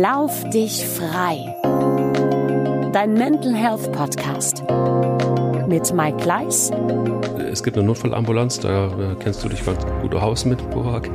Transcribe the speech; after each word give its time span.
Lauf 0.00 0.48
dich 0.48 0.86
frei. 0.86 1.54
Dein 2.94 3.12
Mental 3.12 3.54
Health 3.54 3.92
Podcast 3.92 4.64
mit 5.68 5.92
Mike 5.92 6.16
Gleis. 6.16 6.70
Es 7.50 7.62
gibt 7.62 7.76
eine 7.76 7.86
Notfallambulanz, 7.86 8.60
da 8.60 8.86
äh, 8.86 9.16
kennst 9.20 9.44
du 9.44 9.50
dich 9.50 9.62
ganz 9.66 9.84
gut 10.00 10.14
aus 10.14 10.46
mit, 10.46 10.70
Burak. 10.70 11.10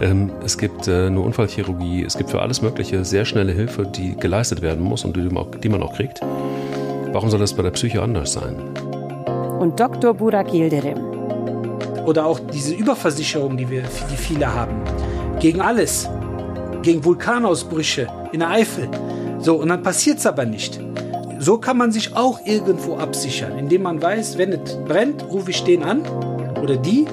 Ähm, 0.00 0.30
es 0.44 0.56
gibt 0.56 0.86
äh, 0.86 1.06
eine 1.06 1.18
Unfallchirurgie, 1.18 2.04
es 2.04 2.16
gibt 2.16 2.30
für 2.30 2.40
alles 2.40 2.62
Mögliche 2.62 3.04
sehr 3.04 3.24
schnelle 3.24 3.50
Hilfe, 3.50 3.84
die 3.84 4.14
geleistet 4.14 4.62
werden 4.62 4.84
muss 4.84 5.04
und 5.04 5.16
die 5.16 5.22
man 5.22 5.38
auch, 5.38 5.50
die 5.50 5.68
man 5.68 5.82
auch 5.82 5.94
kriegt. 5.94 6.20
Warum 7.10 7.30
soll 7.30 7.40
das 7.40 7.54
bei 7.54 7.64
der 7.64 7.72
Psyche 7.72 8.00
anders 8.00 8.34
sein? 8.34 8.54
Und 9.58 9.80
Dr. 9.80 10.14
Burak 10.14 10.54
Yildirim. 10.54 10.98
Oder 12.06 12.26
auch 12.26 12.38
diese 12.38 12.74
Überversicherung, 12.74 13.56
die 13.56 13.68
wir, 13.68 13.82
die 13.82 14.16
viele 14.16 14.54
haben. 14.54 14.76
Gegen 15.40 15.60
alles. 15.60 16.08
Gegen 16.82 17.04
Vulkanausbrüche 17.04 18.19
in 18.32 18.40
der 18.40 18.50
Eifel. 18.50 18.88
So, 19.40 19.56
und 19.56 19.68
dann 19.68 19.82
passiert 19.82 20.18
es 20.18 20.26
aber 20.26 20.44
nicht. 20.44 20.80
So 21.38 21.58
kann 21.58 21.78
man 21.78 21.90
sich 21.90 22.14
auch 22.14 22.44
irgendwo 22.44 22.96
absichern, 22.96 23.58
indem 23.58 23.82
man 23.82 24.02
weiß, 24.02 24.36
wenn 24.36 24.52
es 24.52 24.76
brennt, 24.84 25.24
rufe 25.24 25.50
ich 25.50 25.64
den 25.64 25.82
an 25.82 26.06
oder 26.62 26.76
die 26.76 27.06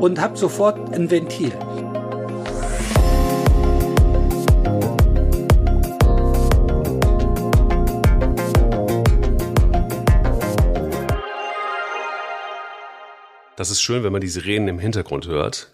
und 0.00 0.20
habe 0.20 0.36
sofort 0.36 0.94
ein 0.94 1.10
Ventil. 1.10 1.52
Das 13.56 13.70
ist 13.70 13.80
schön, 13.80 14.04
wenn 14.04 14.12
man 14.12 14.20
die 14.20 14.28
Sirenen 14.28 14.68
im 14.68 14.78
Hintergrund 14.78 15.26
hört. 15.26 15.72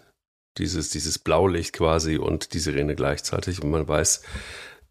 Dieses, 0.57 0.89
dieses 0.89 1.19
Blaulicht 1.19 1.73
quasi 1.73 2.17
und 2.17 2.53
die 2.53 2.59
Sirene 2.59 2.95
gleichzeitig. 2.95 3.61
Und 3.61 3.69
man 3.69 3.87
weiß, 3.87 4.21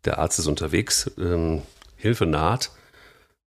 der 0.05 0.19
Arzt 0.19 0.39
ist 0.39 0.47
unterwegs, 0.47 1.11
ähm, 1.19 1.63
Hilfe 1.97 2.27
naht. 2.27 2.71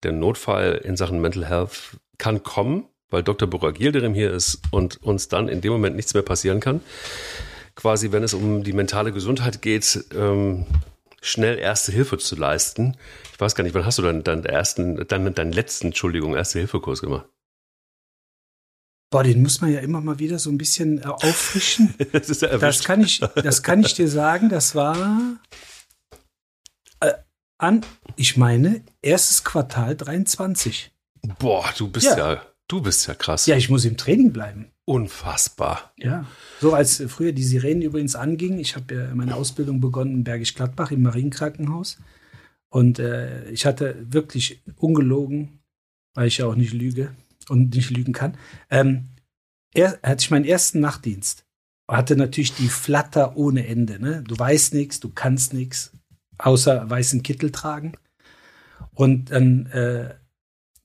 Der 0.03 0.13
Notfall 0.13 0.81
in 0.85 0.97
Sachen 0.97 1.21
Mental 1.21 1.47
Health 1.47 1.97
kann 2.19 2.43
kommen, 2.43 2.85
weil 3.11 3.23
Dr. 3.23 3.49
Burak 3.49 3.81
Yildirim 3.81 4.15
hier 4.15 4.33
ist 4.33 4.61
und 4.71 5.03
uns 5.03 5.29
dann 5.29 5.49
in 5.49 5.61
dem 5.61 5.73
Moment 5.73 5.97
nichts 5.97 6.15
mehr 6.15 6.23
passieren 6.23 6.61
kann. 6.61 6.81
Quasi, 7.75 8.13
wenn 8.13 8.23
es 8.23 8.35
um 8.35 8.65
die 8.65 8.73
mentale 8.73 9.13
Gesundheit 9.13 9.63
geht, 9.63 10.05
ähm, 10.15 10.67
schnell 11.23 11.59
erste 11.59 11.93
Hilfe 11.93 12.19
zu 12.19 12.37
leisten. 12.37 12.97
Ich 13.33 13.41
weiß 13.41 13.55
gar 13.55 13.65
nicht, 13.65 13.75
wann 13.75 13.87
hast 13.87 13.99
du 13.99 14.03
dann 14.03 14.25
deinen 14.25 14.45
ersten, 14.45 15.07
deinen, 15.07 15.35
deinen 15.35 15.53
letzten, 15.53 15.89
Entschuldigung, 15.89 16.35
erste 16.35 16.59
Hilfekurs 16.59 17.01
gemacht? 17.01 17.27
Boah, 19.11 19.23
den 19.23 19.43
muss 19.43 19.61
man 19.61 19.71
ja 19.71 19.81
immer 19.81 20.01
mal 20.01 20.19
wieder 20.19 20.39
so 20.39 20.51
ein 20.51 20.59
bisschen 20.59 20.99
äh, 20.99 21.07
auffrischen. 21.07 21.95
das, 22.13 22.31
ist 22.31 22.43
ja 22.43 22.57
Das 22.59 22.83
kann 22.83 23.03
ich, 23.03 23.21
das 23.21 23.63
kann 23.63 23.81
ich 23.81 23.95
dir 23.95 24.09
sagen. 24.09 24.49
Das 24.49 24.75
war 24.75 25.37
an, 27.63 27.83
ich 28.17 28.37
meine, 28.37 28.83
erstes 29.01 29.45
Quartal 29.45 29.97
23. 29.97 30.91
Boah, 31.39 31.65
du 31.77 31.89
bist 31.89 32.07
Ja. 32.07 32.35
ja, 32.35 32.43
du 32.69 32.83
bist 32.83 33.07
ja 33.07 33.15
krass. 33.15 33.47
Ja, 33.47 33.57
ich 33.57 33.71
muss 33.71 33.85
im 33.85 33.97
Training 33.97 34.33
bleiben. 34.33 34.67
Unfassbar. 34.85 35.93
Ja. 35.97 36.27
So 36.61 36.75
als 36.75 37.03
früher 37.07 37.33
die 37.33 37.45
Sirenen 37.45 37.83
übrigens 37.83 38.17
angingen. 38.17 38.59
Ich 38.59 38.75
habe 38.75 38.95
ja 38.95 39.15
meine 39.15 39.37
Ausbildung 39.37 39.81
begonnen 39.81 40.15
in 40.15 40.25
Bergisch 40.25 40.55
Gladbach 40.55 40.91
im 40.91 41.03
Marienkrankenhaus. 41.03 41.99
Und 42.69 42.99
äh, 42.99 43.49
ich 43.51 43.65
hatte 43.65 43.97
wirklich 44.11 44.63
ungelogen, 44.77 45.61
weil 46.15 46.27
ich 46.27 46.39
ja 46.39 46.47
auch 46.47 46.57
nicht 46.57 46.73
lüge 46.73 47.15
und 47.49 47.75
nicht 47.75 47.91
lügen 47.91 48.13
kann. 48.13 48.37
Ähm, 48.71 49.09
er 49.75 50.01
hatte 50.03 50.23
ich 50.23 50.31
meinen 50.31 50.45
ersten 50.45 50.81
Nachtdienst. 50.81 51.45
Hatte 51.89 52.17
natürlich 52.17 52.55
die 52.55 52.69
Flatter 52.69 53.37
ohne 53.37 53.67
Ende. 53.67 54.01
Ne? 54.01 54.25
Du 54.27 54.37
weißt 54.39 54.75
nichts, 54.75 55.01
du 55.01 55.11
kannst 55.11 55.53
nichts, 55.53 55.93
außer 56.39 56.89
weißen 56.89 57.23
Kittel 57.23 57.51
tragen. 57.51 57.93
Und 58.95 59.31
dann 59.31 59.67
äh, 59.67 60.15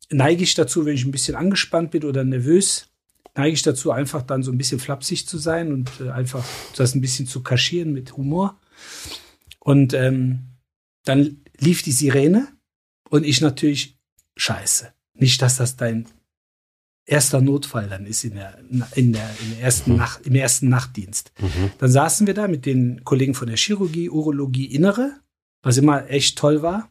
neige 0.09 0.44
ich 0.44 0.53
dazu, 0.53 0.85
wenn 0.85 0.95
ich 0.95 1.05
ein 1.05 1.11
bisschen 1.11 1.35
angespannt 1.35 1.91
bin 1.91 2.03
oder 2.03 2.23
nervös, 2.23 2.88
neige 3.35 3.53
ich 3.53 3.61
dazu, 3.61 3.91
einfach 3.91 4.22
dann 4.22 4.44
so 4.44 4.51
ein 4.51 4.57
bisschen 4.57 4.79
flapsig 4.79 5.27
zu 5.27 5.38
sein 5.38 5.72
und 5.72 5.91
äh, 6.01 6.09
einfach 6.09 6.45
das 6.75 6.95
ein 6.95 7.01
bisschen 7.01 7.27
zu 7.27 7.44
kaschieren 7.44 7.94
mit 7.94 8.16
Humor. 8.17 8.59
Und 9.59 9.94
ähm, 9.94 10.39
dann 11.03 11.41
lief 11.59 11.81
die 11.83 11.91
Sirene 11.91 12.47
und 13.09 13.25
ich 13.25 13.41
natürlich 13.41 13.97
scheiße. 14.35 14.93
Nicht, 15.13 15.41
dass 15.41 15.57
das 15.57 15.75
dein 15.75 16.07
erster 17.05 17.41
Notfall 17.41 17.88
dann 17.88 18.05
ist 18.05 18.23
in 18.23 18.35
der, 18.35 18.59
in 18.95 19.13
der, 19.13 19.29
in 19.39 19.51
der 19.51 19.61
ersten 19.61 19.95
Nacht, 19.95 20.25
im 20.27 20.35
ersten 20.35 20.69
Nachtdienst. 20.69 21.31
Mhm. 21.39 21.72
Dann 21.79 21.89
saßen 21.89 22.27
wir 22.27 22.33
da 22.33 22.47
mit 22.47 22.66
den 22.66 23.03
Kollegen 23.03 23.33
von 23.33 23.47
der 23.47 23.57
Chirurgie, 23.57 24.09
Urologie, 24.09 24.66
Innere, 24.66 25.19
was 25.67 25.78
immer 25.78 26.09
echt 26.09 26.38
toll 26.38 26.61
war. 26.61 26.89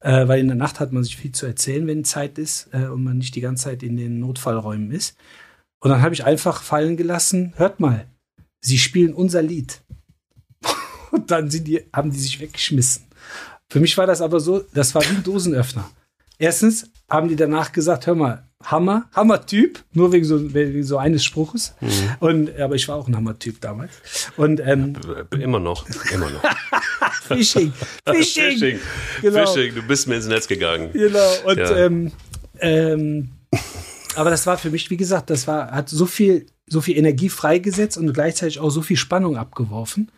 Äh, 0.00 0.26
weil 0.26 0.40
in 0.40 0.48
der 0.48 0.56
Nacht 0.56 0.80
hat 0.80 0.92
man 0.92 1.04
sich 1.04 1.18
viel 1.18 1.32
zu 1.32 1.44
erzählen, 1.44 1.86
wenn 1.86 2.04
Zeit 2.04 2.38
ist 2.38 2.70
äh, 2.72 2.86
und 2.86 3.04
man 3.04 3.18
nicht 3.18 3.34
die 3.34 3.42
ganze 3.42 3.64
Zeit 3.64 3.82
in 3.82 3.98
den 3.98 4.18
Notfallräumen 4.18 4.90
ist. 4.90 5.18
Und 5.80 5.90
dann 5.90 6.00
habe 6.00 6.14
ich 6.14 6.24
einfach 6.24 6.62
fallen 6.62 6.96
gelassen, 6.96 7.52
hört 7.56 7.80
mal, 7.80 8.06
sie 8.60 8.78
spielen 8.78 9.12
unser 9.12 9.42
Lied. 9.42 9.82
Und 11.10 11.30
dann 11.30 11.48
die, 11.48 11.84
haben 11.94 12.10
die 12.10 12.18
sich 12.18 12.40
weggeschmissen. 12.40 13.04
Für 13.68 13.80
mich 13.80 13.96
war 13.98 14.06
das 14.06 14.20
aber 14.20 14.40
so, 14.40 14.60
das 14.74 14.94
war 14.94 15.02
wie 15.02 15.16
ein 15.16 15.22
Dosenöffner. 15.22 15.90
Erstens 16.38 16.90
haben 17.08 17.28
die 17.28 17.36
danach 17.36 17.72
gesagt, 17.72 18.06
hör 18.06 18.14
mal, 18.14 18.49
Hammer, 18.64 19.08
Hammer-Typ, 19.14 19.82
nur 19.92 20.12
wegen 20.12 20.24
so, 20.24 20.52
wegen 20.52 20.82
so 20.84 20.98
eines 20.98 21.24
Spruches. 21.24 21.74
Und, 22.20 22.54
aber 22.58 22.74
ich 22.74 22.86
war 22.88 22.96
auch 22.96 23.08
ein 23.08 23.16
Hammer-Typ 23.16 23.60
damals. 23.60 24.30
Und 24.36 24.60
ähm, 24.60 24.94
B- 25.30 25.42
Immer 25.42 25.58
noch, 25.60 25.86
immer 26.12 26.28
noch. 26.30 26.42
Phishing, 27.22 27.72
Phishing, 28.06 28.52
Fishing, 28.52 28.78
Genau. 29.22 29.46
Fishing, 29.46 29.74
du 29.74 29.82
bist 29.82 30.06
mir 30.08 30.16
ins 30.16 30.26
Netz 30.26 30.46
gegangen. 30.46 30.90
Genau. 30.92 31.30
Und 31.46 31.58
Ja. 31.58 31.76
ähm, 31.76 32.12
ähm, 32.60 33.30
aber 34.16 34.30
das 34.30 34.46
war 34.46 34.58
für 34.58 34.70
mich, 34.70 34.90
wie 34.90 34.96
gesagt, 34.96 35.30
das 35.30 35.46
war, 35.46 35.70
hat 35.70 35.88
so 35.88 36.04
viel, 36.06 36.46
so 36.68 36.80
viel 36.80 36.98
Energie 36.98 37.28
freigesetzt 37.30 37.96
und 37.96 38.12
gleichzeitig 38.12 38.58
auch 38.58 38.70
so 38.70 38.82
viel 38.82 38.96
Spannung 38.96 39.36
abgeworfen, 39.36 40.10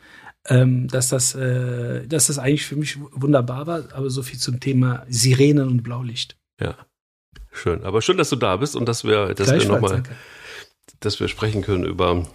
ähm, 0.48 0.88
dass 0.88 1.08
das, 1.10 1.34
äh, 1.36 2.06
dass 2.08 2.26
das 2.26 2.38
eigentlich 2.38 2.66
für 2.66 2.76
mich 2.76 2.98
wunderbar 3.12 3.66
war. 3.66 3.84
Aber 3.92 4.10
so 4.10 4.22
viel 4.22 4.38
zum 4.38 4.58
Thema 4.58 5.04
Sirenen 5.08 5.69
und 5.69 5.82
Blaulicht. 5.82 6.36
Ja. 6.60 6.75
Schön. 7.52 7.84
Aber 7.84 8.02
schön, 8.02 8.16
dass 8.16 8.30
du 8.30 8.36
da 8.36 8.56
bist 8.56 8.74
und 8.74 8.86
dass 8.86 9.04
wir, 9.04 9.34
dass 9.34 9.52
wir 9.52 9.68
nochmal, 9.68 10.02
dass 11.00 11.20
wir 11.20 11.28
sprechen 11.28 11.62
können 11.62 11.84
über 11.84 12.26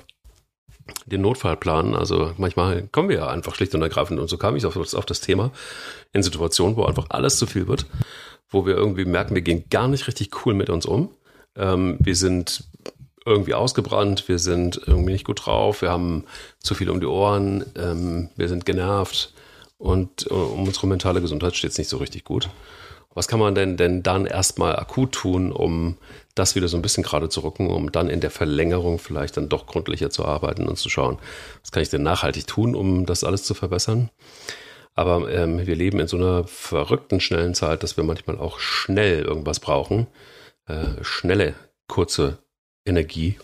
den 1.06 1.22
Notfallplan. 1.22 1.96
Also 1.96 2.34
manchmal 2.38 2.84
kommen 2.92 3.10
wir 3.10 3.18
ja 3.18 3.28
einfach 3.28 3.56
schlicht 3.56 3.74
und 3.76 3.82
ergreifend 3.82 4.20
und 4.20 4.30
so 4.30 4.38
kam 4.38 4.56
ich 4.56 4.66
auf, 4.66 4.78
auf 4.78 5.06
das 5.06 5.22
Thema 5.22 5.52
in 6.14 6.24
Situationen, 6.24 6.78
wo 6.78 6.86
einfach 6.86 7.08
alles 7.10 7.38
zu 7.38 7.46
viel 7.48 7.68
wird, 7.68 7.86
wo 8.50 8.66
wir 8.66 8.76
irgendwie 8.76 9.06
merken, 9.06 9.36
wir 9.36 9.42
gehen 9.42 9.66
gar 9.70 9.88
nicht 9.88 10.08
richtig 10.08 10.46
cool 10.46 10.54
mit 10.54 10.70
uns 10.70 10.86
um. 10.86 11.10
Ähm, 11.56 11.98
wir 12.00 12.16
sind 12.16 12.64
irgendwie 13.26 13.56
ausgebrannt, 13.56 14.28
wir 14.30 14.40
sind 14.40 14.80
irgendwie 14.86 15.12
nicht 15.12 15.26
gut 15.26 15.46
drauf, 15.46 15.82
wir 15.82 15.90
haben 15.90 16.24
zu 16.60 16.76
viel 16.76 16.90
um 16.90 17.02
die 17.02 17.08
Ohren, 17.08 17.66
ähm, 17.76 18.30
wir 18.38 18.48
sind 18.48 18.66
genervt 18.66 19.34
und 19.78 20.28
äh, 20.30 20.34
um 20.34 20.66
unsere 20.66 20.88
mentale 20.88 21.22
Gesundheit 21.22 21.56
steht 21.56 21.72
es 21.72 21.78
nicht 21.78 21.90
so 21.90 21.98
richtig 21.98 22.24
gut. 22.24 22.50
Was 23.18 23.28
kann 23.28 23.40
man 23.40 23.56
denn 23.56 23.78
denn 23.78 24.04
dann 24.04 24.28
erstmal 24.28 24.76
akut 24.76 25.12
tun, 25.12 25.52
um 25.52 25.98
das 26.36 26.54
wieder 26.54 26.68
so 26.68 26.78
ein 26.78 26.84
bisschen 26.84 27.04
gerade 27.04 27.30
zu 27.30 27.40
rücken, 27.40 27.68
um 27.68 27.92
dann 27.92 28.12
in 28.12 28.20
der 28.20 28.30
Verlängerung 28.30 29.00
vielleicht 29.00 29.38
dann 29.38 29.50
doch 29.50 29.66
gründlicher 29.66 30.12
zu 30.12 30.24
arbeiten 30.24 30.68
und 30.68 30.78
zu 30.78 30.88
schauen, 30.88 31.18
was 31.64 31.72
kann 31.72 31.82
ich 31.82 31.90
denn 31.90 32.04
nachhaltig 32.04 32.46
tun, 32.46 32.76
um 32.76 33.08
das 33.08 33.24
alles 33.24 33.42
zu 33.42 33.56
verbessern? 33.56 34.12
Aber 34.94 35.32
ähm, 35.32 35.66
wir 35.66 35.76
leben 35.76 36.00
in 36.00 36.08
so 36.08 36.16
einer 36.16 36.44
verrückten, 36.44 37.20
schnellen 37.20 37.56
Zeit, 37.56 37.82
dass 37.82 37.98
wir 37.98 38.04
manchmal 38.04 38.38
auch 38.38 38.60
schnell 38.60 39.24
irgendwas 39.24 39.60
brauchen. 39.60 40.06
Äh, 40.68 41.04
schnelle, 41.04 41.56
kurze 41.88 42.38
Energie, 42.86 43.40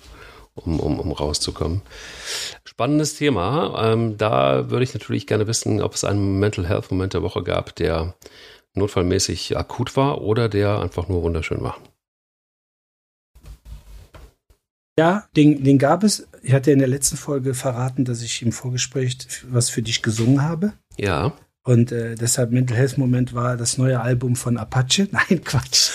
um, 0.53 0.79
um, 0.79 0.99
um 0.99 1.11
rauszukommen. 1.11 1.81
Spannendes 2.64 3.16
Thema. 3.16 3.91
Ähm, 3.91 4.19
da 4.19 4.69
würde 4.69 4.84
ich 4.84 4.93
natürlich 4.93 5.26
gerne 5.26 5.47
wissen, 5.47 5.81
ob 5.81 5.96
es 5.96 6.03
einen 6.03 6.37
Mental 6.37 6.67
Health 6.67 6.91
Moment 6.91 7.16
der 7.16 7.23
Woche 7.23 7.41
gab, 7.41 7.76
der 7.76 8.14
notfallmäßig 8.75 9.58
akut 9.58 9.96
war 9.96 10.22
oder 10.22 10.49
der 10.49 10.79
einfach 10.79 11.08
nur 11.08 11.23
wunderschön 11.23 11.61
war. 11.61 11.78
Ja, 14.97 15.28
den, 15.35 15.64
den 15.64 15.79
gab 15.79 16.03
es. 16.03 16.28
Ich 16.43 16.53
hatte 16.53 16.72
in 16.72 16.79
der 16.79 16.87
letzten 16.87 17.17
Folge 17.17 17.55
verraten, 17.55 18.05
dass 18.05 18.22
ich 18.22 18.41
im 18.43 18.52
Vorgespräch 18.52 19.17
was 19.49 19.70
für 19.70 19.81
dich 19.81 20.03
gesungen 20.03 20.43
habe. 20.43 20.73
Ja, 20.97 21.34
Und 21.64 21.91
äh, 21.91 22.16
deshalb 22.16 22.52
Mental 22.52 22.78
Health 22.78 22.97
Moment 22.97 23.34
war 23.34 23.58
das 23.58 23.78
neue 23.78 24.02
Album 24.02 24.35
von 24.35 24.58
Apache. 24.58 25.08
Nein, 25.11 25.43
Quatsch. 25.43 25.91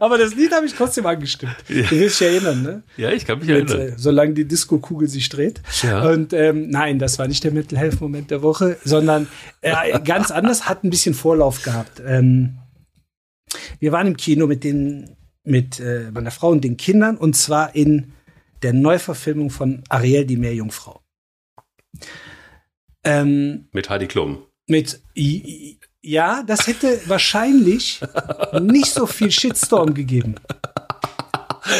Aber 0.00 0.18
das 0.18 0.34
Lied 0.34 0.52
habe 0.52 0.66
ich 0.66 0.74
trotzdem 0.74 1.06
angestimmt. 1.06 1.54
Du 1.68 1.74
wirst 1.90 2.20
dich 2.20 2.26
erinnern, 2.28 2.62
ne? 2.62 2.82
ja, 2.96 3.10
ich 3.10 3.24
kann 3.26 3.38
mich 3.38 3.48
Mit, 3.48 3.70
erinnern. 3.70 3.94
äh, 3.94 3.98
solange 3.98 4.34
die 4.34 4.44
Disco-Kugel 4.46 5.08
sich 5.08 5.28
dreht. 5.28 5.60
Ja. 5.82 6.08
Und 6.08 6.32
ähm, 6.32 6.68
nein, 6.70 6.98
das 6.98 7.18
war 7.18 7.26
nicht 7.28 7.42
der 7.44 7.52
Mental 7.52 7.78
Health 7.78 8.00
Moment 8.00 8.30
der 8.30 8.42
Woche, 8.42 8.76
sondern 8.84 9.26
äh, 9.60 9.98
ganz 10.00 10.30
anders, 10.30 10.68
hat 10.68 10.84
ein 10.84 10.90
bisschen 10.90 11.14
Vorlauf 11.14 11.62
gehabt. 11.62 12.02
Ähm, 12.06 12.58
wir 13.78 13.92
waren 13.92 14.06
im 14.06 14.16
Kino 14.16 14.46
mit 14.46 14.64
den 14.64 15.16
mit 15.44 15.78
äh, 15.78 16.10
meiner 16.10 16.30
Frau 16.30 16.48
und 16.48 16.64
den 16.64 16.76
Kindern 16.78 17.16
und 17.18 17.36
zwar 17.36 17.74
in 17.74 18.12
der 18.62 18.72
Neuverfilmung 18.72 19.50
von 19.50 19.84
Ariel 19.90 20.24
die 20.24 20.38
Meerjungfrau. 20.38 21.00
Ähm, 23.04 23.68
Mit 23.72 23.90
Heidi 23.90 24.06
Klum. 24.06 24.42
mit 24.66 25.02
ja, 26.04 26.42
das 26.42 26.66
hätte 26.66 27.00
wahrscheinlich 27.06 28.00
nicht 28.60 28.92
so 28.92 29.06
viel 29.06 29.30
Shitstorm 29.30 29.94
gegeben. 29.94 30.34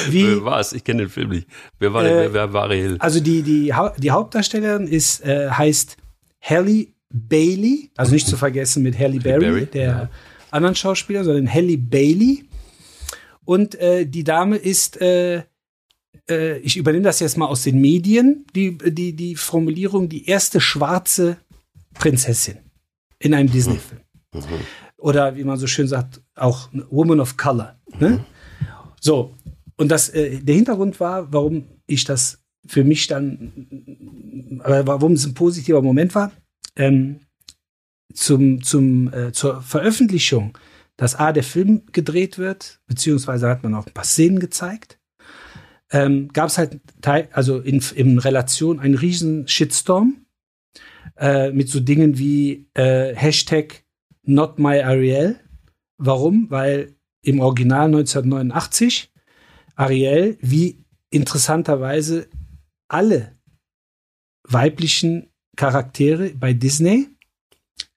Wie, 0.09 0.27
Wer 0.27 0.45
war 0.45 0.61
es? 0.61 0.73
Ich 0.73 0.83
kenne 0.83 1.03
den 1.03 1.09
Film 1.11 1.29
nicht. 1.31 1.47
Wer 1.79 1.93
war, 1.93 2.03
Äh, 2.05 2.09
der, 2.09 2.19
wer, 2.21 2.33
wer 2.33 2.53
war 2.53 2.63
Ariel? 2.65 2.97
also 3.01 3.21
die, 3.21 3.43
die, 3.43 3.73
die 3.99 4.11
Hauptdarstellerin 4.11 4.87
ist, 4.87 5.23
äh, 5.25 5.51
heißt 5.51 5.97
Halle 6.41 6.87
Bailey, 7.11 7.91
also 7.97 8.13
nicht 8.13 8.27
zu 8.27 8.37
vergessen 8.37 8.83
mit 8.83 8.99
Halle 8.99 9.21
Berry, 9.21 9.41
Berry, 9.41 9.67
der 9.67 9.87
ja. 9.87 10.11
anderen 10.51 10.75
Schauspieler, 10.75 11.23
sondern 11.23 11.53
Halle 11.53 11.77
Bailey. 11.77 12.45
Und 13.45 13.75
äh, 13.75 14.07
die 14.07 14.25
Dame 14.25 14.57
ist, 14.57 15.01
äh, 15.03 15.43
äh, 16.31 16.59
ich 16.59 16.79
übernehme 16.79 17.05
das 17.05 17.21
jetzt 17.21 17.37
mal 17.37 17.47
aus 17.47 17.63
den 17.63 17.79
Medien, 17.79 18.47
die, 18.57 18.79
die, 18.79 19.13
die 19.15 19.37
Formulierung, 19.37 20.09
die 20.09 20.27
erste 20.27 20.61
schwarze 20.63 21.37
Prinzessin 21.93 22.57
in 23.19 23.35
einem 23.35 23.53
Disney-Film. 23.53 24.01
Oder 24.97 25.37
wie 25.37 25.45
man 25.45 25.59
so 25.59 25.67
schön 25.67 25.89
sagt, 25.89 26.23
auch 26.35 26.69
Woman 26.91 27.21
of 27.21 27.37
Color. 27.37 27.79
Ne? 28.01 28.25
So, 29.01 29.35
und 29.77 29.89
das, 29.89 30.09
äh, 30.09 30.41
der 30.41 30.55
Hintergrund 30.55 31.01
war, 31.01 31.33
warum 31.33 31.65
ich 31.87 32.05
das 32.05 32.43
für 32.67 32.85
mich 32.85 33.07
dann, 33.07 34.61
äh, 34.65 34.83
warum 34.87 35.13
es 35.13 35.27
ein 35.27 35.35
positiver 35.35 35.83
Moment 35.83 36.15
war, 36.15 36.33
ähm, 36.77 37.21
zum, 38.13 38.63
zum, 38.63 39.13
äh, 39.13 39.33
zur 39.33 39.61
Veröffentlichung, 39.63 40.57
dass 40.97 41.17
A, 41.17 41.33
der 41.33 41.43
Film 41.43 41.83
gedreht 41.93 42.39
wird, 42.39 42.81
beziehungsweise 42.87 43.49
hat 43.49 43.63
man 43.63 43.75
auch 43.75 43.87
ein 43.87 43.93
paar 43.93 44.05
Szenen 44.05 44.39
gezeigt, 44.39 44.99
ähm, 45.91 46.29
gab 46.33 46.49
es 46.49 46.59
halt, 46.59 46.81
also 47.33 47.59
in, 47.59 47.83
in 47.95 48.19
Relation 48.19 48.81
einen 48.81 48.95
riesen 48.95 49.47
Shitstorm 49.49 50.25
äh, 51.17 51.51
mit 51.51 51.69
so 51.69 51.81
Dingen 51.81 52.19
wie 52.19 52.69
äh, 52.75 53.15
Hashtag 53.15 53.84
Not 54.25 54.59
My 54.59 54.81
Ariel. 54.83 55.41
Warum? 55.99 56.51
Weil 56.51 56.95
im 57.23 57.41
Original 57.41 57.87
1989 57.87 59.13
Ariel, 59.77 60.39
wie 60.41 60.85
interessanterweise 61.11 62.29
alle 62.89 63.37
weiblichen 64.47 65.31
Charaktere 65.57 66.31
bei 66.31 66.53
Disney, 66.53 67.09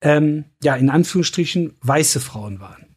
ähm, 0.02 0.46
ja, 0.64 0.76
in 0.76 0.90
Anführungsstrichen 0.90 1.76
weiße 1.82 2.20
Frauen 2.20 2.60
waren. 2.60 2.96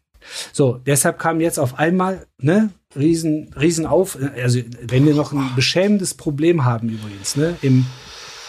So, 0.53 0.75
deshalb 0.75 1.19
kam 1.19 1.41
jetzt 1.41 1.59
auf 1.59 1.79
einmal, 1.79 2.27
ne, 2.39 2.71
riesen, 2.95 3.53
riesen 3.55 3.87
auf, 3.87 4.19
also 4.37 4.61
wenn 4.83 5.07
wir 5.07 5.15
noch 5.15 5.33
ein 5.33 5.55
beschämendes 5.57 6.15
Problem 6.15 6.65
haben 6.65 6.89
übrigens, 6.91 7.37
ne, 7.37 7.57
im 7.63 7.87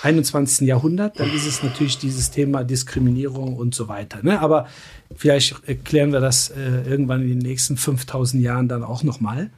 21. 0.03 0.67
Jahrhundert, 0.67 1.19
dann 1.19 1.31
ist 1.33 1.45
es 1.45 1.61
natürlich 1.61 1.97
dieses 1.97 2.31
Thema 2.31 2.63
Diskriminierung 2.63 3.55
und 3.55 3.75
so 3.75 3.87
weiter. 3.87 4.19
Ne? 4.23 4.39
Aber 4.39 4.67
vielleicht 5.15 5.67
erklären 5.67 6.11
wir 6.11 6.19
das 6.19 6.49
äh, 6.49 6.89
irgendwann 6.89 7.21
in 7.21 7.29
den 7.29 7.37
nächsten 7.39 7.77
5000 7.77 8.41
Jahren 8.43 8.67
dann 8.67 8.83
auch 8.83 9.03
nochmal. 9.03 9.51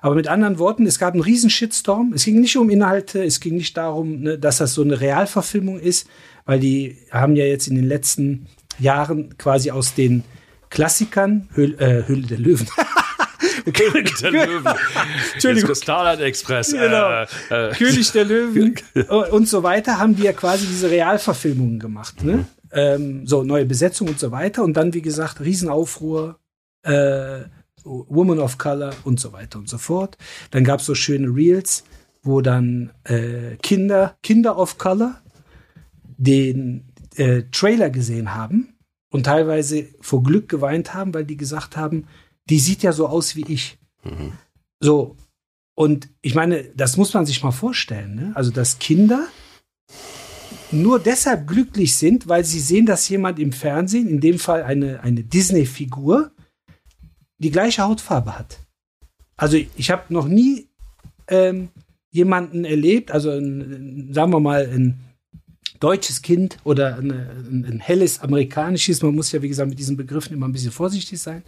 Aber 0.00 0.14
mit 0.14 0.28
anderen 0.28 0.58
Worten, 0.58 0.86
es 0.86 0.98
gab 0.98 1.14
einen 1.14 1.22
riesen 1.22 1.50
Shitstorm. 1.50 2.12
Es 2.14 2.24
ging 2.24 2.40
nicht 2.40 2.56
um 2.56 2.70
Inhalte, 2.70 3.24
es 3.24 3.40
ging 3.40 3.56
nicht 3.56 3.76
darum, 3.76 4.20
ne, 4.20 4.38
dass 4.38 4.58
das 4.58 4.74
so 4.74 4.82
eine 4.82 5.00
Realverfilmung 5.00 5.80
ist, 5.80 6.08
weil 6.44 6.60
die 6.60 6.96
haben 7.10 7.34
ja 7.34 7.44
jetzt 7.44 7.66
in 7.66 7.74
den 7.74 7.86
letzten 7.86 8.46
Jahren 8.78 9.36
quasi 9.36 9.70
aus 9.70 9.94
den 9.94 10.22
Klassikern, 10.70 11.48
Höhle, 11.54 11.76
äh, 11.78 12.06
Höhle 12.06 12.26
der 12.26 12.38
Löwen, 12.38 12.68
der 13.72 14.30
Löwen. 14.30 14.64
Entschuldigung. 15.34 15.74
Starlight 15.74 16.20
Express. 16.20 16.72
Genau. 16.72 17.24
Äh, 17.50 17.70
äh, 17.70 17.72
König 17.72 18.12
der 18.12 18.24
Löwen 18.24 18.74
und 19.30 19.48
so 19.48 19.62
weiter, 19.62 19.98
haben 19.98 20.16
die 20.16 20.24
ja 20.24 20.32
quasi 20.32 20.66
diese 20.66 20.90
Realverfilmungen 20.90 21.78
gemacht. 21.78 22.22
Ne? 22.22 22.46
Ähm, 22.72 23.26
so, 23.26 23.42
neue 23.42 23.64
Besetzung 23.64 24.08
und 24.08 24.18
so 24.18 24.30
weiter. 24.30 24.62
Und 24.62 24.74
dann, 24.76 24.94
wie 24.94 25.02
gesagt, 25.02 25.40
Riesenaufruhr, 25.40 26.38
äh, 26.82 27.40
Woman 27.84 28.38
of 28.38 28.58
Color 28.58 28.92
und 29.04 29.18
so 29.18 29.32
weiter 29.32 29.58
und 29.58 29.68
so 29.68 29.78
fort. 29.78 30.18
Dann 30.50 30.64
gab 30.64 30.80
es 30.80 30.86
so 30.86 30.94
schöne 30.94 31.28
Reels, 31.28 31.84
wo 32.22 32.40
dann 32.40 32.92
äh, 33.04 33.56
Kinder, 33.62 34.16
Kinder 34.22 34.58
of 34.58 34.78
Color, 34.78 35.20
den 36.18 36.92
äh, 37.16 37.44
Trailer 37.50 37.90
gesehen 37.90 38.34
haben 38.34 38.74
und 39.10 39.24
teilweise 39.24 39.86
vor 40.00 40.22
Glück 40.22 40.48
geweint 40.48 40.94
haben, 40.94 41.14
weil 41.14 41.24
die 41.24 41.36
gesagt 41.36 41.76
haben, 41.76 42.06
die 42.48 42.58
sieht 42.58 42.82
ja 42.82 42.92
so 42.92 43.06
aus 43.06 43.36
wie 43.36 43.44
ich. 43.48 43.78
So, 44.80 45.16
und 45.74 46.08
ich 46.22 46.34
meine, 46.34 46.64
das 46.74 46.96
muss 46.96 47.14
man 47.14 47.26
sich 47.26 47.42
mal 47.42 47.52
vorstellen. 47.52 48.14
Ne? 48.14 48.32
Also, 48.34 48.50
dass 48.50 48.78
Kinder 48.78 49.28
nur 50.70 50.98
deshalb 50.98 51.46
glücklich 51.46 51.96
sind, 51.96 52.28
weil 52.28 52.44
sie 52.44 52.60
sehen, 52.60 52.86
dass 52.86 53.08
jemand 53.08 53.38
im 53.38 53.52
Fernsehen, 53.52 54.08
in 54.08 54.20
dem 54.20 54.38
Fall 54.38 54.62
eine, 54.62 55.02
eine 55.02 55.22
Disney-Figur, 55.22 56.32
die 57.38 57.50
gleiche 57.50 57.82
Hautfarbe 57.82 58.38
hat. 58.38 58.58
Also 59.36 59.56
ich 59.76 59.90
habe 59.90 60.12
noch 60.12 60.26
nie 60.26 60.68
ähm, 61.28 61.68
jemanden 62.10 62.64
erlebt, 62.64 63.12
also 63.12 63.30
ein, 63.30 64.12
sagen 64.12 64.32
wir 64.32 64.40
mal 64.40 64.66
ein 64.66 64.98
deutsches 65.78 66.22
Kind 66.22 66.58
oder 66.64 66.96
eine, 66.96 67.30
ein, 67.48 67.64
ein 67.64 67.80
helles 67.80 68.20
amerikanisches, 68.20 69.02
man 69.02 69.14
muss 69.14 69.30
ja 69.30 69.40
wie 69.40 69.48
gesagt 69.48 69.68
mit 69.70 69.78
diesen 69.78 69.96
Begriffen 69.96 70.34
immer 70.34 70.48
ein 70.48 70.52
bisschen 70.52 70.72
vorsichtig 70.72 71.20
sein, 71.20 71.44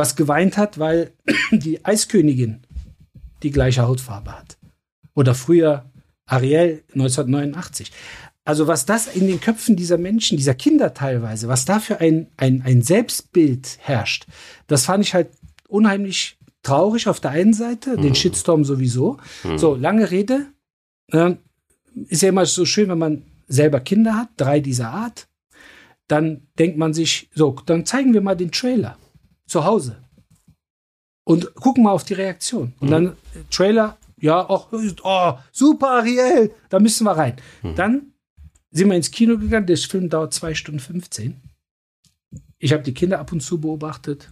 was 0.00 0.16
geweint 0.16 0.56
hat, 0.56 0.78
weil 0.78 1.12
die 1.52 1.84
Eiskönigin 1.84 2.62
die 3.42 3.50
gleiche 3.50 3.82
Hautfarbe 3.86 4.32
hat. 4.32 4.56
Oder 5.14 5.34
früher 5.34 5.84
Ariel 6.24 6.82
1989. 6.94 7.92
Also 8.46 8.66
was 8.66 8.86
das 8.86 9.06
in 9.06 9.26
den 9.26 9.40
Köpfen 9.40 9.76
dieser 9.76 9.98
Menschen, 9.98 10.38
dieser 10.38 10.54
Kinder 10.54 10.94
teilweise, 10.94 11.48
was 11.48 11.66
da 11.66 11.80
für 11.80 12.00
ein, 12.00 12.28
ein, 12.38 12.62
ein 12.64 12.80
Selbstbild 12.80 13.76
herrscht, 13.80 14.26
das 14.66 14.86
fand 14.86 15.04
ich 15.04 15.12
halt 15.12 15.28
unheimlich 15.68 16.38
traurig 16.62 17.06
auf 17.06 17.20
der 17.20 17.32
einen 17.32 17.52
Seite, 17.52 17.96
den 17.96 18.14
Shitstorm 18.14 18.64
sowieso. 18.64 19.18
So, 19.58 19.74
lange 19.74 20.10
Rede. 20.10 20.46
Äh, 21.12 21.34
ist 22.08 22.22
ja 22.22 22.30
immer 22.30 22.46
so 22.46 22.64
schön, 22.64 22.88
wenn 22.88 22.98
man 22.98 23.22
selber 23.48 23.80
Kinder 23.80 24.16
hat, 24.16 24.28
drei 24.38 24.60
dieser 24.60 24.88
Art. 24.88 25.28
Dann 26.08 26.46
denkt 26.58 26.78
man 26.78 26.94
sich, 26.94 27.28
so, 27.34 27.56
dann 27.66 27.84
zeigen 27.84 28.14
wir 28.14 28.20
mal 28.22 28.36
den 28.36 28.50
Trailer 28.50 28.96
zu 29.50 29.64
Hause 29.64 29.96
und 31.24 31.54
gucken 31.54 31.84
mal 31.84 31.92
auf 31.92 32.04
die 32.04 32.14
Reaktion. 32.14 32.72
Und 32.80 32.90
dann 32.90 33.06
äh, 33.08 33.12
Trailer, 33.50 33.98
ja, 34.20 34.48
auch, 34.48 34.68
oh, 34.72 35.32
super 35.52 35.90
Ariel, 35.90 36.52
da 36.68 36.78
müssen 36.78 37.04
wir 37.04 37.12
rein. 37.12 37.36
Dann 37.74 38.12
sind 38.70 38.88
wir 38.88 38.96
ins 38.96 39.10
Kino 39.10 39.36
gegangen, 39.38 39.66
der 39.66 39.76
Film 39.76 40.08
dauert 40.08 40.32
zwei 40.34 40.54
Stunden 40.54 40.80
15. 40.80 41.40
Ich 42.58 42.72
habe 42.72 42.82
die 42.82 42.94
Kinder 42.94 43.18
ab 43.18 43.32
und 43.32 43.40
zu 43.40 43.60
beobachtet. 43.60 44.30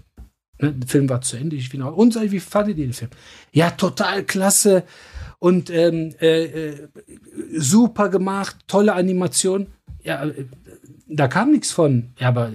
Ne, 0.60 0.72
Der 0.72 0.88
Film 0.88 1.08
war 1.08 1.20
zu 1.20 1.36
Ende. 1.36 1.56
Ich 1.56 1.70
bin 1.70 1.82
auch, 1.82 1.96
und 1.96 2.12
so, 2.12 2.20
wie 2.20 2.40
fandet 2.40 2.78
ihr 2.78 2.86
den 2.86 2.92
Film? 2.92 3.10
Ja, 3.52 3.70
total 3.70 4.24
klasse 4.24 4.84
und 5.38 5.70
ähm, 5.70 6.14
äh, 6.20 6.44
äh, 6.44 6.88
super 7.56 8.08
gemacht, 8.08 8.56
tolle 8.66 8.92
Animation. 8.94 9.68
Ja, 10.02 10.24
äh, 10.24 10.44
da 11.08 11.26
kam 11.26 11.52
nichts 11.52 11.72
von. 11.72 12.10
Ja, 12.18 12.28
aber 12.28 12.48
äh, 12.48 12.54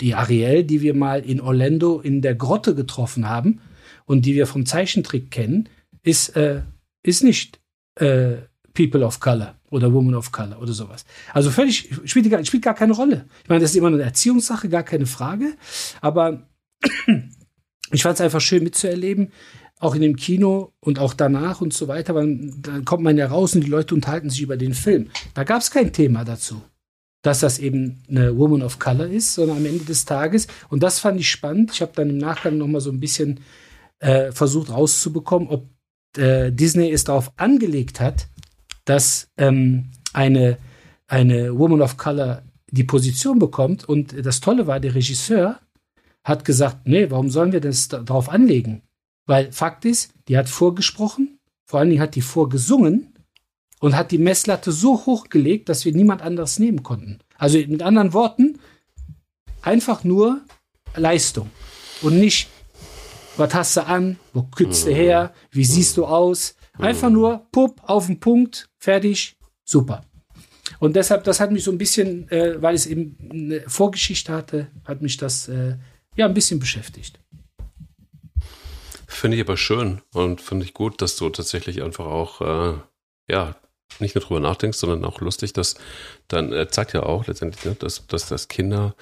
die 0.00 0.14
Ariel, 0.14 0.64
die 0.64 0.80
wir 0.80 0.94
mal 0.94 1.24
in 1.24 1.40
Orlando 1.40 2.00
in 2.00 2.22
der 2.22 2.34
Grotte 2.34 2.74
getroffen 2.74 3.28
haben 3.28 3.60
und 4.04 4.26
die 4.26 4.34
wir 4.34 4.46
vom 4.46 4.66
Zeichentrick 4.66 5.30
kennen, 5.30 5.68
ist, 6.02 6.36
äh, 6.36 6.62
ist 7.02 7.22
nicht 7.22 7.60
äh, 7.96 8.36
People 8.74 9.04
of 9.04 9.20
Color 9.20 9.54
oder 9.70 9.92
Woman 9.92 10.14
of 10.14 10.32
Color 10.32 10.60
oder 10.60 10.72
sowas. 10.72 11.04
Also 11.32 11.50
völlig, 11.50 11.90
spielt 12.04 12.30
gar, 12.30 12.44
spielt 12.44 12.62
gar 12.62 12.74
keine 12.74 12.92
Rolle. 12.92 13.26
Ich 13.42 13.48
meine, 13.48 13.60
das 13.60 13.70
ist 13.70 13.76
immer 13.76 13.88
eine 13.88 14.02
Erziehungssache, 14.02 14.68
gar 14.68 14.82
keine 14.82 15.06
Frage. 15.06 15.56
Aber 16.00 16.46
ich 17.90 18.02
fand 18.02 18.14
es 18.14 18.20
einfach 18.20 18.40
schön 18.40 18.64
mitzuerleben, 18.64 19.32
auch 19.78 19.94
in 19.94 20.02
dem 20.02 20.16
Kino 20.16 20.72
und 20.80 20.98
auch 20.98 21.14
danach 21.14 21.60
und 21.60 21.72
so 21.72 21.88
weiter. 21.88 22.14
Dann 22.14 22.84
kommt 22.84 23.02
man 23.02 23.18
ja 23.18 23.26
raus 23.26 23.54
und 23.54 23.62
die 23.62 23.70
Leute 23.70 23.94
unterhalten 23.94 24.30
sich 24.30 24.42
über 24.42 24.56
den 24.56 24.74
Film. 24.74 25.10
Da 25.34 25.44
gab 25.44 25.60
es 25.60 25.70
kein 25.70 25.92
Thema 25.92 26.24
dazu, 26.24 26.62
dass 27.22 27.40
das 27.40 27.58
eben 27.58 28.02
eine 28.08 28.36
Woman 28.36 28.62
of 28.62 28.78
Color 28.78 29.06
ist, 29.06 29.34
sondern 29.34 29.58
am 29.58 29.66
Ende 29.66 29.84
des 29.84 30.04
Tages. 30.04 30.48
Und 30.68 30.82
das 30.82 30.98
fand 30.98 31.20
ich 31.20 31.30
spannend. 31.30 31.70
Ich 31.72 31.80
habe 31.80 31.92
dann 31.94 32.10
im 32.10 32.18
Nachgang 32.18 32.58
noch 32.58 32.66
mal 32.66 32.80
so 32.80 32.90
ein 32.90 33.00
bisschen 33.00 33.40
äh, 34.00 34.32
versucht 34.32 34.70
rauszubekommen, 34.70 35.48
ob 35.48 35.68
äh, 36.16 36.50
Disney 36.50 36.90
es 36.90 37.04
darauf 37.04 37.32
angelegt 37.36 38.00
hat, 38.00 38.26
dass 38.84 39.28
ähm, 39.36 39.90
eine, 40.12 40.58
eine 41.06 41.56
Woman 41.56 41.80
of 41.80 41.96
Color 41.96 42.42
die 42.70 42.84
Position 42.84 43.38
bekommt. 43.38 43.88
Und 43.88 44.14
das 44.26 44.40
Tolle 44.40 44.66
war, 44.66 44.80
der 44.80 44.94
Regisseur 44.94 45.60
hat 46.24 46.44
gesagt, 46.44 46.86
nee, 46.86 47.10
warum 47.10 47.30
sollen 47.30 47.52
wir 47.52 47.60
das 47.60 47.88
da- 47.88 48.00
darauf 48.00 48.28
anlegen? 48.28 48.82
Weil 49.26 49.52
Fakt 49.52 49.84
ist, 49.84 50.12
die 50.26 50.36
hat 50.36 50.48
vorgesprochen, 50.48 51.38
vor 51.64 51.78
allen 51.78 51.90
Dingen 51.90 52.02
hat 52.02 52.16
die 52.16 52.22
vorgesungen 52.22 53.11
und 53.82 53.96
hat 53.96 54.12
die 54.12 54.18
Messlatte 54.18 54.70
so 54.70 55.06
hochgelegt, 55.06 55.68
dass 55.68 55.84
wir 55.84 55.92
niemand 55.92 56.22
anderes 56.22 56.60
nehmen 56.60 56.84
konnten. 56.84 57.18
Also 57.36 57.58
mit 57.58 57.82
anderen 57.82 58.12
Worten, 58.12 58.60
einfach 59.60 60.04
nur 60.04 60.40
Leistung 60.94 61.50
und 62.00 62.18
nicht, 62.20 62.48
was 63.36 63.52
hast 63.54 63.76
du 63.76 63.84
an, 63.84 64.20
wo 64.32 64.44
kützt 64.44 64.86
du 64.86 64.92
her, 64.92 65.34
wie 65.50 65.64
siehst 65.64 65.96
du 65.96 66.06
aus. 66.06 66.54
Einfach 66.78 67.10
nur, 67.10 67.48
pupp, 67.50 67.80
auf 67.82 68.06
den 68.06 68.20
Punkt, 68.20 68.70
fertig, 68.78 69.36
super. 69.64 70.04
Und 70.78 70.94
deshalb, 70.94 71.24
das 71.24 71.40
hat 71.40 71.50
mich 71.50 71.64
so 71.64 71.72
ein 71.72 71.78
bisschen, 71.78 72.30
äh, 72.30 72.62
weil 72.62 72.76
es 72.76 72.86
eben 72.86 73.18
eine 73.30 73.62
Vorgeschichte 73.68 74.32
hatte, 74.32 74.68
hat 74.84 75.02
mich 75.02 75.16
das 75.16 75.48
äh, 75.48 75.76
ja 76.14 76.26
ein 76.26 76.34
bisschen 76.34 76.60
beschäftigt. 76.60 77.18
Finde 79.08 79.36
ich 79.36 79.42
aber 79.42 79.56
schön 79.56 80.02
und 80.12 80.40
finde 80.40 80.64
ich 80.64 80.72
gut, 80.72 81.02
dass 81.02 81.16
du 81.16 81.28
tatsächlich 81.30 81.82
einfach 81.82 82.06
auch, 82.06 82.40
äh, 82.40 82.78
ja, 83.28 83.56
nicht 84.00 84.14
nur 84.14 84.22
drüber 84.22 84.40
nachdenkst, 84.40 84.78
sondern 84.78 85.04
auch 85.04 85.20
lustig, 85.20 85.52
dass 85.52 85.76
dann 86.28 86.52
äh, 86.52 86.68
zeigt 86.68 86.92
ja 86.92 87.02
auch 87.02 87.26
letztendlich, 87.26 87.64
ne, 87.64 87.76
dass, 87.78 88.06
dass, 88.06 88.28
dass 88.28 88.48
Kinder, 88.48 88.94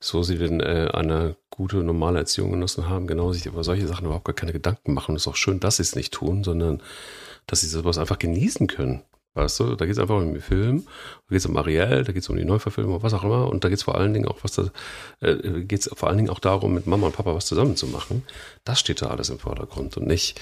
so 0.00 0.22
sie 0.22 0.38
denn 0.38 0.60
äh, 0.60 0.88
eine 0.92 1.36
gute, 1.50 1.76
normale 1.78 2.20
Erziehung 2.20 2.50
genossen 2.50 2.88
haben, 2.88 3.06
genau 3.06 3.32
sich 3.32 3.46
über 3.46 3.62
solche 3.62 3.86
Sachen 3.86 4.06
überhaupt 4.06 4.24
gar 4.24 4.34
keine 4.34 4.52
Gedanken 4.52 4.94
machen. 4.94 5.12
Und 5.12 5.16
es 5.16 5.22
ist 5.22 5.28
auch 5.28 5.36
schön, 5.36 5.60
dass 5.60 5.76
sie 5.76 5.82
es 5.82 5.94
nicht 5.94 6.12
tun, 6.12 6.42
sondern 6.44 6.82
dass 7.46 7.60
sie 7.60 7.68
sowas 7.68 7.98
einfach 7.98 8.18
genießen 8.18 8.66
können. 8.66 9.02
Weißt 9.34 9.60
du, 9.60 9.76
da 9.76 9.86
geht 9.86 9.94
es 9.94 9.98
einfach 9.98 10.16
um 10.16 10.34
den 10.34 10.42
Film, 10.42 10.82
da 10.84 11.30
geht 11.30 11.38
es 11.38 11.46
um 11.46 11.56
Ariel, 11.56 12.04
da 12.04 12.12
geht 12.12 12.22
es 12.22 12.28
um 12.28 12.36
die 12.36 12.44
Neuverfilmung, 12.44 13.02
was 13.02 13.14
auch 13.14 13.24
immer. 13.24 13.48
Und 13.48 13.64
da 13.64 13.70
geht 13.70 13.78
es 13.78 13.84
vor 13.84 13.96
allen 13.96 14.12
Dingen 14.12 14.28
auch, 14.28 14.38
was 14.42 14.52
da, 14.52 14.70
äh, 15.20 15.64
geht 15.64 15.88
vor 15.94 16.08
allen 16.08 16.18
Dingen 16.18 16.28
auch 16.28 16.38
darum, 16.38 16.74
mit 16.74 16.86
Mama 16.86 17.06
und 17.06 17.16
Papa 17.16 17.34
was 17.34 17.46
zusammen 17.46 17.74
zu 17.76 17.86
machen. 17.86 18.24
Das 18.64 18.78
steht 18.78 19.00
da 19.00 19.06
alles 19.06 19.30
im 19.30 19.38
Vordergrund 19.38 19.96
und 19.96 20.06
nicht, 20.06 20.38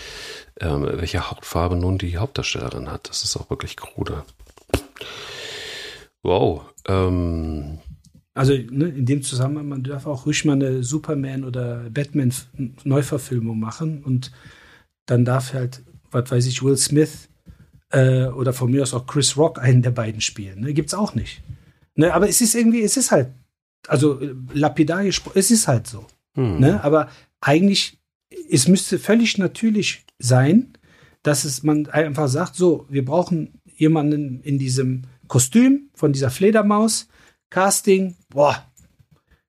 ähm, 0.59 0.83
welche 0.83 1.31
Hautfarbe 1.31 1.77
nun 1.77 1.99
die 1.99 2.19
Hauptdarstellerin 2.19 2.91
hat. 2.91 3.09
Das 3.09 3.23
ist 3.23 3.37
auch 3.37 3.49
wirklich 3.49 3.77
krude. 3.77 4.25
Wow. 6.25 6.63
Ähm, 6.89 7.79
also 8.35 8.55
ne, 8.55 8.87
in 8.87 9.07
dem 9.07 9.23
Zusammenhang, 9.23 9.69
man 9.69 9.83
darf 9.85 10.07
auch 10.07 10.27
ruhig 10.27 10.45
mal 10.45 10.55
eine 10.55 10.83
Superman- 10.83 11.45
oder 11.45 11.91
Batman-Neuverfilmung 11.91 13.59
machen 13.59 14.03
und 14.03 14.33
dann 15.07 15.25
darf 15.25 15.53
halt, 15.53 15.83
was 16.11 16.31
weiß 16.31 16.47
ich, 16.47 16.63
Will 16.63 16.77
Smith 16.77 17.29
äh, 17.91 18.27
oder 18.27 18.53
von 18.53 18.71
mir 18.71 18.83
aus 18.83 18.95
auch 18.95 19.07
Chris 19.07 19.37
Rock 19.37 19.59
einen 19.59 19.83
der 19.83 19.91
beiden 19.91 20.21
spielen. 20.21 20.61
Ne? 20.61 20.73
Gibt's 20.73 20.95
auch 20.95 21.15
nicht. 21.15 21.43
Ne? 21.95 22.13
Aber 22.15 22.29
es 22.29 22.41
ist 22.41 22.55
irgendwie, 22.55 22.83
es 22.83 22.97
ist 22.97 23.11
halt, 23.11 23.33
also 23.87 24.21
äh, 24.21 24.35
lapidar 24.53 25.05
gesprochen, 25.05 25.39
es 25.39 25.51
ist 25.51 25.69
halt 25.69 25.87
so. 25.87 26.07
Hm. 26.35 26.61
Ne? 26.61 26.83
Aber 26.83 27.09
eigentlich, 27.41 27.99
es 28.49 28.69
müsste 28.69 28.99
völlig 28.99 29.39
natürlich 29.39 30.05
sein, 30.19 30.73
dass 31.23 31.45
es 31.45 31.63
man 31.63 31.87
einfach 31.89 32.29
sagt, 32.29 32.57
so, 32.57 32.87
wir 32.89 33.05
brauchen 33.05 33.61
jemanden 33.77 34.41
in 34.41 34.59
diesem 34.59 35.03
Kostüm 35.29 35.91
von 35.95 36.13
dieser 36.13 36.31
Fledermaus, 36.31 37.09
Casting, 37.51 38.17
boah, 38.29 38.67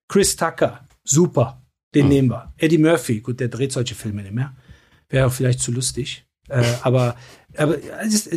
Chris 0.07 0.36
Tucker, 0.36 0.88
super, 1.03 1.62
den 1.93 2.03
hm. 2.03 2.10
nehmen 2.10 2.29
wir. 2.29 2.53
Eddie 2.57 2.77
Murphy, 2.77 3.21
gut, 3.21 3.39
der 3.39 3.50
dreht 3.50 3.71
solche 3.71 3.95
Filme 3.95 4.24
nicht 4.24 4.33
mehr. 4.33 4.55
Wäre 5.10 5.27
auch 5.27 5.33
vielleicht 5.33 5.60
zu 5.60 5.71
lustig. 5.71 6.25
Äh, 6.51 6.63
aber 6.84 7.15
aber 7.58 7.77
das, 7.77 8.29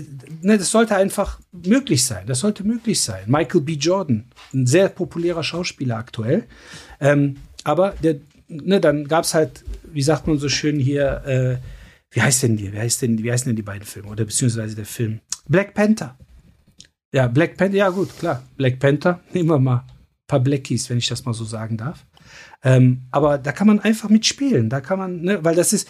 ne, 0.43 0.59
das 0.59 0.71
sollte 0.71 0.97
einfach 0.97 1.41
möglich 1.53 2.05
sein. 2.05 2.27
Das 2.27 2.41
sollte 2.41 2.65
möglich 2.65 3.01
sein. 3.01 3.25
Michael 3.27 3.61
B. 3.61 3.75
Jordan, 3.75 4.25
ein 4.53 4.67
sehr 4.67 4.89
populärer 4.89 5.45
Schauspieler 5.45 5.97
aktuell. 5.97 6.45
Ähm, 7.01 7.37
aber 7.63 7.91
der, 8.03 8.17
ne, 8.49 8.81
dann 8.81 9.07
gab 9.07 9.25
es 9.25 9.35
halt, 9.35 9.65
wie 9.93 10.03
sagt 10.03 10.27
man 10.27 10.39
so 10.39 10.49
schön 10.49 10.79
hier, 10.81 11.23
äh, 11.27 11.57
wie 12.11 12.23
heißt 12.23 12.43
denn 12.43 12.57
die? 12.57 12.73
Wie 12.73 12.79
heißt 12.79 13.03
denn, 13.03 13.23
wie 13.23 13.31
heißen 13.31 13.49
denn 13.49 13.57
die 13.57 13.63
beiden 13.63 13.85
Filme? 13.85 14.09
Oder 14.09 14.25
beziehungsweise 14.25 14.75
der 14.75 14.87
Film? 14.87 15.21
Black 15.49 15.75
Panther. 15.75 16.17
Ja, 17.13 17.29
Black 17.29 17.57
Panther, 17.57 17.77
ja 17.77 17.91
gut, 17.91 18.19
klar. 18.19 18.43
Black 18.57 18.81
Panther, 18.81 19.21
nehmen 19.33 19.49
wir 19.49 19.59
mal 19.59 19.85
ein 19.87 20.27
paar 20.27 20.41
Blackies, 20.41 20.91
wenn 20.91 20.99
ich 20.99 21.09
das 21.09 21.25
mal 21.25 21.35
so 21.35 21.45
sagen 21.45 21.77
darf. 21.77 22.05
Ähm, 22.65 23.03
aber 23.11 23.39
da 23.39 23.53
kann 23.53 23.67
man 23.67 23.79
einfach 23.79 24.09
mitspielen. 24.09 24.71
Da 24.71 24.81
kann 24.81 24.99
man, 24.99 25.21
ne, 25.21 25.45
weil 25.45 25.55
das 25.55 25.73
ist, 25.73 25.89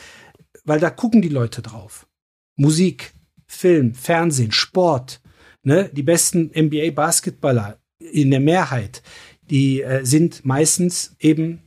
weil 0.64 0.81
da 0.81 0.90
gucken 0.90 1.23
die 1.23 1.28
Leute 1.28 1.62
drauf. 1.62 2.07
Musik, 2.56 3.12
Film, 3.46 3.94
Fernsehen, 3.94 4.52
Sport, 4.52 5.20
ne, 5.62 5.90
die 5.92 6.02
besten 6.02 6.50
NBA-Basketballer 6.54 7.78
in 7.99 8.30
der 8.30 8.40
Mehrheit, 8.40 9.02
die 9.50 9.82
äh, 9.82 10.04
sind 10.04 10.44
meistens 10.44 11.14
eben 11.18 11.62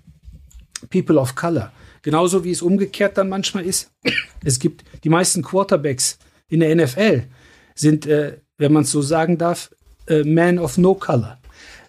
People 0.89 1.19
of 1.19 1.35
Color. 1.35 1.71
Genauso 2.01 2.43
wie 2.43 2.51
es 2.51 2.61
umgekehrt 2.61 3.17
dann 3.17 3.29
manchmal 3.29 3.65
ist. 3.65 3.91
Es 4.43 4.59
gibt 4.59 4.83
die 5.03 5.09
meisten 5.09 5.41
Quarterbacks 5.41 6.19
in 6.47 6.59
der 6.61 6.75
NFL 6.75 7.23
sind, 7.75 8.05
äh, 8.05 8.37
wenn 8.57 8.71
man 8.71 8.83
es 8.83 8.91
so 8.91 9.01
sagen 9.01 9.37
darf, 9.37 9.71
äh, 10.07 10.23
Man 10.23 10.59
of 10.59 10.77
No 10.77 10.93
Color. 10.93 11.39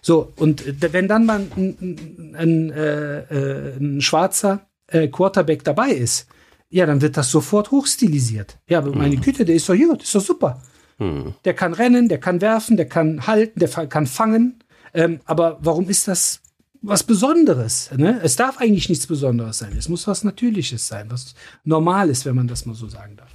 So, 0.01 0.33
und 0.35 0.65
äh, 0.65 0.93
wenn 0.93 1.07
dann 1.07 1.25
mal 1.25 1.45
ein, 1.55 2.33
ein, 2.35 2.71
äh, 2.71 3.77
ein 3.79 4.01
schwarzer 4.01 4.67
äh, 4.87 5.07
Quarterback 5.07 5.63
dabei 5.63 5.91
ist, 5.91 6.27
ja, 6.69 6.85
dann 6.85 7.01
wird 7.01 7.17
das 7.17 7.31
sofort 7.31 7.71
hochstilisiert. 7.71 8.59
Ja, 8.67 8.79
aber 8.79 8.95
meine 8.95 9.15
mhm. 9.15 9.21
Güte, 9.21 9.45
der 9.45 9.55
ist 9.55 9.67
doch 9.67 9.75
gut, 9.75 10.03
ist 10.03 10.13
doch 10.13 10.21
super. 10.21 10.61
Mhm. 10.99 11.33
Der 11.45 11.53
kann 11.53 11.73
rennen, 11.73 12.09
der 12.09 12.19
kann 12.19 12.41
werfen, 12.41 12.77
der 12.77 12.87
kann 12.87 13.25
halten, 13.25 13.59
der 13.59 13.69
kann 13.69 14.05
fangen. 14.05 14.63
Ähm, 14.93 15.19
aber 15.25 15.57
warum 15.61 15.89
ist 15.89 16.07
das 16.07 16.41
was 16.81 17.03
Besonderes? 17.03 17.89
Ne? 17.95 18.19
Es 18.23 18.35
darf 18.35 18.59
eigentlich 18.59 18.87
nichts 18.87 19.07
Besonderes 19.07 19.57
sein. 19.57 19.75
Es 19.77 19.89
muss 19.89 20.07
was 20.07 20.23
Natürliches 20.23 20.87
sein, 20.87 21.11
was 21.11 21.35
normal 21.63 22.09
ist, 22.09 22.25
wenn 22.25 22.35
man 22.35 22.47
das 22.47 22.65
mal 22.65 22.75
so 22.75 22.87
sagen 22.87 23.17
darf. 23.17 23.31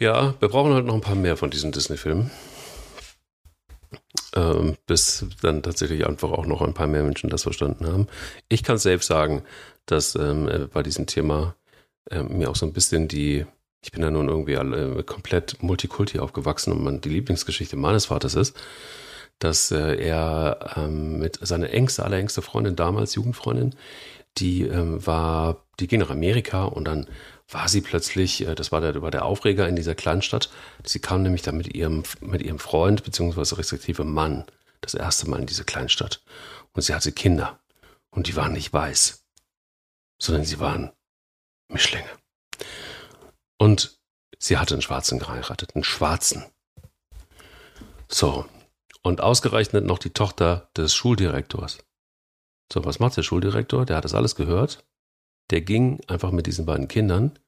Ja, 0.00 0.34
wir 0.40 0.48
brauchen 0.48 0.74
halt 0.74 0.86
noch 0.86 0.94
ein 0.94 1.00
paar 1.00 1.14
mehr 1.14 1.36
von 1.36 1.50
diesen 1.50 1.72
Disney-Filmen. 1.72 2.30
Ähm, 4.34 4.76
bis 4.86 5.26
dann 5.42 5.62
tatsächlich 5.62 6.06
einfach 6.06 6.30
auch 6.30 6.46
noch 6.46 6.60
ein 6.60 6.74
paar 6.74 6.88
mehr 6.88 7.04
Menschen 7.04 7.30
das 7.30 7.44
verstanden 7.44 7.86
haben. 7.86 8.08
Ich 8.48 8.64
kann 8.64 8.78
selbst 8.78 9.06
sagen, 9.06 9.44
dass 9.86 10.16
ähm, 10.16 10.48
äh, 10.48 10.66
bei 10.66 10.82
diesem 10.82 11.06
Thema 11.06 11.54
äh, 12.10 12.22
mir 12.22 12.50
auch 12.50 12.56
so 12.56 12.66
ein 12.66 12.72
bisschen 12.72 13.06
die, 13.06 13.46
ich 13.82 13.92
bin 13.92 14.02
ja 14.02 14.10
nun 14.10 14.28
irgendwie 14.28 14.56
alle 14.56 15.04
komplett 15.04 15.62
Multikulti 15.62 16.18
aufgewachsen 16.18 16.72
und 16.72 16.82
man, 16.82 17.00
die 17.00 17.10
Lieblingsgeschichte 17.10 17.76
meines 17.76 18.06
Vaters 18.06 18.34
ist, 18.34 18.56
dass 19.38 19.70
äh, 19.70 19.96
er 19.96 20.74
ähm, 20.76 21.18
mit 21.18 21.38
seiner 21.40 21.70
engste, 21.70 22.04
allerengste 22.04 22.42
Freundin 22.42 22.74
damals, 22.74 23.14
Jugendfreundin, 23.14 23.74
die 24.38 24.62
ähm, 24.62 25.06
war, 25.06 25.64
die 25.78 25.86
ging 25.86 26.00
nach 26.00 26.10
Amerika 26.10 26.64
und 26.64 26.86
dann 26.86 27.06
war 27.48 27.68
sie 27.68 27.80
plötzlich, 27.80 28.46
äh, 28.46 28.54
das 28.54 28.72
war 28.72 28.80
der, 28.80 29.00
war 29.02 29.10
der 29.10 29.24
Aufreger 29.24 29.68
in 29.68 29.76
dieser 29.76 29.94
Kleinstadt, 29.94 30.50
sie 30.84 31.00
kam 31.00 31.22
nämlich 31.22 31.42
dann 31.42 31.56
mit 31.56 31.74
ihrem, 31.74 32.02
mit 32.20 32.42
ihrem 32.42 32.58
Freund, 32.58 33.04
beziehungsweise 33.04 33.58
respektive 33.58 34.04
Mann, 34.04 34.44
das 34.80 34.94
erste 34.94 35.28
Mal 35.28 35.40
in 35.40 35.46
diese 35.46 35.64
Kleinstadt. 35.64 36.22
Und 36.72 36.82
sie 36.82 36.94
hatte 36.94 37.12
Kinder. 37.12 37.60
Und 38.10 38.26
die 38.28 38.36
waren 38.36 38.52
nicht 38.52 38.72
weiß 38.72 39.24
sondern 40.18 40.44
sie 40.44 40.60
waren 40.60 40.92
Mischlinge. 41.68 42.08
Und 43.58 43.98
sie 44.38 44.58
hatte 44.58 44.74
einen 44.74 44.82
Schwarzen 44.82 45.18
geheiratet, 45.18 45.74
einen 45.74 45.84
Schwarzen. 45.84 46.44
So, 48.08 48.46
und 49.02 49.20
ausgerechnet 49.20 49.84
noch 49.84 49.98
die 49.98 50.10
Tochter 50.10 50.70
des 50.76 50.94
Schuldirektors. 50.94 51.78
So, 52.72 52.84
was 52.84 52.98
macht 52.98 53.16
der 53.16 53.22
Schuldirektor? 53.22 53.84
Der 53.84 53.96
hat 53.96 54.04
das 54.04 54.14
alles 54.14 54.34
gehört. 54.34 54.84
Der 55.50 55.60
ging 55.60 56.00
einfach 56.06 56.30
mit 56.30 56.46
diesen 56.46 56.66
beiden 56.66 56.88
Kindern 56.88 57.38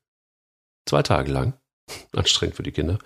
zwei 0.87 1.03
Tage 1.03 1.31
lang, 1.33 1.55
anstrengend 2.13 2.57
für 2.57 2.63
die 2.63 2.73
Kinder, 2.73 2.99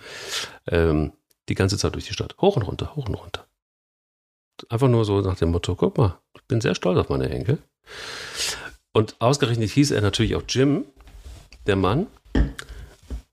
ähm, 0.67 1.13
die 1.49 1.55
ganze 1.55 1.77
Zeit 1.77 1.93
durch 1.93 2.07
die 2.07 2.13
Stadt. 2.13 2.35
Hoch 2.39 2.55
und 2.55 2.63
runter, 2.63 2.95
hoch 2.95 3.07
und 3.07 3.15
runter. 3.15 3.47
Einfach 4.69 4.87
nur 4.87 5.05
so 5.05 5.21
nach 5.21 5.37
dem 5.37 5.51
Motto, 5.51 5.75
guck 5.75 5.97
mal, 5.97 6.19
ich 6.35 6.43
bin 6.43 6.61
sehr 6.61 6.75
stolz 6.75 6.99
auf 6.99 7.09
meine 7.09 7.29
Enkel. 7.29 7.57
Und 8.93 9.15
ausgerechnet 9.19 9.71
hieß 9.71 9.91
er 9.91 10.01
natürlich 10.01 10.35
auch 10.35 10.43
Jim, 10.47 10.85
der 11.65 11.75
Mann. 11.75 12.07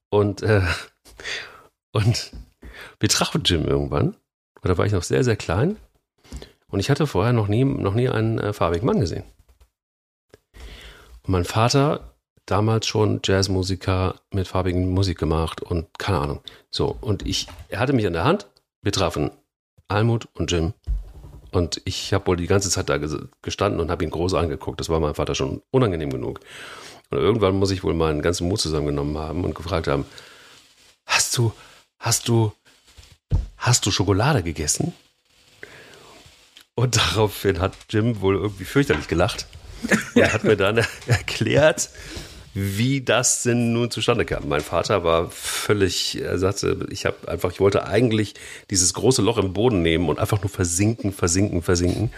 Und, 0.09 0.43
äh, 0.43 0.63
und 1.93 2.33
wir 3.01 3.09
trafen 3.09 3.43
Jim 3.45 3.67
irgendwann. 3.67 4.17
Und 4.63 4.69
da 4.69 4.79
war 4.79 4.87
ich 4.87 4.93
noch 4.93 5.03
sehr, 5.03 5.23
sehr 5.23 5.37
klein. 5.37 5.77
Und 6.69 6.81
ich 6.81 6.91
hatte 6.91 7.07
vorher 7.07 7.33
noch 7.33 7.49
nie, 7.49 7.65
noch 7.65 7.95
nie 7.95 8.09
einen 8.09 8.39
äh, 8.39 8.53
farbigen 8.53 8.87
Mann 8.87 9.01
gesehen. 9.01 9.25
Mein 11.31 11.45
Vater, 11.45 12.15
damals 12.47 12.87
schon 12.87 13.21
Jazzmusiker 13.23 14.15
mit 14.33 14.49
farbigen 14.49 14.89
Musik 14.89 15.19
gemacht 15.19 15.61
und 15.61 15.87
keine 15.99 16.21
Ahnung. 16.21 16.41
So, 16.71 16.97
und 17.03 17.27
ich, 17.27 17.49
er 17.69 17.81
hatte 17.81 17.93
mich 17.93 18.07
an 18.07 18.15
der 18.15 18.25
Hand. 18.25 18.47
Wir 18.81 18.93
trafen 18.93 19.31
Almut 19.89 20.27
und 20.33 20.51
Jim 20.51 20.73
und 21.53 21.83
ich 21.85 22.15
habe 22.15 22.29
wohl 22.29 22.39
die 22.39 22.47
ganze 22.47 22.71
Zeit 22.71 22.89
da 22.89 22.99
gestanden 23.43 23.79
und 23.79 23.91
habe 23.91 24.05
ihn 24.05 24.11
groß 24.11 24.33
angeguckt. 24.33 24.81
Das 24.81 24.89
war 24.89 25.01
meinem 25.01 25.15
Vater 25.15 25.35
schon 25.35 25.61
unangenehm 25.71 26.09
genug. 26.09 26.41
Und 27.11 27.19
irgendwann 27.19 27.57
muss 27.57 27.73
ich 27.73 27.85
wohl 27.85 27.93
meinen 27.93 28.23
ganzen 28.23 28.49
Mut 28.49 28.63
zusammengenommen 28.63 29.19
haben 29.19 29.45
und 29.45 29.55
gefragt 29.55 29.87
haben, 29.87 30.07
hast 31.05 31.37
du, 31.37 31.53
hast 31.99 32.27
du, 32.29 32.55
hast 33.59 33.85
du 33.85 33.91
Schokolade 33.91 34.43
gegessen? 34.43 34.95
Und 36.75 36.97
daraufhin 36.97 37.61
hat 37.61 37.75
Jim 37.91 38.23
wohl 38.23 38.37
irgendwie 38.37 38.65
fürchterlich 38.65 39.09
gelacht. 39.09 39.47
Er 40.15 40.33
hat 40.33 40.45
mir 40.45 40.57
dann 40.57 40.79
erklärt, 41.07 41.91
wie 42.55 43.01
das 43.01 43.43
denn 43.43 43.73
nun 43.73 43.91
zustande 43.91 44.25
kam. 44.25 44.49
Mein 44.49 44.61
Vater 44.61 45.05
war 45.05 45.31
völlig, 45.31 46.21
er 46.21 46.39
sagte, 46.39 46.87
ich 46.91 47.07
habe 47.07 47.29
einfach, 47.29 47.53
ich 47.53 47.61
wollte 47.61 47.87
eigentlich 47.87 48.35
dieses 48.71 48.95
große 48.95 49.23
Loch 49.23 49.39
im 49.39 49.53
Boden 49.53 49.83
nehmen 49.83 50.09
und 50.09 50.19
einfach 50.19 50.41
nur 50.43 50.51
versinken, 50.51 51.13
versinken, 51.13 51.63
versinken. 51.63 52.11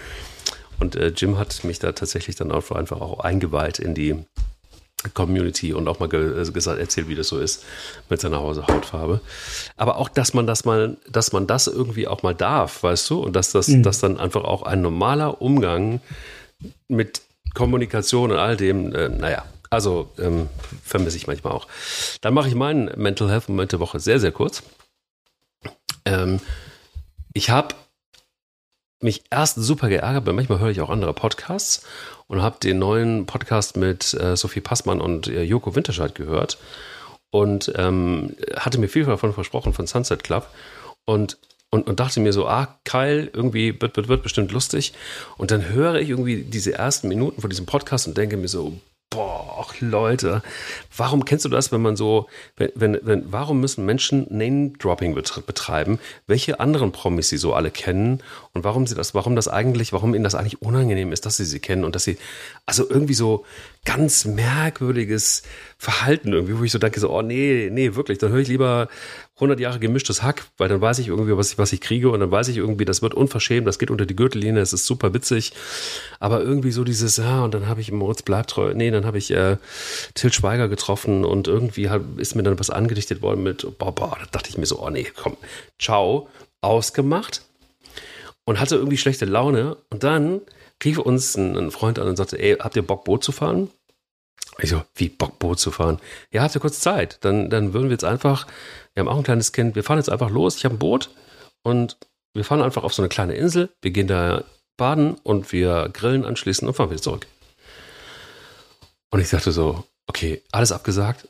Und 0.79 0.97
äh, 0.97 1.09
Jim 1.09 1.37
hat 1.37 1.63
mich 1.65 1.79
da 1.79 1.93
tatsächlich 1.93 2.37
dann 2.37 2.53
auch 2.53 2.71
einfach 2.71 3.01
auch 3.01 3.21
eingeweiht 3.21 3.79
in 3.79 3.95
die, 3.95 4.25
Community 5.15 5.73
und 5.73 5.89
auch 5.89 5.99
mal 5.99 6.09
ge 6.09 6.51
gesagt, 6.53 6.79
erzählt, 6.79 7.09
wie 7.09 7.15
das 7.15 7.29
so 7.29 7.39
ist 7.39 7.65
mit 8.09 8.21
seiner 8.21 8.41
Hautfarbe. 8.41 9.21
Aber 9.77 9.97
auch, 9.97 10.09
dass 10.09 10.35
man 10.35 10.47
das 10.47 10.65
mal, 10.65 10.97
dass 11.09 11.33
man 11.33 11.47
das 11.47 11.67
irgendwie 11.67 12.07
auch 12.07 12.23
mal 12.23 12.35
darf, 12.35 12.83
weißt 12.83 13.09
du, 13.11 13.21
und 13.21 13.35
dass 13.35 13.53
das, 13.53 13.69
mhm. 13.69 13.83
dass 13.83 14.01
dann 14.01 14.19
einfach 14.19 14.45
auch 14.45 14.63
ein 14.63 14.83
normaler 14.83 15.41
Umgang 15.41 16.01
mit 16.89 17.23
Kommunikation 17.55 18.31
und 18.31 18.39
all 18.39 18.57
dem, 18.57 18.95
äh, 18.95 19.09
naja, 19.09 19.45
also 19.71 20.11
ähm, 20.19 20.49
vermisse 20.83 21.17
ich 21.17 21.27
manchmal 21.27 21.53
auch. 21.53 21.67
Dann 22.21 22.35
mache 22.35 22.49
ich 22.49 22.55
meinen 22.55 22.91
Mental 22.97 23.31
Health 23.31 23.49
Moment 23.49 23.73
der 23.73 23.81
Woche 23.81 24.01
sehr, 24.01 24.19
sehr 24.19 24.33
kurz. 24.33 24.63
Ähm, 26.05 26.41
ich 27.33 27.51
habe 27.51 27.75
mich 29.01 29.23
erst 29.31 29.57
super 29.57 29.89
geärgert, 29.89 30.27
weil 30.27 30.35
manchmal 30.35 30.59
höre 30.59 30.71
ich 30.71 30.81
auch 30.81 30.91
andere 30.91 31.15
Podcasts 31.15 31.87
und 32.27 32.43
habe 32.43 32.59
den 32.61 32.79
neuen 32.79 33.27
Podcast 33.27 33.77
mit 33.77 34.13
äh, 34.15 34.37
Sophie 34.37 34.61
Passmann 34.61 35.01
und 35.01 35.29
äh, 35.29 35.43
Joko 35.43 35.75
Winterscheid 35.75 36.15
gehört 36.15 36.59
und 37.31 37.73
ähm, 37.77 38.37
hatte 38.57 38.79
mir 38.79 38.89
viel 38.89 39.05
davon 39.05 39.33
versprochen 39.33 39.73
von 39.73 39.87
Sunset 39.87 40.23
Club 40.23 40.49
und 41.07 41.39
und, 41.71 41.87
und 41.87 42.01
dachte 42.01 42.21
mir 42.21 42.33
so, 42.33 42.47
ah, 42.49 42.79
Kyle, 42.85 43.31
irgendwie 43.33 43.81
wird, 43.81 43.97
wird, 43.97 44.09
wird 44.09 44.23
bestimmt 44.23 44.53
lustig. 44.53 44.93
Und 45.37 45.51
dann 45.51 45.69
höre 45.69 45.97
ich 45.97 46.11
irgendwie 46.11 46.43
diese 46.43 46.75
ersten 46.75 47.09
Minuten 47.09 47.41
von 47.41 47.51
diesem 47.51 47.67
Podcast 47.67 48.09
und 48.09 48.17
denke 48.17 48.37
mir 48.37 48.49
so, 48.49 48.77
boah, 49.11 49.67
Leute, 49.81 50.43
warum 50.97 51.25
kennst 51.25 51.45
du 51.45 51.49
das, 51.49 51.73
wenn 51.73 51.83
man 51.83 51.97
so, 51.97 52.29
wenn, 52.57 52.71
wenn, 52.77 52.99
wenn 53.03 53.33
warum 53.33 53.61
müssen 53.61 53.85
Menschen 53.85 54.27
Name-Dropping 54.31 55.15
betreiben, 55.15 55.99
welche 56.29 56.61
anderen 56.61 56.93
Promis 56.93 57.29
sie 57.29 57.37
so 57.37 57.53
alle 57.53 57.73
kennen 57.73 58.23
und 58.53 58.63
warum 58.63 58.87
sie 58.87 58.95
das, 58.95 59.13
warum 59.15 59.35
das 59.35 59.49
eigentlich, 59.49 59.93
warum 59.93 60.15
ihnen 60.15 60.23
das 60.23 60.37
eigentlich 60.37 60.63
unangenehm 60.63 61.13
ist, 61.13 61.27
dass 61.27 61.39
sie 61.39 61.45
sie 61.45 61.59
kennen 61.59 61.85
und 61.85 61.97
dass 61.97 62.05
sie, 62.05 62.19
also 62.67 62.89
irgendwie 62.89 63.15
so 63.15 63.45
ganz 63.85 64.27
merkwürdiges 64.27 65.43
Verhalten 65.77 66.33
irgendwie, 66.33 66.59
wo 66.59 66.63
ich 66.63 66.73
so 66.73 66.79
denke, 66.79 67.01
so, 67.01 67.11
oh 67.11 67.23
nee, 67.23 67.69
nee, 67.73 67.97
wirklich, 67.97 68.19
dann 68.19 68.31
höre 68.31 68.41
ich 68.41 68.49
lieber 68.49 68.89
100 69.41 69.59
Jahre 69.59 69.79
gemischtes 69.79 70.23
Hack, 70.23 70.47
weil 70.59 70.69
dann 70.69 70.81
weiß 70.81 70.99
ich 70.99 71.09
irgendwie, 71.09 71.37
was 71.37 71.53
ich, 71.53 71.59
was 71.59 71.73
ich 71.73 71.81
kriege 71.81 72.11
und 72.11 72.21
dann 72.21 72.31
weiß 72.31 72.49
ich 72.49 72.59
irgendwie, 72.59 72.85
das 72.85 73.03
wird 73.03 73.15
unverschämt, 73.15 73.67
das 73.67 73.79
geht 73.79 73.91
unter 73.91 74.07
die 74.07 74.15
Gürtellinie, 74.17 74.61
das 74.61 74.73
ist 74.73 74.87
super 74.87 75.15
witzig. 75.15 75.53
Aber 76.19 76.43
irgendwie 76.43 76.71
so 76.71 76.85
dieses, 76.85 77.17
ja, 77.17 77.43
und 77.43 77.55
dann 77.55 77.67
habe 77.67 77.81
ich 77.81 77.91
Moritz 77.91 78.23
Bleibtreu, 78.23 78.75
nee, 78.75 78.91
dann 78.91 79.07
habe 79.07 79.19
ich 79.19 79.31
äh, 79.31 79.57
Til 80.15 80.33
Schweiger 80.33 80.69
getroffen 80.69 81.25
und 81.25 81.49
irgendwie 81.49 81.89
hat, 81.89 82.03
ist 82.19 82.35
mir 82.35 82.43
dann 82.43 82.59
was 82.59 82.71
angedichtet 82.71 83.23
worden 83.23 83.43
mit, 83.43 83.67
boah, 83.79 83.95
boah, 83.95 84.17
da 84.21 84.27
dachte 84.31 84.51
ich 84.51 84.59
mir 84.59 84.67
so, 84.67 84.81
oh 84.81 84.91
nee, 84.91 85.07
komm, 85.17 85.37
ciao, 85.79 86.29
ausgemacht 86.61 87.43
und 88.45 88.61
hatte 88.61 88.77
irgendwie 88.77 88.99
schlechte 88.99 89.25
Laune 89.25 89.77
und 89.91 90.03
dann 90.03 90.41
rief 90.85 90.99
uns 90.99 91.37
ein, 91.37 91.57
ein 91.57 91.71
Freund 91.71 91.99
an 91.99 92.09
und 92.09 92.17
sagte, 92.17 92.39
ey, 92.39 92.57
habt 92.57 92.77
ihr 92.77 92.83
Bock, 92.83 93.05
Boot 93.05 93.23
zu 93.23 93.33
fahren? 93.33 93.71
Ich 94.63 94.71
so, 94.71 94.83
wie 94.95 95.09
Bock, 95.09 95.39
Boot 95.39 95.59
zu 95.59 95.71
fahren? 95.71 96.01
Ja, 96.31 96.43
habt 96.43 96.55
ihr 96.55 96.61
kurz 96.61 96.81
Zeit? 96.81 97.19
Dann, 97.23 97.51
dann 97.51 97.73
würden 97.73 97.85
wir 97.85 97.93
jetzt 97.93 98.05
einfach 98.05 98.47
wir 98.95 99.01
haben 99.01 99.09
auch 99.09 99.17
ein 99.17 99.25
kleines 99.25 99.53
Kind, 99.53 99.77
wir 99.77 99.85
fahren 99.85 99.99
jetzt 99.99 100.11
einfach 100.11 100.31
los, 100.31 100.57
ich 100.57 100.65
habe 100.65 100.75
ein 100.75 100.79
Boot 100.79 101.11
und 101.63 101.97
wir 102.35 102.45
fahren 102.45 102.63
einfach 102.63 102.83
auf 102.83 102.95
so 102.95 103.03
eine 103.03 103.09
kleine 103.09 103.35
Insel, 103.35 103.71
wir 103.83 103.91
gehen 103.91 104.07
da 104.07 104.45
baden 104.77 105.15
und 105.23 105.53
wir 105.53 105.89
grillen 105.93 106.25
anschließend 106.25 106.69
und 106.69 106.75
fahren 106.75 106.91
wieder 106.91 107.03
zurück. 107.03 107.27
Und 109.11 109.21
ich 109.21 109.31
dachte 109.31 109.53
so, 109.53 109.85
okay, 110.07 110.43
alles 110.53 110.73
abgesagt. 110.73 111.29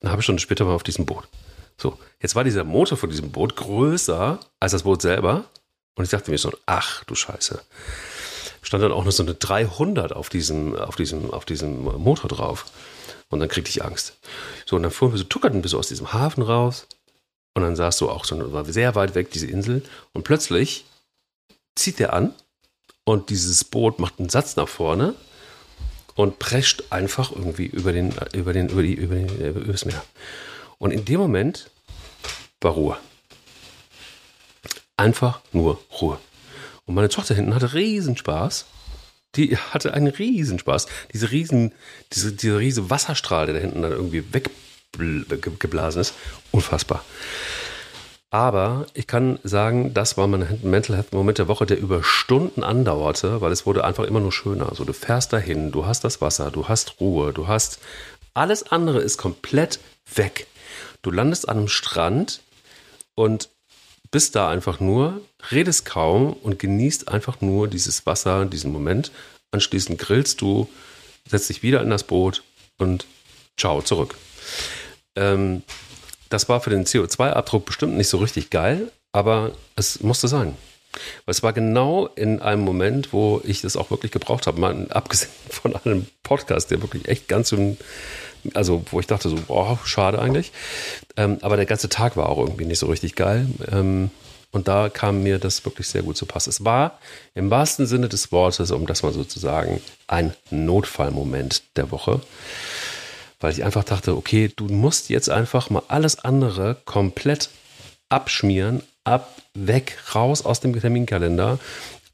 Eine 0.00 0.10
halbe 0.10 0.22
Stunde 0.22 0.40
später 0.40 0.66
war 0.66 0.74
auf 0.74 0.84
diesem 0.84 1.06
Boot. 1.06 1.26
So, 1.76 1.98
jetzt 2.20 2.36
war 2.36 2.44
dieser 2.44 2.64
Motor 2.64 2.96
von 2.96 3.10
diesem 3.10 3.32
Boot 3.32 3.56
größer 3.56 4.38
als 4.60 4.72
das 4.72 4.84
Boot 4.84 5.02
selber. 5.02 5.44
Und 5.96 6.04
ich 6.04 6.10
dachte 6.10 6.30
mir 6.30 6.38
so, 6.38 6.52
ach 6.66 7.02
du 7.04 7.16
Scheiße. 7.16 7.60
Stand 8.68 8.84
dann 8.84 8.92
auch 8.92 9.06
noch 9.06 9.12
so 9.12 9.22
eine 9.22 9.32
300 9.32 10.12
auf 10.12 10.28
diesem, 10.28 10.74
auf 10.76 10.94
diesem, 10.94 11.30
auf 11.30 11.46
diesem 11.46 11.84
Motor 11.84 12.28
drauf. 12.28 12.66
Und 13.30 13.40
dann 13.40 13.48
kriegte 13.48 13.70
ich 13.70 13.82
Angst. 13.82 14.18
So, 14.66 14.76
und 14.76 14.82
dann 14.82 14.92
fuhren 14.92 15.10
wir 15.10 15.18
so, 15.18 15.24
tuckerten 15.24 15.62
wir 15.62 15.70
so 15.70 15.78
aus 15.78 15.88
diesem 15.88 16.12
Hafen 16.12 16.42
raus. 16.42 16.86
Und 17.54 17.62
dann 17.62 17.76
saß 17.76 17.96
so 17.96 18.10
auch 18.10 18.26
so, 18.26 18.52
war 18.52 18.66
sehr 18.66 18.94
weit 18.94 19.14
weg, 19.14 19.30
diese 19.30 19.46
Insel. 19.46 19.82
Und 20.12 20.24
plötzlich 20.24 20.84
zieht 21.76 21.98
der 21.98 22.12
an 22.12 22.34
und 23.04 23.30
dieses 23.30 23.64
Boot 23.64 24.00
macht 24.00 24.18
einen 24.18 24.28
Satz 24.28 24.56
nach 24.56 24.68
vorne 24.68 25.14
und 26.14 26.38
prescht 26.38 26.84
einfach 26.90 27.32
irgendwie 27.32 27.68
über 27.68 27.94
den, 27.94 28.14
über 28.34 28.52
den, 28.52 28.68
über 28.68 28.82
die, 28.82 28.92
über 28.92 29.14
den, 29.14 29.46
über 29.46 29.72
das 29.72 29.86
Meer. 29.86 30.04
Und 30.76 30.90
in 30.90 31.06
dem 31.06 31.20
Moment 31.20 31.70
war 32.60 32.72
Ruhe. 32.72 32.98
Einfach 34.98 35.40
nur 35.52 35.80
Ruhe. 36.02 36.18
Und 36.88 36.96
meine 36.96 37.08
Tochter 37.08 37.36
hinten 37.36 37.54
hatte 37.54 37.74
riesen 37.74 38.16
Spaß 38.16 38.64
die 39.36 39.56
hatte 39.56 39.94
einen 39.94 40.08
Riesenspaß. 40.08 40.86
Diese 41.12 41.30
riesen, 41.30 41.72
diese, 42.12 42.32
dieser 42.32 42.58
riese 42.58 42.90
Wasserstrahl, 42.90 43.46
der 43.46 43.54
da 43.54 43.60
hinten 43.60 43.82
dann 43.82 43.92
irgendwie 43.92 44.24
weggeblasen 44.32 46.00
ist. 46.00 46.14
Unfassbar. 46.50 47.04
Aber 48.30 48.86
ich 48.92 49.06
kann 49.06 49.38
sagen, 49.42 49.94
das 49.94 50.18
war 50.18 50.26
mein 50.26 50.60
Mental 50.62 50.96
Health 50.96 51.12
Moment 51.12 51.38
der 51.38 51.48
Woche, 51.48 51.64
der 51.64 51.78
über 51.78 52.02
Stunden 52.02 52.62
andauerte, 52.62 53.40
weil 53.40 53.52
es 53.52 53.64
wurde 53.64 53.84
einfach 53.84 54.04
immer 54.04 54.20
nur 54.20 54.32
schöner. 54.32 54.68
Also 54.68 54.84
du 54.84 54.92
fährst 54.92 55.32
dahin, 55.32 55.72
du 55.72 55.86
hast 55.86 56.04
das 56.04 56.20
Wasser, 56.20 56.50
du 56.50 56.68
hast 56.68 57.00
Ruhe, 57.00 57.32
du 57.32 57.48
hast 57.48 57.78
alles 58.34 58.70
andere 58.70 59.00
ist 59.00 59.16
komplett 59.16 59.80
weg. 60.14 60.46
Du 61.00 61.10
landest 61.10 61.48
an 61.48 61.58
einem 61.58 61.68
Strand 61.68 62.42
und 63.14 63.48
bist 64.10 64.36
da 64.36 64.48
einfach 64.50 64.80
nur, 64.80 65.20
redest 65.50 65.84
kaum 65.84 66.32
und 66.32 66.58
genießt 66.58 67.08
einfach 67.08 67.40
nur 67.40 67.68
dieses 67.68 68.06
Wasser, 68.06 68.46
diesen 68.46 68.72
Moment. 68.72 69.12
Anschließend 69.50 69.98
grillst 69.98 70.40
du, 70.40 70.68
setzt 71.26 71.48
dich 71.48 71.62
wieder 71.62 71.82
in 71.82 71.90
das 71.90 72.04
Boot 72.04 72.42
und 72.78 73.06
ciao, 73.56 73.82
zurück. 73.82 74.16
Ähm, 75.16 75.62
das 76.28 76.48
war 76.48 76.60
für 76.60 76.70
den 76.70 76.84
CO2-Abdruck 76.84 77.64
bestimmt 77.64 77.96
nicht 77.96 78.08
so 78.08 78.18
richtig 78.18 78.50
geil, 78.50 78.90
aber 79.12 79.52
es 79.76 80.00
musste 80.00 80.28
sein. 80.28 80.56
Weil 81.24 81.32
es 81.32 81.42
war 81.42 81.52
genau 81.52 82.06
in 82.06 82.40
einem 82.40 82.62
Moment, 82.62 83.12
wo 83.12 83.40
ich 83.44 83.60
das 83.60 83.76
auch 83.76 83.90
wirklich 83.90 84.12
gebraucht 84.12 84.46
habe. 84.46 84.60
Mal 84.60 84.90
abgesehen 84.90 85.30
von 85.50 85.76
einem 85.76 86.06
Podcast, 86.22 86.70
der 86.70 86.82
wirklich 86.82 87.08
echt 87.08 87.28
ganz 87.28 87.50
so 87.50 87.56
also 88.54 88.82
wo 88.90 89.00
ich 89.00 89.06
dachte 89.06 89.28
so, 89.28 89.36
boah, 89.36 89.78
schade 89.84 90.18
eigentlich. 90.18 90.52
Ähm, 91.16 91.38
aber 91.42 91.56
der 91.56 91.66
ganze 91.66 91.88
Tag 91.88 92.16
war 92.16 92.28
auch 92.28 92.38
irgendwie 92.38 92.64
nicht 92.64 92.78
so 92.78 92.86
richtig 92.86 93.14
geil. 93.14 93.46
Ähm, 93.70 94.10
und 94.50 94.66
da 94.66 94.88
kam 94.88 95.22
mir 95.22 95.38
das 95.38 95.64
wirklich 95.64 95.88
sehr 95.88 96.02
gut 96.02 96.16
zu 96.16 96.24
Pass. 96.24 96.46
Es 96.46 96.64
war 96.64 96.98
im 97.34 97.50
wahrsten 97.50 97.86
Sinne 97.86 98.08
des 98.08 98.32
Wortes, 98.32 98.70
um 98.70 98.86
das 98.86 99.02
mal 99.02 99.12
sozusagen, 99.12 99.80
ein 100.06 100.32
Notfallmoment 100.50 101.62
der 101.76 101.90
Woche. 101.90 102.20
Weil 103.40 103.52
ich 103.52 103.62
einfach 103.62 103.84
dachte, 103.84 104.16
okay, 104.16 104.50
du 104.54 104.64
musst 104.66 105.10
jetzt 105.10 105.28
einfach 105.28 105.70
mal 105.70 105.82
alles 105.88 106.18
andere 106.18 106.76
komplett 106.86 107.50
abschmieren, 108.08 108.82
ab, 109.04 109.36
weg, 109.54 109.98
raus 110.14 110.44
aus 110.44 110.60
dem 110.60 110.78
Terminkalender, 110.78 111.58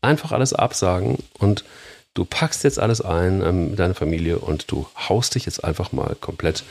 einfach 0.03 0.33
alles 0.33 0.53
absagen 0.53 1.19
und 1.39 1.65
du 2.15 2.25
packst 2.25 2.65
jetzt 2.65 2.79
alles 2.79 3.01
ein 3.01 3.43
ähm, 3.43 3.71
mit 3.71 3.79
deiner 3.79 3.95
Familie 3.95 4.39
und 4.39 4.71
du 4.71 4.87
haust 4.97 5.35
dich 5.35 5.47
jetzt 5.47 5.65
einfach 5.65 5.93
mal 5.93 6.17
komplett 6.21 6.65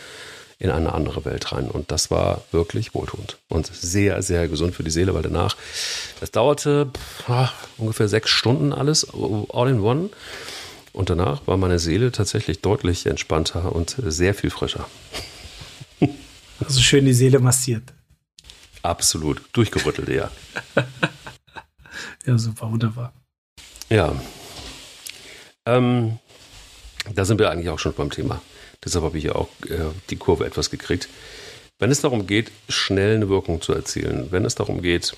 in 0.60 0.70
eine 0.70 0.94
andere 0.94 1.26
Welt 1.26 1.52
rein. 1.52 1.70
Und 1.70 1.92
das 1.92 2.10
war 2.10 2.44
wirklich 2.52 2.94
wohltuend 2.94 3.38
und 3.50 3.68
sehr, 3.68 4.22
sehr 4.22 4.48
gesund 4.48 4.74
für 4.76 4.84
die 4.84 4.92
Seele, 4.92 5.14
weil 5.14 5.22
danach, 5.22 5.58
das 6.20 6.32
dauerte 6.32 6.90
ach, 7.28 7.54
ungefähr 7.78 8.08
sechs 8.08 8.30
Stunden 8.30 8.72
alles, 8.72 9.08
all 9.14 9.70
in 9.70 9.82
one. 9.82 10.10
Und 10.94 11.10
danach 11.10 11.46
war 11.48 11.58
meine 11.58 11.80
Seele 11.80 12.12
tatsächlich 12.12 12.62
deutlich 12.62 13.08
entspannter 13.08 13.76
und 13.76 13.96
sehr 14.06 14.34
viel 14.34 14.50
frischer. 14.50 14.88
Also 16.64 16.80
schön 16.80 17.04
die 17.04 17.14
Seele 17.14 17.40
massiert. 17.40 17.84
Absolut. 18.84 19.42
Durchgerüttelt, 19.52 20.08
ja. 20.08 20.32
ja, 22.26 22.38
super, 22.38 22.72
wunderbar. 22.72 23.12
Ja, 23.90 24.16
ähm, 25.66 26.20
da 27.14 27.26
sind 27.26 27.40
wir 27.40 27.50
eigentlich 27.50 27.70
auch 27.70 27.80
schon 27.80 27.94
beim 27.94 28.12
Thema. 28.12 28.42
Deshalb 28.84 29.06
habe 29.06 29.18
ich 29.18 29.26
ja 29.26 29.36
auch 29.36 29.50
äh, 29.70 29.92
die 30.10 30.16
Kurve 30.18 30.46
etwas 30.46 30.70
gekriegt. 30.70 31.08
Wenn 31.80 31.92
es 31.92 32.02
darum 32.02 32.28
geht, 32.28 32.52
schnell 32.70 33.16
eine 33.16 33.30
Wirkung 33.30 33.62
zu 33.62 33.74
erzielen, 33.74 34.28
wenn 34.32 34.46
es 34.46 34.56
darum 34.56 34.82
geht, 34.82 35.16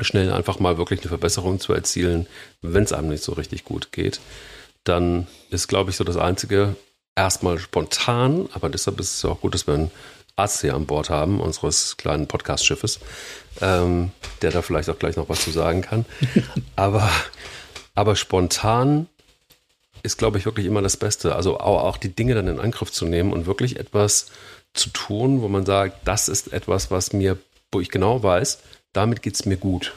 schnell 0.00 0.32
einfach 0.32 0.58
mal 0.58 0.78
wirklich 0.78 1.00
eine 1.00 1.08
Verbesserung 1.08 1.60
zu 1.60 1.72
erzielen, 1.72 2.26
wenn 2.62 2.84
es 2.84 2.92
einem 2.92 3.08
nicht 3.08 3.22
so 3.22 3.32
richtig 3.32 3.64
gut 3.64 3.92
geht, 3.92 4.20
dann 4.82 5.26
ist, 5.50 5.68
glaube 5.68 5.90
ich, 5.90 5.96
so 5.96 6.04
das 6.04 6.16
Einzige, 6.16 6.76
erstmal 7.16 7.58
spontan, 7.58 8.48
aber 8.52 8.68
deshalb 8.68 8.98
ist 9.00 9.16
es 9.16 9.24
auch 9.24 9.40
gut, 9.40 9.54
dass 9.54 9.66
wir 9.66 9.74
einen 9.74 9.90
Arzt 10.36 10.62
hier 10.62 10.74
an 10.74 10.86
Bord 10.86 11.10
haben, 11.10 11.40
unseres 11.40 11.96
kleinen 11.96 12.26
Podcast-Schiffes, 12.26 12.98
ähm, 13.60 14.10
der 14.42 14.50
da 14.50 14.62
vielleicht 14.62 14.90
auch 14.90 14.98
gleich 14.98 15.16
noch 15.16 15.28
was 15.28 15.44
zu 15.44 15.52
sagen 15.52 15.82
kann. 15.82 16.04
aber, 16.76 17.08
aber 17.94 18.16
spontan 18.16 19.06
ist, 20.04 20.18
glaube 20.18 20.38
ich, 20.38 20.44
wirklich 20.44 20.66
immer 20.66 20.82
das 20.82 20.96
Beste. 20.96 21.34
Also 21.34 21.58
auch 21.58 21.96
die 21.96 22.14
Dinge 22.14 22.34
dann 22.34 22.46
in 22.46 22.60
Angriff 22.60 22.92
zu 22.92 23.06
nehmen 23.06 23.32
und 23.32 23.46
wirklich 23.46 23.78
etwas 23.78 24.26
zu 24.74 24.90
tun, 24.90 25.40
wo 25.40 25.48
man 25.48 25.64
sagt, 25.64 26.06
das 26.06 26.28
ist 26.28 26.52
etwas, 26.52 26.90
was 26.90 27.12
mir, 27.12 27.38
wo 27.72 27.80
ich 27.80 27.90
genau 27.90 28.22
weiß, 28.22 28.60
damit 28.92 29.22
geht 29.22 29.34
es 29.34 29.46
mir 29.46 29.56
gut. 29.56 29.94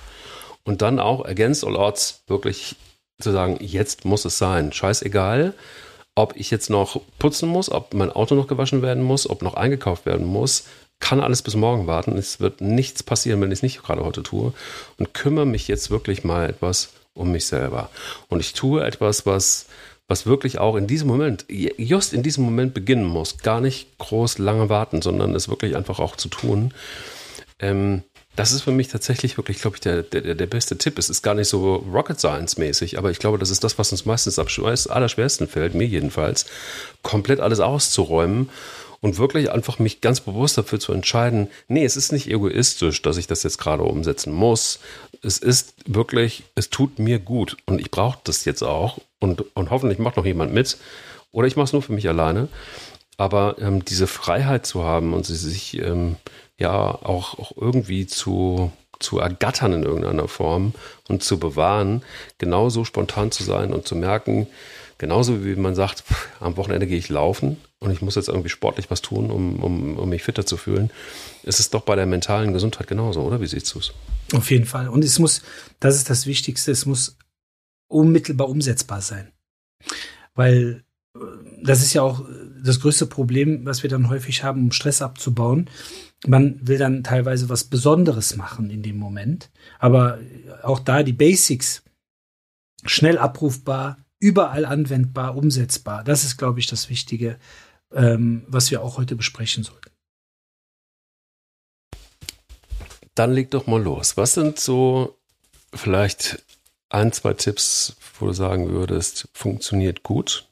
Und 0.64 0.82
dann 0.82 1.00
auch 1.00 1.26
against 1.26 1.66
all 1.66 1.76
odds 1.76 2.24
wirklich 2.28 2.76
zu 3.20 3.32
sagen, 3.32 3.58
jetzt 3.62 4.06
muss 4.06 4.26
es 4.26 4.38
sein. 4.38 4.72
Scheißegal, 4.72 5.54
ob 6.16 6.36
ich 6.36 6.52
jetzt 6.52 6.70
noch 6.70 7.02
putzen 7.20 7.50
muss, 7.50 7.70
ob 7.70 7.94
mein 7.94 8.12
Auto 8.12 8.36
noch 8.36 8.48
gewaschen 8.48 8.82
werden 8.82 9.04
muss, 9.04 9.30
ob 9.30 9.42
noch 9.42 9.56
eingekauft 9.56 10.06
werden 10.06 10.26
muss, 10.26 10.66
kann 11.00 11.20
alles 11.20 11.42
bis 11.42 11.56
morgen 11.56 11.88
warten. 11.88 12.18
Es 12.18 12.40
wird 12.40 12.62
nichts 12.62 13.04
passieren, 13.04 13.42
wenn 13.42 13.52
ich 13.52 13.60
es 13.60 13.64
nicht 13.64 13.84
gerade 13.84 14.04
heute 14.04 14.24
tue. 14.24 14.54
Und 14.98 15.14
kümmere 15.14 15.46
mich 15.46 15.68
jetzt 15.68 15.92
wirklich 15.92 16.24
mal 16.24 16.50
etwas 16.50 16.90
um 17.14 17.32
mich 17.32 17.46
selber. 17.46 17.90
Und 18.30 18.40
ich 18.40 18.54
tue 18.54 18.86
etwas, 18.86 19.26
was, 19.26 19.68
was 20.08 20.26
wirklich 20.26 20.60
auch 20.60 20.76
in 20.76 20.88
diesem 20.88 21.08
Moment, 21.08 21.46
just 21.50 22.14
in 22.14 22.24
diesem 22.24 22.46
Moment 22.46 22.74
beginnen 22.74 23.06
muss. 23.06 23.38
Gar 23.40 23.62
nicht 23.62 23.98
groß 23.98 24.38
lange 24.38 24.70
warten, 24.70 25.02
sondern 25.02 25.36
es 25.36 25.50
wirklich 25.50 25.76
einfach 25.76 26.00
auch 26.00 26.16
zu 26.16 26.30
tun. 26.30 26.74
Ähm, 27.60 28.04
das 28.38 28.52
ist 28.52 28.62
für 28.62 28.72
mich 28.72 28.88
tatsächlich 28.88 29.38
wirklich, 29.38 29.60
glaube 29.62 29.78
ich, 29.78 29.82
der, 29.82 30.04
der, 30.04 30.36
der 30.36 30.46
beste 30.46 30.78
Tipp. 30.78 31.00
Es 31.00 31.10
ist 31.10 31.24
gar 31.24 31.34
nicht 31.34 31.50
so 31.50 31.78
Rocket 31.92 32.20
Science-mäßig, 32.20 32.98
aber 32.98 33.10
ich 33.10 33.18
glaube, 33.18 33.40
das 33.40 33.50
ist 33.50 33.64
das, 33.64 33.80
was 33.80 33.92
uns 33.92 34.06
meistens 34.06 34.38
am 34.38 34.48
allerschwersten 34.90 35.48
fällt, 35.48 35.74
mir 35.74 35.88
jedenfalls, 35.88 36.46
komplett 37.02 37.40
alles 37.40 37.60
auszuräumen 37.60 38.50
und 39.02 39.18
wirklich 39.18 39.52
einfach 39.52 39.80
mich 39.80 40.02
ganz 40.02 40.22
bewusst 40.22 40.58
dafür 40.58 40.80
zu 40.80 40.94
entscheiden, 40.94 41.50
nee, 41.68 41.84
es 41.84 41.98
ist 41.98 42.12
nicht 42.12 42.30
egoistisch, 42.30 43.02
dass 43.02 43.18
ich 43.18 43.26
das 43.26 43.42
jetzt 43.42 43.58
gerade 43.58 43.84
umsetzen 43.84 44.34
muss. 44.34 44.80
Es 45.24 45.40
ist 45.40 45.74
wirklich, 45.88 46.44
es 46.54 46.70
tut 46.70 47.00
mir 47.00 47.18
gut 47.18 47.58
und 47.66 47.80
ich 47.80 47.90
brauche 47.90 48.20
das 48.24 48.46
jetzt 48.46 48.62
auch 48.62 49.00
und, 49.20 49.56
und 49.56 49.70
hoffentlich 49.70 50.00
macht 50.00 50.18
noch 50.18 50.26
jemand 50.26 50.54
mit 50.54 50.78
oder 51.32 51.48
ich 51.48 51.56
mache 51.56 51.66
es 51.66 51.74
nur 51.74 51.82
für 51.82 51.94
mich 51.94 52.08
alleine. 52.08 52.48
Aber 53.18 53.56
ähm, 53.60 53.84
diese 53.84 54.06
Freiheit 54.06 54.66
zu 54.66 54.84
haben 54.84 55.14
und 55.14 55.26
sich 55.26 55.80
ähm, 55.80 56.18
ja 56.58 56.72
auch, 56.72 57.40
auch 57.40 57.52
irgendwie 57.58 58.06
zu, 58.06 58.72
zu 59.00 59.20
ergattern 59.20 59.74
in 59.74 59.84
irgendeiner 59.84 60.28
Form 60.28 60.74
und 61.08 61.24
zu 61.24 61.40
bewahren, 61.40 62.04
genauso 62.38 62.86
spontan 62.86 63.32
zu 63.32 63.44
sein 63.44 63.74
und 63.74 63.88
zu 63.88 63.96
merken, 63.96 64.48
genauso 65.00 65.44
wie 65.44 65.56
man 65.56 65.74
sagt, 65.74 66.04
am 66.40 66.58
Wochenende 66.58 66.86
gehe 66.86 67.00
ich 67.00 67.10
laufen, 67.10 67.58
und 67.80 67.92
ich 67.92 68.02
muss 68.02 68.16
jetzt 68.16 68.28
irgendwie 68.28 68.50
sportlich 68.50 68.90
was 68.90 69.02
tun, 69.02 69.30
um, 69.30 69.58
um, 69.62 69.98
um 69.98 70.10
mich 70.10 70.24
fitter 70.24 70.46
zu 70.46 70.58
fühlen, 70.58 70.90
ist 71.44 71.60
es 71.60 71.70
doch 71.70 71.82
bei 71.82 71.96
der 71.96 72.08
mentalen 72.08 72.54
Gesundheit 72.54 72.88
genauso, 72.88 73.22
oder? 73.22 73.40
Wie 73.40 73.48
siehst 73.48 73.74
du 73.74 73.80
es? 73.80 73.94
Auf 74.34 74.50
jeden 74.50 74.66
Fall. 74.66 74.90
Und 74.90 75.04
es 75.04 75.20
muss, 75.20 75.44
das 75.80 75.96
ist 75.96 76.10
das 76.10 76.26
Wichtigste, 76.26 76.72
es 76.72 76.86
muss 76.86 77.18
unmittelbar 77.88 78.50
umsetzbar 78.50 79.02
sein. 79.02 79.32
Weil 80.36 80.84
äh, 81.16 81.20
das 81.64 81.82
ist 81.82 81.94
ja 81.94 82.02
auch 82.02 82.26
das 82.64 82.80
größte 82.80 83.06
Problem, 83.06 83.66
was 83.66 83.84
wir 83.84 83.90
dann 83.90 84.10
häufig 84.10 84.44
haben, 84.44 84.64
um 84.66 84.72
Stress 84.72 85.02
abzubauen. 85.02 85.70
Man 86.26 86.60
will 86.68 86.78
dann 86.78 87.04
teilweise 87.04 87.50
was 87.50 87.64
Besonderes 87.64 88.36
machen 88.36 88.70
in 88.70 88.84
dem 88.84 88.98
Moment. 88.98 89.50
Aber 89.80 90.20
auch 90.64 90.80
da 90.80 91.04
die 91.04 91.14
Basics 91.14 91.84
schnell 92.86 93.18
abrufbar, 93.18 93.98
überall 94.20 94.66
anwendbar, 94.66 95.36
umsetzbar. 95.36 96.04
Das 96.04 96.24
ist, 96.24 96.38
glaube 96.38 96.60
ich, 96.60 96.68
das 96.68 96.90
Wichtige, 96.90 97.38
ähm, 97.94 98.44
was 98.48 98.72
wir 98.72 98.82
auch 98.82 98.98
heute 98.98 99.16
besprechen 99.16 99.64
sollten. 99.64 99.92
Dann 103.16 103.34
leg 103.34 103.52
doch 103.52 103.68
mal 103.68 103.82
los. 103.82 104.18
Was 104.18 104.34
sind 104.34 104.60
so 104.60 105.18
vielleicht 105.74 106.46
ein, 106.90 107.12
zwei 107.12 107.34
Tipps, 107.34 107.98
wo 108.20 108.28
du 108.28 108.34
sagen 108.34 108.70
würdest, 108.70 109.30
funktioniert 109.34 110.04
gut? 110.04 110.48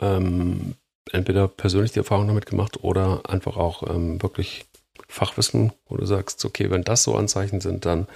Ähm, 0.00 0.74
entweder 1.12 1.48
persönlich 1.48 1.92
die 1.92 1.98
Erfahrung 1.98 2.26
damit 2.28 2.46
gemacht 2.46 2.82
oder 2.82 3.28
einfach 3.28 3.56
auch 3.56 3.88
ähm, 3.88 4.22
wirklich 4.22 4.66
Fachwissen, 5.08 5.72
wo 5.86 5.96
du 5.96 6.06
sagst, 6.06 6.44
okay, 6.44 6.70
wenn 6.70 6.82
das 6.82 7.04
so 7.04 7.16
Anzeichen 7.16 7.60
sind, 7.60 7.84
dann 7.84 8.06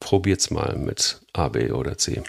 probiert's 0.00 0.50
mal 0.50 0.76
mit 0.76 1.20
A, 1.32 1.48
B 1.48 1.70
oder 1.72 1.98
C. 1.98 2.22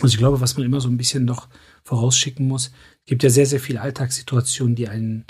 Also 0.00 0.14
ich 0.14 0.18
glaube, 0.18 0.40
was 0.40 0.56
man 0.56 0.66
immer 0.66 0.80
so 0.80 0.88
ein 0.88 0.98
bisschen 0.98 1.24
noch 1.24 1.48
vorausschicken 1.82 2.46
muss, 2.46 2.70
gibt 3.06 3.22
ja 3.22 3.30
sehr, 3.30 3.46
sehr 3.46 3.60
viele 3.60 3.80
Alltagssituationen, 3.80 4.76
die 4.76 4.88
einen 4.88 5.24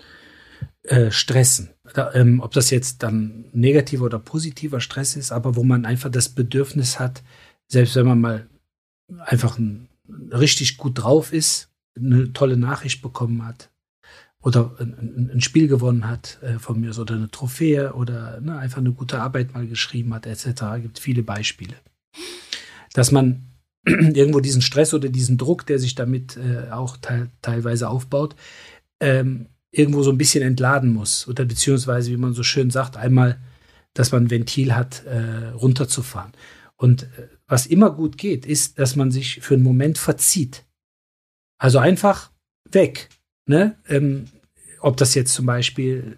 äh, 0.83 1.11
stressen. 1.11 1.71
Da, 1.95 2.13
ähm, 2.15 2.41
ob 2.41 2.53
das 2.53 2.71
jetzt 2.71 3.03
dann 3.03 3.47
negativer 3.53 4.07
oder 4.07 4.19
positiver 4.19 4.81
Stress 4.81 5.17
ist, 5.17 5.31
aber 5.31 5.57
wo 5.57 5.63
man 5.63 5.87
einfach 5.87 6.11
das 6.11 6.29
Bedürfnis 6.29 6.99
hat, 6.99 7.23
selbst 7.69 7.95
wenn 7.97 8.07
man 8.07 8.21
mal 8.21 8.49
einfach 9.19 9.59
ein, 9.59 9.89
richtig 10.31 10.77
gut 10.77 11.03
drauf 11.03 11.33
ist, 11.33 11.69
eine 11.97 12.33
tolle 12.33 12.57
Nachricht 12.57 13.03
bekommen 13.03 13.45
hat 13.45 13.71
oder 14.43 14.77
ein, 14.79 15.31
ein 15.35 15.41
Spiel 15.41 15.67
gewonnen 15.67 16.07
hat 16.07 16.39
äh, 16.43 16.59
von 16.59 16.81
mir 16.81 16.97
oder 16.97 17.15
eine 17.15 17.31
Trophäe 17.31 17.95
oder 17.95 18.41
ne, 18.41 18.59
einfach 18.59 18.79
eine 18.79 18.93
gute 18.93 19.21
Arbeit 19.21 19.55
mal 19.55 19.67
geschrieben 19.67 20.15
hat 20.15 20.27
etc. 20.27 20.47
Es 20.47 20.83
gibt 20.83 20.99
viele 20.99 21.23
Beispiele. 21.23 21.75
Dass 22.93 23.11
man 23.11 23.43
irgendwo 23.85 24.41
diesen 24.41 24.63
Stress 24.63 24.95
oder 24.95 25.09
diesen 25.09 25.39
Druck, 25.39 25.67
der 25.67 25.79
sich 25.79 25.95
damit 25.95 26.37
äh, 26.37 26.71
auch 26.71 26.97
te 26.97 27.29
teilweise 27.43 27.89
aufbaut, 27.89 28.37
ähm, 29.01 29.47
irgendwo 29.73 30.03
so 30.03 30.11
ein 30.11 30.19
bisschen 30.19 30.43
entladen 30.43 30.93
muss. 30.93 31.27
Oder 31.29 31.45
beziehungsweise, 31.45 32.11
wie 32.11 32.17
man 32.17 32.33
so 32.33 32.43
schön 32.43 32.71
sagt, 32.71 32.97
einmal, 32.97 33.39
dass 33.95 34.13
man 34.13 34.25
ein 34.25 34.31
Ventil 34.31 34.75
hat, 34.75 35.05
äh, 35.07 35.49
runterzufahren. 35.49 36.33
Und 36.77 37.05
äh, 37.05 37.29
was 37.49 37.67
immer 37.67 37.91
gut 37.91 38.19
geht, 38.19 38.45
ist, 38.47 38.79
dass 38.79 38.97
man 38.97 39.11
sich 39.11 39.41
für 39.41 39.55
einen 39.55 39.63
Moment 39.63 39.99
verzieht. 39.99 40.65
Also 41.59 41.79
einfach 41.79 42.31
weg. 42.71 43.09
Ne? 43.47 43.77
Ähm, 43.89 44.27
ob 44.81 44.97
das 44.97 45.15
jetzt 45.15 45.33
zum 45.33 45.47
Beispiel 45.47 46.17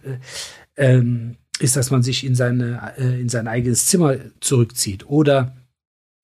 äh, 0.76 0.94
ähm, 0.96 1.36
ist, 1.60 1.76
dass 1.76 1.90
man 1.90 2.02
sich 2.02 2.24
in, 2.24 2.34
seine, 2.34 2.94
äh, 2.96 3.20
in 3.20 3.28
sein 3.28 3.48
eigenes 3.48 3.86
Zimmer 3.86 4.16
zurückzieht 4.40 5.06
oder 5.06 5.56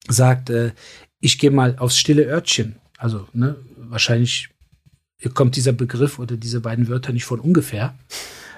sagt, 0.07 0.49
äh, 0.49 0.71
ich 1.19 1.37
gehe 1.37 1.51
mal 1.51 1.77
aufs 1.77 1.97
stille 1.97 2.23
Örtchen. 2.25 2.75
Also, 2.97 3.27
ne, 3.33 3.55
wahrscheinlich 3.77 4.49
kommt 5.33 5.55
dieser 5.55 5.73
Begriff 5.73 6.19
oder 6.19 6.37
diese 6.37 6.61
beiden 6.61 6.87
Wörter 6.87 7.13
nicht 7.13 7.25
von 7.25 7.39
ungefähr, 7.39 7.95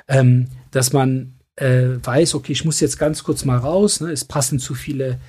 ähm, 0.07 0.47
dass 0.71 0.93
man 0.93 1.33
äh, 1.55 1.95
weiß, 2.01 2.35
okay, 2.35 2.51
ich 2.51 2.65
muss 2.65 2.79
jetzt 2.79 2.99
ganz 2.99 3.23
kurz 3.23 3.45
mal 3.45 3.57
raus, 3.57 4.01
ne, 4.01 4.11
es 4.11 4.25
passen 4.25 4.59
zu 4.59 4.75
viele 4.75 5.19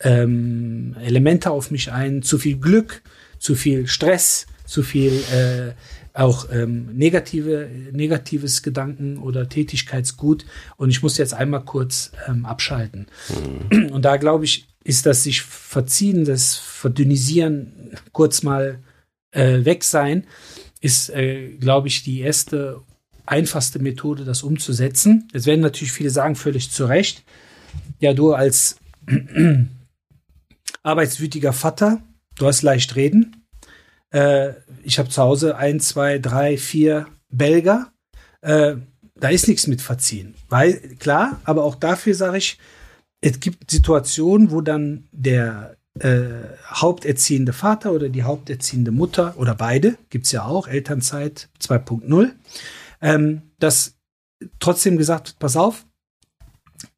ähm, 0.00 0.96
Elemente 1.02 1.50
auf 1.50 1.70
mich 1.70 1.92
ein, 1.92 2.22
zu 2.22 2.38
viel 2.38 2.58
Glück, 2.58 3.02
zu 3.38 3.54
viel 3.54 3.86
Stress, 3.86 4.46
zu 4.64 4.82
viel 4.82 5.12
äh, 5.32 5.72
auch 6.12 6.48
ähm, 6.50 6.96
negative, 6.96 7.68
negatives 7.92 8.62
Gedanken 8.62 9.18
oder 9.18 9.48
Tätigkeitsgut 9.48 10.46
und 10.76 10.88
ich 10.90 11.02
muss 11.02 11.18
jetzt 11.18 11.34
einmal 11.34 11.64
kurz 11.64 12.12
ähm, 12.26 12.46
abschalten. 12.46 13.06
Mhm. 13.70 13.90
Und 13.90 14.04
da 14.04 14.16
glaube 14.16 14.44
ich, 14.46 14.66
ist 14.82 15.04
das 15.04 15.24
sich 15.24 15.42
verziehen, 15.42 16.24
das 16.24 16.54
Verdünnisieren, 16.54 17.90
kurz 18.12 18.42
mal 18.42 18.78
äh, 19.32 19.64
weg 19.64 19.84
sein, 19.84 20.24
ist, 20.80 21.10
äh, 21.10 21.48
glaube 21.60 21.88
ich, 21.88 22.02
die 22.02 22.20
erste 22.20 22.80
einfachste 23.26 23.80
Methode, 23.80 24.24
das 24.24 24.42
umzusetzen. 24.42 25.28
Jetzt 25.32 25.46
werden 25.46 25.60
natürlich 25.60 25.92
viele 25.92 26.10
sagen, 26.10 26.36
völlig 26.36 26.70
zu 26.70 26.86
Recht, 26.86 27.24
ja, 28.00 28.14
du 28.14 28.32
als 28.32 28.76
arbeitswütiger 30.86 31.52
Vater, 31.52 32.00
du 32.36 32.46
hast 32.46 32.62
leicht 32.62 32.94
reden. 32.94 33.44
Äh, 34.10 34.52
ich 34.84 34.98
habe 34.98 35.08
zu 35.08 35.20
Hause 35.20 35.56
ein, 35.56 35.80
zwei, 35.80 36.18
drei, 36.18 36.56
vier 36.56 37.06
Belger. 37.28 37.92
Äh, 38.40 38.76
da 39.16 39.28
ist 39.28 39.48
nichts 39.48 39.66
mit 39.66 39.82
verziehen. 39.82 40.34
Weil, 40.48 40.74
klar, 40.98 41.40
aber 41.44 41.64
auch 41.64 41.74
dafür 41.74 42.14
sage 42.14 42.38
ich, 42.38 42.58
es 43.20 43.40
gibt 43.40 43.70
Situationen, 43.70 44.52
wo 44.52 44.60
dann 44.60 45.08
der 45.10 45.76
äh, 45.98 46.44
haupterziehende 46.70 47.52
Vater 47.52 47.92
oder 47.92 48.08
die 48.08 48.22
haupterziehende 48.22 48.92
Mutter 48.92 49.34
oder 49.38 49.54
beide, 49.54 49.96
gibt 50.10 50.26
es 50.26 50.32
ja 50.32 50.44
auch, 50.44 50.68
Elternzeit 50.68 51.48
2.0, 51.60 52.30
ähm, 53.00 53.42
dass 53.58 53.96
trotzdem 54.60 54.98
gesagt 54.98 55.28
wird, 55.28 55.38
pass 55.40 55.56
auf, 55.56 55.84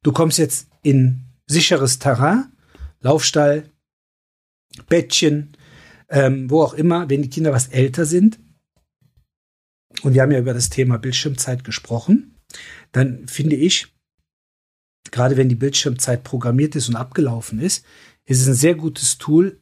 du 0.02 0.12
kommst 0.12 0.36
jetzt 0.38 0.68
in 0.82 1.20
sicheres 1.46 1.98
Terrain, 1.98 2.52
Laufstall, 3.00 3.70
Bettchen, 4.86 5.56
ähm, 6.08 6.50
wo 6.50 6.62
auch 6.62 6.74
immer, 6.74 7.08
wenn 7.10 7.22
die 7.22 7.30
Kinder 7.30 7.52
was 7.52 7.68
älter 7.68 8.04
sind, 8.06 8.38
und 10.02 10.14
wir 10.14 10.22
haben 10.22 10.32
ja 10.32 10.38
über 10.38 10.54
das 10.54 10.70
Thema 10.70 10.98
Bildschirmzeit 10.98 11.64
gesprochen, 11.64 12.36
dann 12.92 13.26
finde 13.26 13.56
ich, 13.56 13.88
gerade 15.10 15.36
wenn 15.36 15.48
die 15.48 15.54
Bildschirmzeit 15.54 16.22
programmiert 16.24 16.76
ist 16.76 16.88
und 16.88 16.96
abgelaufen 16.96 17.60
ist, 17.60 17.84
ist 18.26 18.42
es 18.42 18.48
ein 18.48 18.54
sehr 18.54 18.74
gutes 18.74 19.18
Tool, 19.18 19.60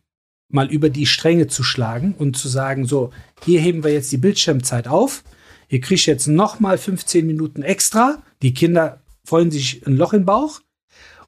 mal 0.48 0.70
über 0.70 0.90
die 0.90 1.06
Stränge 1.06 1.46
zu 1.48 1.62
schlagen 1.62 2.14
und 2.14 2.36
zu 2.36 2.48
sagen, 2.48 2.86
so, 2.86 3.12
hier 3.42 3.60
heben 3.60 3.82
wir 3.84 3.92
jetzt 3.92 4.12
die 4.12 4.18
Bildschirmzeit 4.18 4.88
auf. 4.88 5.24
Ihr 5.68 5.80
kriegt 5.80 6.06
jetzt 6.06 6.28
noch 6.28 6.60
mal 6.60 6.78
15 6.78 7.26
Minuten 7.26 7.62
extra. 7.62 8.22
Die 8.42 8.54
Kinder 8.54 9.02
freuen 9.24 9.50
sich 9.50 9.86
ein 9.86 9.96
Loch 9.96 10.12
im 10.12 10.24
Bauch 10.24 10.60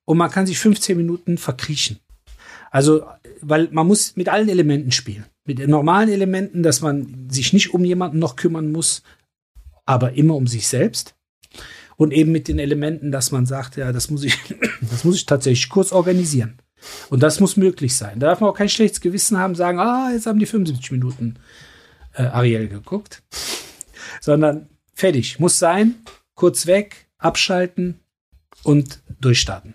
und 0.05 0.19
man 0.19 0.31
kann 0.31 0.47
sich 0.47 0.59
15 0.59 0.97
Minuten 0.97 1.39
verkriechen. 1.39 1.99
Also, 2.71 3.07
weil 3.43 3.69
man 3.71 3.87
muss 3.87 4.17
mit 4.17 4.29
allen 4.29 4.49
Elementen 4.49 4.93
spielen. 4.93 5.27
Mit 5.45 5.59
den 5.59 5.71
normalen 5.71 6.11
Elementen, 6.11 6.63
dass 6.63 6.81
man 6.81 7.29
sich 7.31 7.53
nicht 7.53 7.73
um 7.73 7.85
jemanden 7.85 8.19
noch 8.19 8.37
kümmern 8.37 8.71
muss, 8.71 9.03
aber 9.87 10.13
immer 10.13 10.35
um 10.35 10.47
sich 10.47 10.69
selbst 10.69 11.15
und 11.97 12.13
eben 12.13 12.31
mit 12.33 12.49
den 12.49 12.59
Elementen, 12.59 13.11
dass 13.11 13.33
man 13.33 13.45
sagt, 13.45 13.77
ja, 13.77 13.93
das 13.93 14.11
muss 14.11 14.23
ich, 14.23 14.39
das 14.81 15.05
muss 15.05 15.17
ich 15.17 15.27
tatsächlich 15.27 15.69
kurz 15.69 15.93
organisieren. 15.93 16.59
Und 17.11 17.25
das 17.25 17.41
muss 17.41 17.57
möglich 17.57 17.97
sein. 17.97 18.21
Da 18.21 18.29
darf 18.29 18.41
man 18.41 18.51
auch 18.51 18.57
kein 18.57 18.69
schlechtes 18.69 19.01
Gewissen 19.01 19.37
haben, 19.37 19.57
sagen, 19.57 19.81
ah, 19.81 20.11
jetzt 20.13 20.27
haben 20.27 20.39
die 20.39 20.47
75 20.47 20.93
Minuten 20.93 21.35
äh, 22.15 22.23
Ariel 22.23 22.69
geguckt, 22.69 23.23
sondern 24.21 24.69
fertig, 24.95 25.41
muss 25.41 25.59
sein, 25.59 25.97
kurz 26.35 26.67
weg, 26.67 27.09
abschalten 27.19 27.99
und 28.63 29.03
durchstarten. 29.21 29.75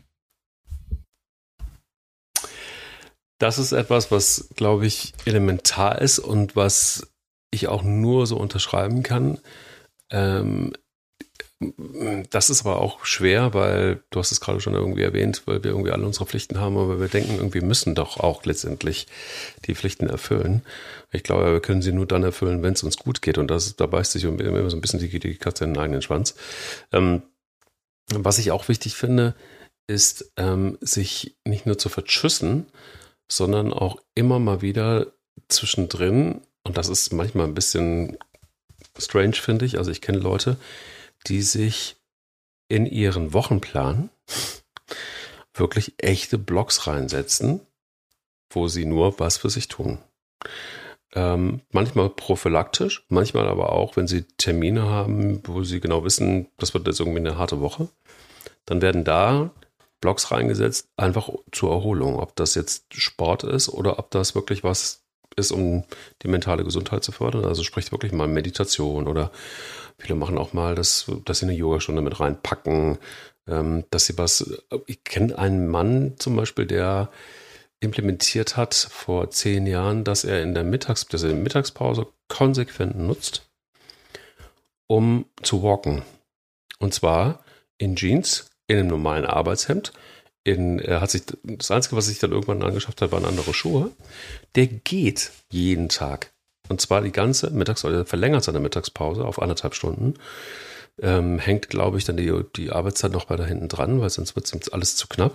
Das 3.40 3.58
ist 3.58 3.72
etwas, 3.72 4.12
was, 4.12 4.50
glaube 4.56 4.86
ich, 4.86 5.14
elementar 5.26 6.02
ist 6.02 6.20
und 6.20 6.56
was 6.56 7.08
ich 7.52 7.68
auch 7.68 7.84
nur 7.84 8.26
so 8.28 8.38
unterschreiben 8.38 9.04
kann. 9.04 9.40
Ähm, 10.10 10.74
das 12.30 12.50
ist 12.50 12.66
aber 12.66 12.82
auch 12.82 13.06
schwer, 13.06 13.54
weil 13.54 14.04
du 14.10 14.20
hast 14.20 14.32
es 14.32 14.42
gerade 14.42 14.60
schon 14.60 14.74
irgendwie 14.74 15.04
erwähnt, 15.04 15.44
weil 15.46 15.64
wir 15.64 15.72
irgendwie 15.72 15.92
alle 15.92 16.06
unsere 16.06 16.26
Pflichten 16.26 16.60
haben, 16.60 16.78
aber 16.78 17.00
wir 17.00 17.08
denken 17.08 17.36
irgendwie 17.36 17.62
müssen 17.62 17.96
doch 17.96 18.18
auch 18.18 18.46
letztendlich 18.46 19.08
die 19.66 19.76
Pflichten 19.76 20.08
erfüllen. 20.08 20.64
Ich 21.12 21.24
glaube, 21.24 21.52
wir 21.52 21.62
können 21.62 21.82
sie 21.82 21.94
nur 21.94 22.06
dann 22.06 22.24
erfüllen, 22.24 22.64
wenn 22.64 22.74
es 22.74 22.84
uns 22.84 22.98
gut 22.98 23.22
geht 23.22 23.38
und 23.38 23.48
das, 23.48 23.76
da 23.76 23.86
beißt 23.86 24.12
sich 24.12 24.24
immer 24.24 24.70
so 24.70 24.78
ein 24.78 24.82
bisschen 24.82 25.00
die, 25.00 25.20
die 25.20 25.38
Katze 25.38 25.64
in 25.64 25.74
den 25.74 25.82
eigenen 25.82 26.02
Schwanz. 26.02 26.36
Ähm, 26.92 27.24
was 28.14 28.40
ich 28.40 28.52
auch 28.52 28.68
wichtig 28.68 28.96
finde, 28.96 29.36
ist, 29.88 30.34
ähm, 30.38 30.78
sich 30.82 31.38
nicht 31.46 31.66
nur 31.66 31.78
zu 31.78 31.90
verschüssen, 31.90 32.68
sondern 33.28 33.74
auch 33.74 33.98
immer 34.16 34.40
mal 34.40 34.62
wieder 34.62 35.08
zwischendrin, 35.50 36.42
und 36.64 36.78
das 36.78 36.90
ist 36.90 37.12
manchmal 37.12 37.48
ein 37.48 37.56
bisschen 37.56 38.18
strange, 38.98 39.34
finde 39.34 39.66
ich. 39.66 39.78
Also 39.78 39.92
ich 39.92 40.02
kenne 40.02 40.20
Leute, 40.20 40.58
die 41.28 41.42
sich 41.42 41.98
in 42.68 42.86
ihren 42.86 43.34
Wochenplan 43.34 44.10
wirklich 45.54 45.94
echte 45.98 46.38
Blocks 46.38 46.88
reinsetzen, 46.88 47.62
wo 48.50 48.68
sie 48.68 48.86
nur 48.86 49.20
was 49.20 49.38
für 49.38 49.50
sich 49.50 49.68
tun. 49.68 50.00
Ähm, 51.16 51.62
manchmal 51.72 52.10
prophylaktisch, 52.10 53.06
manchmal 53.08 53.48
aber 53.48 53.72
auch, 53.72 53.96
wenn 53.96 54.08
sie 54.08 54.24
Termine 54.38 54.84
haben, 54.84 55.42
wo 55.46 55.64
sie 55.64 55.80
genau 55.80 56.04
wissen, 56.04 56.48
das 56.58 56.74
wird 56.74 56.88
jetzt 56.88 57.00
irgendwie 57.00 57.20
eine 57.20 57.38
harte 57.38 57.62
Woche, 57.62 57.90
dann 58.66 58.82
werden 58.82 59.04
da 59.04 59.52
Blocks 60.04 60.32
reingesetzt, 60.32 60.90
einfach 60.98 61.30
zur 61.54 61.72
Erholung. 61.72 62.20
Ob 62.20 62.36
das 62.36 62.56
jetzt 62.56 62.94
Sport 62.94 63.44
ist 63.44 63.70
oder 63.70 64.00
ob 64.00 64.12
das 64.12 64.36
wirklich 64.36 64.66
was 64.66 65.04
ist, 65.38 65.52
um 65.52 65.86
die 66.22 66.28
mentale 66.28 66.66
Gesundheit 66.66 67.06
zu 67.06 67.14
fördern. 67.14 67.46
Also 67.46 67.64
spricht 67.64 67.94
wirklich 67.94 68.12
mal 68.12 68.28
Meditation 68.28 69.08
oder 69.08 69.32
viele 69.98 70.16
machen 70.16 70.38
auch 70.38 70.52
mal, 70.52 70.76
das, 70.76 71.10
dass 71.24 71.40
sie 71.40 71.46
eine 71.46 71.56
Yogastunde 71.56 72.02
mit 72.02 72.20
reinpacken, 72.20 72.98
ähm, 73.48 73.86
dass 73.90 74.06
sie 74.08 74.18
was. 74.18 74.62
Ich 74.86 75.06
kenne 75.06 75.38
einen 75.38 75.68
Mann 75.68 76.16
zum 76.18 76.36
Beispiel, 76.36 76.66
der 76.66 77.10
implementiert 77.80 78.58
hat 78.58 78.74
vor 78.74 79.30
zehn 79.32 79.66
Jahren, 79.66 80.04
dass 80.04 80.26
er 80.26 80.42
in 80.42 80.54
der 80.54 80.66
Mittags, 80.66 81.08
dass 81.08 81.24
er 81.24 81.30
die 81.30 81.36
Mittagspause 81.36 82.08
konsequent 82.28 82.98
nutzt, 82.98 83.50
um 84.88 85.26
zu 85.42 85.64
walken. 85.64 86.04
Und 86.80 86.94
zwar 86.94 87.44
in 87.78 87.96
Jeans, 87.96 88.50
in 88.74 88.80
einem 88.80 88.90
normalen 88.90 89.26
Arbeitshemd. 89.26 89.94
In, 90.44 90.80
er 90.80 91.00
hat 91.00 91.12
sich, 91.12 91.24
das 91.44 91.72
Einzige, 91.72 91.96
was 91.96 92.08
sich 92.08 92.20
dann 92.20 92.32
irgendwann 92.32 92.64
angeschafft 92.64 93.02
hat, 93.02 93.12
waren 93.12 93.26
andere 93.26 93.54
Schuhe. 93.54 93.92
Der 94.56 94.68
geht 94.68 95.32
jeden 95.50 95.90
Tag. 95.90 96.32
Und 96.70 96.82
zwar 96.82 97.02
die 97.02 97.12
ganze 97.12 97.50
Mittagspause, 97.52 97.98
er 97.98 98.06
verlängert 98.06 98.44
seine 98.44 98.60
Mittagspause 98.60 99.26
auf 99.26 99.42
anderthalb 99.42 99.76
Stunden. 99.76 100.16
Ähm, 101.02 101.40
hängt, 101.40 101.70
glaube 101.70 101.98
ich, 101.98 102.06
dann 102.06 102.18
die, 102.18 102.32
die 102.56 102.72
Arbeitszeit 102.72 103.12
noch 103.12 103.30
weiter 103.30 103.46
hinten 103.46 103.68
dran, 103.68 104.02
weil 104.02 104.10
sonst 104.10 104.36
wird 104.36 104.54
es 104.54 104.70
alles 104.70 104.96
zu 104.96 105.08
knapp 105.08 105.34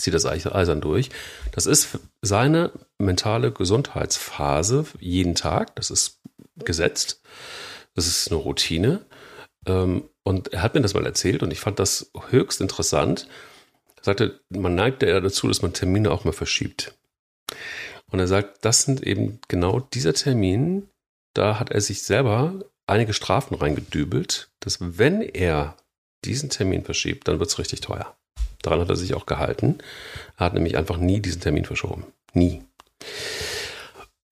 zieht 0.00 0.14
das 0.14 0.26
eisern 0.26 0.80
durch. 0.80 1.10
Das 1.52 1.66
ist 1.66 1.98
seine 2.22 2.72
mentale 2.98 3.52
Gesundheitsphase 3.52 4.86
jeden 4.98 5.34
Tag. 5.34 5.76
Das 5.76 5.90
ist 5.90 6.20
gesetzt. 6.56 7.20
Das 7.94 8.06
ist 8.06 8.30
eine 8.30 8.40
Routine. 8.40 9.04
Ähm, 9.66 10.08
und 10.22 10.52
er 10.52 10.62
hat 10.62 10.74
mir 10.74 10.80
das 10.80 10.94
mal 10.94 11.06
erzählt 11.06 11.42
und 11.42 11.50
ich 11.50 11.60
fand 11.60 11.78
das 11.78 12.10
höchst 12.30 12.60
interessant. 12.60 13.28
Er 13.96 14.04
sagte, 14.04 14.40
man 14.48 14.74
neigt 14.74 15.02
ja 15.02 15.20
dazu, 15.20 15.48
dass 15.48 15.62
man 15.62 15.72
Termine 15.72 16.10
auch 16.10 16.24
mal 16.24 16.32
verschiebt. 16.32 16.94
Und 18.10 18.18
er 18.18 18.26
sagt, 18.26 18.64
das 18.64 18.82
sind 18.82 19.02
eben 19.02 19.40
genau 19.48 19.80
dieser 19.80 20.14
Termin, 20.14 20.88
da 21.34 21.60
hat 21.60 21.70
er 21.70 21.80
sich 21.80 22.02
selber 22.02 22.54
einige 22.86 23.12
Strafen 23.12 23.54
reingedübelt, 23.54 24.50
dass 24.60 24.78
wenn 24.80 25.22
er 25.22 25.76
diesen 26.24 26.50
Termin 26.50 26.84
verschiebt, 26.84 27.28
dann 27.28 27.38
wird 27.38 27.48
es 27.48 27.58
richtig 27.58 27.80
teuer. 27.80 28.16
Daran 28.62 28.80
hat 28.80 28.90
er 28.90 28.96
sich 28.96 29.14
auch 29.14 29.26
gehalten. 29.26 29.78
Er 30.36 30.46
hat 30.46 30.54
nämlich 30.54 30.76
einfach 30.76 30.98
nie 30.98 31.20
diesen 31.20 31.40
Termin 31.40 31.64
verschoben. 31.64 32.04
Nie. 32.34 32.62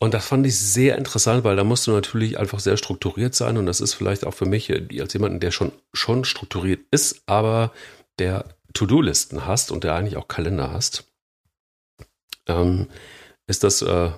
Und 0.00 0.14
das 0.14 0.26
fand 0.26 0.46
ich 0.46 0.56
sehr 0.56 0.96
interessant, 0.96 1.42
weil 1.42 1.56
da 1.56 1.64
musst 1.64 1.86
du 1.86 1.90
natürlich 1.90 2.38
einfach 2.38 2.60
sehr 2.60 2.76
strukturiert 2.76 3.34
sein. 3.34 3.56
Und 3.56 3.66
das 3.66 3.80
ist 3.80 3.94
vielleicht 3.94 4.24
auch 4.24 4.34
für 4.34 4.46
mich 4.46 4.70
äh, 4.70 5.00
als 5.00 5.12
jemanden, 5.12 5.40
der 5.40 5.50
schon, 5.50 5.72
schon 5.92 6.24
strukturiert 6.24 6.80
ist, 6.90 7.22
aber 7.26 7.72
der 8.18 8.44
To-Do-Listen 8.74 9.46
hast 9.46 9.72
und 9.72 9.84
der 9.84 9.94
eigentlich 9.94 10.16
auch 10.16 10.28
Kalender 10.28 10.70
hast, 10.72 11.04
ähm, 12.46 12.86
ist 13.46 13.64
das 13.64 13.82
äh, 13.82 14.10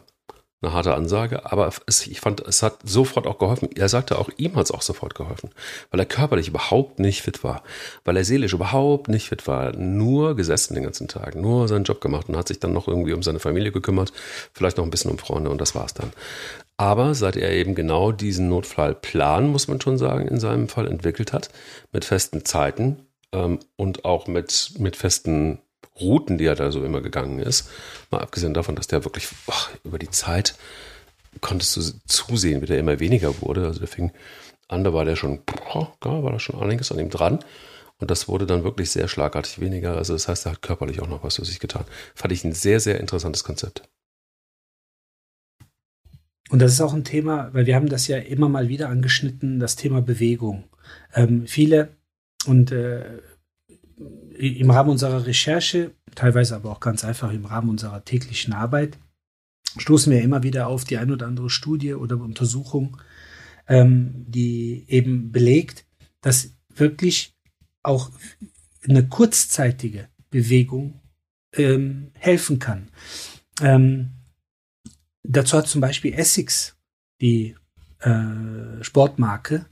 eine 0.62 0.74
harte 0.74 0.94
Ansage, 0.94 1.50
aber 1.50 1.70
es, 1.86 2.06
ich 2.06 2.20
fand, 2.20 2.40
es 2.46 2.62
hat 2.62 2.78
sofort 2.84 3.26
auch 3.26 3.38
geholfen. 3.38 3.70
Er 3.74 3.88
sagte 3.88 4.18
auch, 4.18 4.28
ihm 4.36 4.56
hat 4.56 4.64
es 4.64 4.70
auch 4.70 4.82
sofort 4.82 5.14
geholfen, 5.14 5.50
weil 5.90 6.00
er 6.00 6.06
körperlich 6.06 6.48
überhaupt 6.48 6.98
nicht 6.98 7.22
fit 7.22 7.42
war, 7.42 7.62
weil 8.04 8.16
er 8.16 8.24
seelisch 8.24 8.52
überhaupt 8.52 9.08
nicht 9.08 9.28
fit 9.28 9.46
war, 9.46 9.74
nur 9.74 10.36
gesessen 10.36 10.74
den 10.74 10.84
ganzen 10.84 11.08
Tag, 11.08 11.34
nur 11.34 11.66
seinen 11.66 11.84
Job 11.84 12.00
gemacht 12.02 12.28
und 12.28 12.36
hat 12.36 12.48
sich 12.48 12.60
dann 12.60 12.74
noch 12.74 12.88
irgendwie 12.88 13.14
um 13.14 13.22
seine 13.22 13.38
Familie 13.38 13.72
gekümmert, 13.72 14.12
vielleicht 14.52 14.76
noch 14.76 14.84
ein 14.84 14.90
bisschen 14.90 15.10
um 15.10 15.18
Freunde 15.18 15.50
und 15.50 15.60
das 15.60 15.74
war's 15.74 15.94
dann. 15.94 16.12
Aber 16.76 17.14
seit 17.14 17.36
er 17.36 17.52
eben 17.52 17.74
genau 17.74 18.12
diesen 18.12 18.48
Notfallplan, 18.48 19.48
muss 19.48 19.68
man 19.68 19.80
schon 19.80 19.98
sagen, 19.98 20.28
in 20.28 20.40
seinem 20.40 20.68
Fall 20.68 20.86
entwickelt 20.88 21.32
hat, 21.32 21.50
mit 21.92 22.04
festen 22.04 22.44
Zeiten 22.44 23.06
ähm, 23.32 23.60
und 23.76 24.04
auch 24.04 24.26
mit, 24.26 24.72
mit 24.78 24.96
festen 24.96 25.58
Routen, 26.00 26.38
die 26.38 26.46
er 26.46 26.54
da 26.54 26.70
so 26.70 26.84
immer 26.84 27.00
gegangen 27.00 27.38
ist, 27.38 27.68
mal 28.10 28.20
abgesehen 28.20 28.54
davon, 28.54 28.76
dass 28.76 28.86
der 28.86 29.04
wirklich 29.04 29.28
ach, 29.48 29.70
über 29.84 29.98
die 29.98 30.10
Zeit 30.10 30.54
konntest 31.40 31.76
du 31.76 31.82
zusehen, 32.06 32.62
wie 32.62 32.66
der 32.66 32.78
immer 32.78 33.00
weniger 33.00 33.40
wurde. 33.40 33.66
Also 33.66 33.80
der 33.80 33.88
fing 33.88 34.12
an, 34.68 34.84
da 34.84 34.92
war 34.92 35.04
der 35.04 35.16
schon, 35.16 35.42
boah, 35.44 35.92
war 36.00 36.32
da 36.32 36.38
schon 36.38 36.60
einiges 36.60 36.92
an 36.92 36.98
ihm 36.98 37.10
dran. 37.10 37.40
Und 37.98 38.10
das 38.10 38.28
wurde 38.28 38.46
dann 38.46 38.64
wirklich 38.64 38.90
sehr 38.90 39.08
schlagartig 39.08 39.60
weniger. 39.60 39.96
Also 39.96 40.14
das 40.14 40.26
heißt, 40.26 40.46
er 40.46 40.52
hat 40.52 40.62
körperlich 40.62 41.00
auch 41.00 41.08
noch 41.08 41.22
was 41.22 41.36
für 41.36 41.44
sich 41.44 41.60
getan. 41.60 41.84
Fand 42.14 42.32
ich 42.32 42.44
ein 42.44 42.54
sehr, 42.54 42.80
sehr 42.80 42.98
interessantes 42.98 43.44
Konzept. 43.44 43.82
Und 46.48 46.60
das 46.60 46.72
ist 46.72 46.80
auch 46.80 46.94
ein 46.94 47.04
Thema, 47.04 47.50
weil 47.52 47.66
wir 47.66 47.76
haben 47.76 47.88
das 47.88 48.08
ja 48.08 48.18
immer 48.18 48.48
mal 48.48 48.68
wieder 48.68 48.88
angeschnitten, 48.88 49.60
das 49.60 49.76
Thema 49.76 50.02
Bewegung. 50.02 50.64
Ähm, 51.14 51.46
viele, 51.46 51.96
und 52.46 52.72
äh, 52.72 53.20
im 54.38 54.70
Rahmen 54.70 54.90
unserer 54.90 55.26
Recherche, 55.26 55.92
teilweise 56.14 56.56
aber 56.56 56.70
auch 56.70 56.80
ganz 56.80 57.04
einfach 57.04 57.32
im 57.32 57.44
Rahmen 57.44 57.68
unserer 57.68 58.04
täglichen 58.04 58.52
Arbeit, 58.52 58.98
stoßen 59.76 60.12
wir 60.12 60.22
immer 60.22 60.42
wieder 60.42 60.66
auf 60.66 60.84
die 60.84 60.96
ein 60.96 61.10
oder 61.10 61.26
andere 61.26 61.50
Studie 61.50 61.94
oder 61.94 62.16
Untersuchung, 62.16 62.96
ähm, 63.68 64.24
die 64.26 64.84
eben 64.88 65.30
belegt, 65.30 65.84
dass 66.22 66.54
wirklich 66.74 67.34
auch 67.82 68.10
eine 68.88 69.06
kurzzeitige 69.06 70.08
Bewegung 70.30 71.00
ähm, 71.54 72.10
helfen 72.14 72.58
kann. 72.58 72.88
Ähm, 73.60 74.12
dazu 75.22 75.58
hat 75.58 75.68
zum 75.68 75.80
Beispiel 75.80 76.14
Essex, 76.14 76.76
die 77.20 77.56
äh, 78.00 78.82
Sportmarke, 78.82 79.66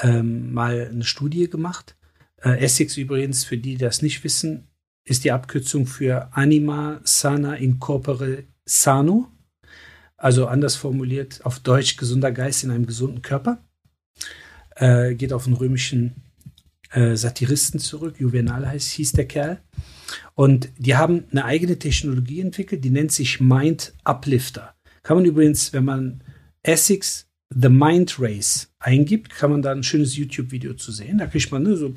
ähm, 0.00 0.52
mal 0.52 0.88
eine 0.90 1.04
Studie 1.04 1.48
gemacht 1.48 1.96
äh, 2.42 2.58
Essex 2.58 2.96
übrigens, 2.96 3.44
für 3.44 3.56
die, 3.56 3.76
das 3.76 4.02
nicht 4.02 4.24
wissen, 4.24 4.68
ist 5.04 5.24
die 5.24 5.32
Abkürzung 5.32 5.86
für 5.86 6.28
Anima 6.32 7.00
Sana 7.04 7.54
Incorpore 7.54 8.44
Sano. 8.64 9.28
Also 10.16 10.46
anders 10.46 10.76
formuliert 10.76 11.44
auf 11.44 11.58
Deutsch 11.58 11.96
gesunder 11.96 12.30
Geist 12.30 12.62
in 12.62 12.70
einem 12.70 12.86
gesunden 12.86 13.22
Körper. 13.22 13.64
Äh, 14.76 15.14
geht 15.14 15.32
auf 15.32 15.44
den 15.44 15.54
römischen 15.54 16.14
äh, 16.92 17.16
Satiristen 17.16 17.80
zurück. 17.80 18.16
Juvenal 18.18 18.66
heißt, 18.66 18.90
hieß 18.90 19.12
der 19.12 19.26
Kerl. 19.26 19.60
Und 20.34 20.68
die 20.78 20.96
haben 20.96 21.24
eine 21.30 21.44
eigene 21.44 21.78
Technologie 21.78 22.40
entwickelt, 22.40 22.84
die 22.84 22.90
nennt 22.90 23.12
sich 23.12 23.40
Mind 23.40 23.94
Uplifter. 24.04 24.74
Kann 25.02 25.16
man 25.16 25.26
übrigens, 25.26 25.72
wenn 25.72 25.84
man 25.84 26.22
Essex 26.62 27.26
The 27.54 27.68
Mind 27.68 28.16
Race 28.18 28.72
eingibt, 28.78 29.30
kann 29.30 29.50
man 29.50 29.62
da 29.62 29.72
ein 29.72 29.82
schönes 29.82 30.16
YouTube-Video 30.16 30.74
zu 30.74 30.92
sehen. 30.92 31.18
Da 31.18 31.26
kriegt 31.26 31.50
man 31.50 31.64
ne, 31.64 31.76
so 31.76 31.92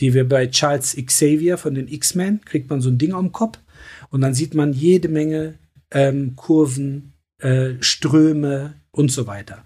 wie 0.00 0.14
wir 0.14 0.28
bei 0.28 0.46
Charles 0.48 0.96
Xavier 0.96 1.58
von 1.58 1.74
den 1.74 1.88
X-Men, 1.88 2.40
kriegt 2.44 2.70
man 2.70 2.80
so 2.80 2.90
ein 2.90 2.98
Ding 2.98 3.12
am 3.12 3.32
Kopf 3.32 3.58
und 4.10 4.20
dann 4.20 4.34
sieht 4.34 4.54
man 4.54 4.72
jede 4.72 5.08
Menge 5.08 5.54
ähm, 5.90 6.36
Kurven, 6.36 7.14
äh, 7.38 7.74
Ströme 7.80 8.74
und 8.90 9.10
so 9.10 9.26
weiter. 9.26 9.64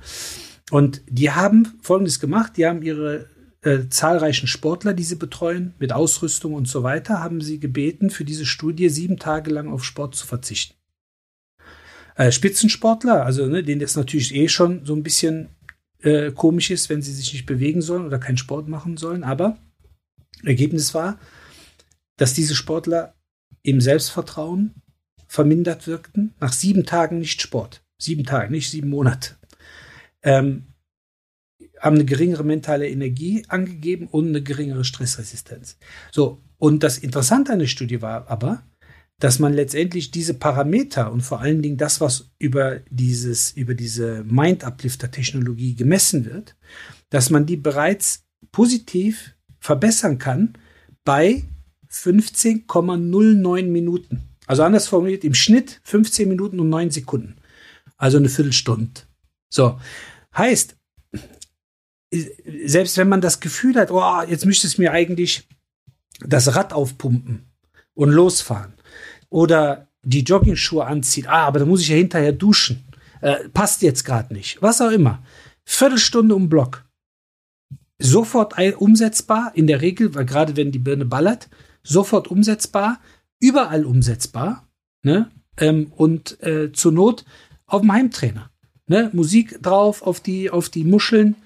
Und 0.70 1.02
die 1.08 1.30
haben 1.30 1.78
Folgendes 1.82 2.20
gemacht, 2.20 2.56
die 2.56 2.66
haben 2.66 2.82
ihre 2.82 3.28
äh, 3.62 3.88
zahlreichen 3.88 4.46
Sportler, 4.46 4.94
die 4.94 5.04
sie 5.04 5.16
betreuen, 5.16 5.74
mit 5.78 5.92
Ausrüstung 5.92 6.54
und 6.54 6.66
so 6.66 6.82
weiter, 6.82 7.20
haben 7.20 7.40
sie 7.40 7.60
gebeten, 7.60 8.10
für 8.10 8.24
diese 8.24 8.46
Studie 8.46 8.88
sieben 8.88 9.18
Tage 9.18 9.50
lang 9.50 9.68
auf 9.68 9.84
Sport 9.84 10.14
zu 10.14 10.26
verzichten. 10.26 10.74
Äh, 12.16 12.32
Spitzensportler, 12.32 13.24
also 13.24 13.46
ne, 13.46 13.62
denen 13.62 13.80
das 13.80 13.96
natürlich 13.96 14.34
eh 14.34 14.48
schon 14.48 14.84
so 14.84 14.94
ein 14.94 15.02
bisschen 15.02 15.48
äh, 16.02 16.30
komisch 16.32 16.70
ist, 16.70 16.90
wenn 16.90 17.02
sie 17.02 17.12
sich 17.12 17.32
nicht 17.32 17.46
bewegen 17.46 17.80
sollen 17.80 18.04
oder 18.04 18.18
keinen 18.18 18.36
Sport 18.36 18.68
machen 18.68 18.96
sollen. 18.96 19.24
Aber 19.24 19.58
Ergebnis 20.44 20.94
war, 20.94 21.18
dass 22.16 22.34
diese 22.34 22.54
Sportler 22.54 23.14
im 23.62 23.80
Selbstvertrauen 23.80 24.74
vermindert 25.26 25.86
wirkten, 25.86 26.34
nach 26.40 26.52
sieben 26.52 26.84
Tagen 26.84 27.18
nicht 27.18 27.40
Sport. 27.40 27.82
Sieben 27.98 28.24
Tage, 28.24 28.52
nicht 28.52 28.70
sieben 28.70 28.90
Monate. 28.90 29.36
Ähm, 30.22 30.66
haben 31.80 31.96
eine 31.96 32.04
geringere 32.04 32.44
mentale 32.44 32.88
Energie 32.88 33.44
angegeben 33.48 34.06
und 34.06 34.28
eine 34.28 34.42
geringere 34.42 34.84
Stressresistenz. 34.84 35.78
So, 36.12 36.42
und 36.58 36.82
das 36.82 36.98
Interessante 36.98 37.52
an 37.52 37.58
der 37.58 37.66
Studie 37.66 38.02
war 38.02 38.28
aber, 38.28 38.62
dass 39.18 39.38
man 39.38 39.52
letztendlich 39.52 40.10
diese 40.10 40.34
Parameter 40.34 41.12
und 41.12 41.22
vor 41.22 41.40
allen 41.40 41.62
Dingen 41.62 41.76
das, 41.76 42.00
was 42.00 42.30
über 42.38 42.80
dieses, 42.90 43.52
über 43.52 43.74
diese 43.74 44.24
Mind-Uplifter-Technologie 44.24 45.76
gemessen 45.76 46.24
wird, 46.24 46.56
dass 47.10 47.30
man 47.30 47.46
die 47.46 47.56
bereits 47.56 48.24
positiv 48.50 49.34
verbessern 49.62 50.18
kann 50.18 50.58
bei 51.04 51.44
15,09 51.90 53.62
Minuten. 53.66 54.22
Also 54.46 54.64
anders 54.64 54.88
formuliert, 54.88 55.24
im 55.24 55.34
Schnitt 55.34 55.80
15 55.84 56.28
Minuten 56.28 56.58
und 56.58 56.68
9 56.68 56.90
Sekunden. 56.90 57.36
Also 57.96 58.18
eine 58.18 58.28
Viertelstunde. 58.28 59.02
So. 59.48 59.78
Heißt, 60.36 60.76
selbst 62.64 62.96
wenn 62.96 63.08
man 63.08 63.20
das 63.20 63.40
Gefühl 63.40 63.76
hat, 63.76 63.90
oh, 63.90 64.22
jetzt 64.28 64.44
müsste 64.44 64.66
es 64.66 64.78
mir 64.78 64.92
eigentlich 64.92 65.48
das 66.20 66.54
Rad 66.56 66.72
aufpumpen 66.72 67.46
und 67.94 68.10
losfahren, 68.10 68.74
oder 69.28 69.88
die 70.02 70.24
Jogging-Schuhe 70.24 70.84
anzieht, 70.84 71.28
ah, 71.28 71.46
aber 71.46 71.60
da 71.60 71.64
muss 71.64 71.80
ich 71.80 71.88
ja 71.88 71.96
hinterher 71.96 72.32
duschen. 72.32 72.84
Äh, 73.20 73.48
passt 73.50 73.82
jetzt 73.82 74.04
gerade 74.04 74.34
nicht. 74.34 74.60
Was 74.60 74.80
auch 74.80 74.90
immer. 74.90 75.22
Viertelstunde 75.64 76.34
um 76.34 76.48
Block. 76.48 76.84
Sofort 78.02 78.54
umsetzbar, 78.78 79.52
in 79.54 79.66
der 79.66 79.80
Regel, 79.80 80.14
weil 80.14 80.24
gerade 80.24 80.56
wenn 80.56 80.72
die 80.72 80.78
Birne 80.78 81.04
ballert, 81.04 81.48
sofort 81.82 82.28
umsetzbar, 82.28 83.00
überall 83.40 83.84
umsetzbar, 83.84 84.68
ne? 85.02 85.30
Ähm, 85.58 85.92
und 85.96 86.42
äh, 86.42 86.72
zur 86.72 86.92
Not 86.92 87.24
auf 87.66 87.82
dem 87.82 87.92
Heimtrainer. 87.92 88.50
Ne? 88.86 89.10
Musik 89.12 89.62
drauf, 89.62 90.02
auf 90.02 90.20
die, 90.20 90.50
auf 90.50 90.68
die 90.68 90.84
Muscheln, 90.84 91.36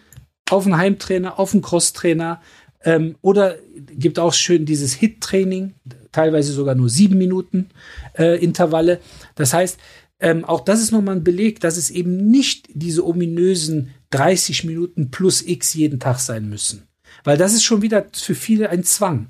auf 0.51 0.65
den 0.65 0.77
Heimtrainer, 0.77 1.39
auf 1.39 1.51
den 1.51 1.63
Crosstrainer. 1.63 2.41
Ähm, 2.85 3.17
oder 3.21 3.57
gibt 3.93 4.19
auch 4.19 4.33
schön 4.33 4.65
dieses 4.65 4.95
Hit-Training, 4.95 5.75
teilweise 6.13 6.53
sogar 6.53 6.77
nur 6.77 6.89
sieben 6.89 7.19
Minuten 7.19 7.69
äh, 8.17 8.43
Intervalle. 8.43 9.01
Das 9.35 9.53
heißt, 9.53 9.79
ähm, 10.21 10.45
auch 10.45 10.61
das 10.61 10.81
ist 10.81 10.93
nochmal 10.93 11.17
ein 11.17 11.25
Beleg, 11.25 11.61
dass 11.61 11.77
es 11.77 11.91
eben 11.91 12.31
nicht 12.31 12.69
diese 12.73 13.05
ominösen 13.05 13.91
30 14.11 14.65
Minuten 14.65 15.11
plus 15.11 15.43
X 15.43 15.75
jeden 15.75 16.01
Tag 16.01 16.19
sein 16.19 16.49
müssen. 16.49 16.87
Weil 17.25 17.37
das 17.37 17.53
ist 17.53 17.65
schon 17.65 17.83
wieder 17.83 18.07
für 18.13 18.35
viele 18.35 18.71
ein 18.71 18.85
Zwang. 18.85 19.29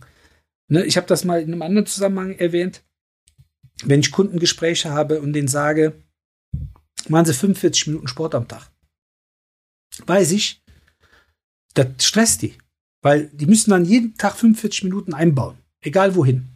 Ne, 0.69 0.85
ich 0.85 0.97
habe 0.97 1.07
das 1.07 1.25
mal 1.25 1.41
in 1.41 1.53
einem 1.53 1.62
anderen 1.62 1.87
Zusammenhang 1.87 2.33
erwähnt. 2.33 2.83
Wenn 3.85 4.01
ich 4.01 4.11
Kundengespräche 4.11 4.91
habe 4.91 5.21
und 5.21 5.33
denen 5.33 5.49
sage, 5.49 6.03
machen 7.09 7.27
Sie 7.27 7.35
45 7.35 7.89
Minuten 7.89 8.09
Sport 8.09 8.35
am 8.35 8.49
Tag. 8.49 8.71
Weiß 10.07 10.33
ich, 10.33 10.62
das 11.75 11.87
stresst 12.01 12.43
die. 12.43 12.55
Weil 13.03 13.29
die 13.29 13.47
müssen 13.47 13.71
dann 13.71 13.85
jeden 13.85 14.17
Tag 14.17 14.37
45 14.37 14.85
Minuten 14.85 15.15
einbauen. 15.15 15.59
Egal 15.81 16.17
wohin. 16.17 16.49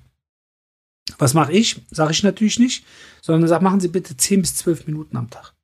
Was 1.19 1.35
mache 1.35 1.53
ich? 1.53 1.83
Sage 1.91 2.13
ich 2.13 2.23
natürlich 2.23 2.59
nicht, 2.59 2.85
sondern 3.21 3.49
sage, 3.49 3.63
machen 3.63 3.81
Sie 3.81 3.89
bitte 3.89 4.17
10 4.17 4.41
bis 4.41 4.57
12 4.57 4.87
Minuten 4.87 5.17
am 5.17 5.31
Tag. 5.31 5.55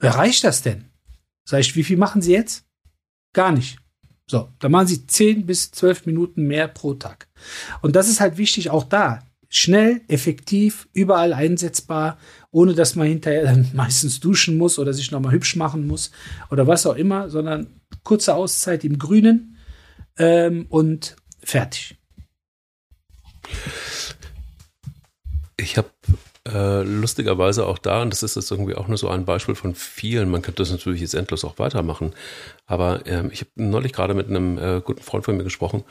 Wer 0.00 0.16
reicht 0.16 0.44
das 0.44 0.62
denn? 0.62 0.90
Sag 1.44 1.60
ich, 1.60 1.76
wie 1.76 1.84
viel 1.84 1.96
machen 1.96 2.22
Sie 2.22 2.32
jetzt? 2.32 2.64
Gar 3.32 3.52
nicht. 3.52 3.78
So, 4.26 4.48
dann 4.58 4.72
machen 4.72 4.86
Sie 4.86 5.06
10 5.06 5.44
bis 5.44 5.70
12 5.70 6.06
Minuten 6.06 6.46
mehr 6.46 6.68
pro 6.68 6.94
Tag. 6.94 7.28
Und 7.82 7.94
das 7.94 8.08
ist 8.08 8.20
halt 8.20 8.38
wichtig, 8.38 8.70
auch 8.70 8.84
da. 8.84 9.22
Schnell, 9.50 10.00
effektiv, 10.08 10.88
überall 10.94 11.32
einsetzbar, 11.32 12.18
ohne 12.50 12.74
dass 12.74 12.96
man 12.96 13.06
hinterher 13.06 13.44
dann 13.44 13.70
meistens 13.74 14.20
duschen 14.20 14.56
muss 14.56 14.78
oder 14.78 14.92
sich 14.92 15.10
nochmal 15.10 15.32
hübsch 15.32 15.56
machen 15.56 15.86
muss 15.86 16.10
oder 16.50 16.66
was 16.66 16.86
auch 16.86 16.96
immer, 16.96 17.28
sondern 17.28 17.80
kurze 18.02 18.34
Auszeit 18.34 18.84
im 18.84 18.98
Grünen 18.98 19.58
ähm, 20.16 20.66
und 20.70 21.16
fertig. 21.42 21.96
Ich 25.56 25.76
habe 25.76 25.90
äh, 26.46 26.82
lustigerweise 26.82 27.66
auch 27.66 27.78
da, 27.78 28.02
und 28.02 28.10
das 28.10 28.22
ist 28.22 28.36
jetzt 28.36 28.50
irgendwie 28.50 28.74
auch 28.74 28.88
nur 28.88 28.98
so 28.98 29.08
ein 29.08 29.24
Beispiel 29.24 29.54
von 29.54 29.74
vielen, 29.74 30.30
man 30.30 30.42
könnte 30.42 30.62
das 30.62 30.70
natürlich 30.70 31.00
jetzt 31.00 31.14
endlos 31.14 31.44
auch 31.44 31.58
weitermachen, 31.58 32.14
aber 32.66 33.06
ähm, 33.06 33.30
ich 33.32 33.40
habe 33.40 33.50
neulich 33.56 33.92
gerade 33.92 34.14
mit 34.14 34.28
einem 34.28 34.58
äh, 34.58 34.80
guten 34.82 35.02
Freund 35.02 35.24
von 35.24 35.36
mir 35.36 35.44
gesprochen, 35.44 35.84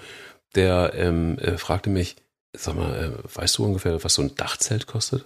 der 0.55 0.93
ähm, 0.95 1.37
äh, 1.39 1.57
fragte 1.57 1.89
mich, 1.89 2.15
sag 2.55 2.75
mal, 2.75 2.95
äh, 2.95 3.35
weißt 3.35 3.57
du 3.57 3.65
ungefähr, 3.65 4.03
was 4.03 4.13
so 4.13 4.21
ein 4.21 4.35
Dachzelt 4.35 4.85
kostet? 4.85 5.25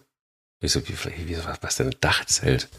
Ich 0.62 0.72
so, 0.72 0.82
wie, 0.88 0.96
wie, 1.28 1.38
was 1.62 1.76
denn 1.76 1.88
ein 1.88 1.96
Dachzelt? 2.00 2.70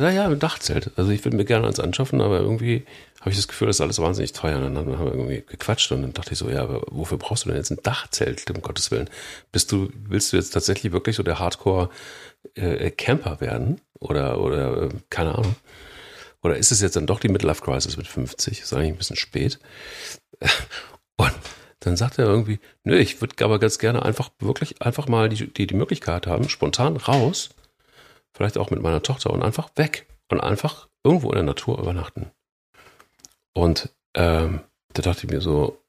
Naja, 0.00 0.26
ein 0.26 0.38
Dachzelt. 0.38 0.92
Also 0.96 1.10
ich 1.10 1.24
würde 1.24 1.36
mir 1.36 1.44
gerne 1.44 1.66
eins 1.66 1.80
anschaffen, 1.80 2.20
aber 2.20 2.38
irgendwie 2.38 2.84
habe 3.20 3.30
ich 3.30 3.36
das 3.36 3.48
Gefühl, 3.48 3.66
das 3.66 3.76
ist 3.76 3.80
alles 3.80 3.98
wahnsinnig 3.98 4.32
teuer. 4.32 4.58
Und 4.58 4.76
dann 4.76 4.86
haben 4.96 5.06
wir 5.06 5.12
irgendwie 5.12 5.44
gequatscht 5.44 5.90
und 5.90 6.02
dann 6.02 6.12
dachte 6.12 6.32
ich 6.32 6.38
so, 6.38 6.48
ja, 6.48 6.62
aber 6.62 6.82
wofür 6.88 7.18
brauchst 7.18 7.44
du 7.44 7.48
denn 7.48 7.58
jetzt 7.58 7.72
ein 7.72 7.82
Dachzelt, 7.82 8.48
um 8.48 8.62
Gottes 8.62 8.92
Willen? 8.92 9.10
Bist 9.50 9.72
du, 9.72 9.90
willst 10.08 10.32
du 10.32 10.36
jetzt 10.36 10.50
tatsächlich 10.50 10.92
wirklich 10.92 11.16
so 11.16 11.24
der 11.24 11.40
Hardcore-Camper 11.40 13.32
äh, 13.32 13.40
werden? 13.40 13.80
Oder, 13.98 14.40
oder, 14.40 14.82
äh, 14.82 14.88
keine 15.10 15.34
Ahnung. 15.34 15.56
Oder 16.44 16.56
ist 16.56 16.70
es 16.70 16.80
jetzt 16.80 16.94
dann 16.94 17.08
doch 17.08 17.18
die 17.18 17.28
Midlife 17.28 17.62
Crisis 17.62 17.96
mit 17.96 18.06
50? 18.06 18.60
Ist 18.60 18.72
eigentlich 18.72 18.92
ein 18.92 18.98
bisschen 18.98 19.16
spät. 19.16 19.58
Und 21.16 21.34
dann 21.80 21.96
sagt 21.96 22.18
er 22.18 22.26
irgendwie, 22.26 22.60
nö, 22.84 22.96
ich 22.96 23.20
würde 23.20 23.44
aber 23.44 23.58
ganz 23.58 23.80
gerne 23.80 24.04
einfach 24.04 24.30
wirklich 24.38 24.80
einfach 24.80 25.08
mal 25.08 25.28
die, 25.28 25.52
die, 25.52 25.66
die 25.66 25.74
Möglichkeit 25.74 26.28
haben, 26.28 26.48
spontan 26.48 26.96
raus, 26.96 27.50
vielleicht 28.38 28.56
auch 28.56 28.70
mit 28.70 28.80
meiner 28.80 29.02
Tochter 29.02 29.30
und 29.30 29.42
einfach 29.42 29.68
weg 29.74 30.06
und 30.28 30.40
einfach 30.40 30.88
irgendwo 31.02 31.30
in 31.30 31.34
der 31.34 31.42
Natur 31.42 31.78
übernachten. 31.78 32.30
Und 33.52 33.90
ähm, 34.14 34.60
da 34.94 35.02
dachte 35.02 35.26
ich 35.26 35.32
mir 35.32 35.40
so, 35.40 35.82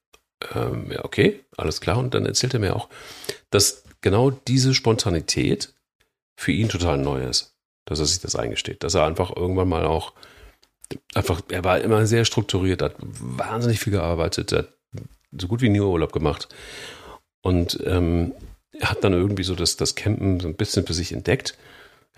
ähm, 0.56 0.92
ja, 0.92 1.06
okay, 1.06 1.42
alles 1.58 1.80
klar. 1.80 2.00
Und 2.00 2.16
dann 2.16 2.26
erzählt 2.26 2.56
er 2.56 2.60
mir 2.60 2.76
auch, 2.76 2.90
dass 3.52 3.84
genau 4.02 4.32
diese 4.32 4.74
Spontanität 4.74 5.74
für 6.38 6.52
ihn 6.52 6.70
total 6.70 6.98
neu 6.98 7.24
ist. 7.24 7.56
Dass 7.86 8.00
er 8.00 8.06
sich 8.06 8.20
das 8.20 8.36
eingesteht. 8.36 8.84
Dass 8.84 8.96
er 8.96 9.06
einfach 9.06 9.36
irgendwann 9.36 9.70
mal 9.70 9.86
auch, 9.86 10.14
einfach, 11.14 11.42
er 11.50 11.64
war 11.64 11.80
immer 11.82 12.08
sehr 12.08 12.26
strukturiert, 12.26 12.82
hat 12.82 12.96
wahnsinnig 13.00 13.80
viel 13.80 13.94
gearbeitet, 13.94 14.52
hat 14.54 14.74
so 15.38 15.48
gut 15.48 15.62
wie 15.62 15.70
nie 15.70 15.82
Urlaub 15.82 16.14
gemacht. 16.14 16.50
Und 17.42 17.80
ähm, 17.86 18.34
er 18.72 18.90
hat 18.90 19.04
dann 19.04 19.14
irgendwie 19.14 19.44
so 19.44 19.54
das, 19.54 19.78
das 19.78 19.94
Campen 19.94 20.40
so 20.40 20.48
ein 20.48 20.56
bisschen 20.56 20.88
für 20.88 20.94
sich 20.94 21.12
entdeckt 21.12 21.56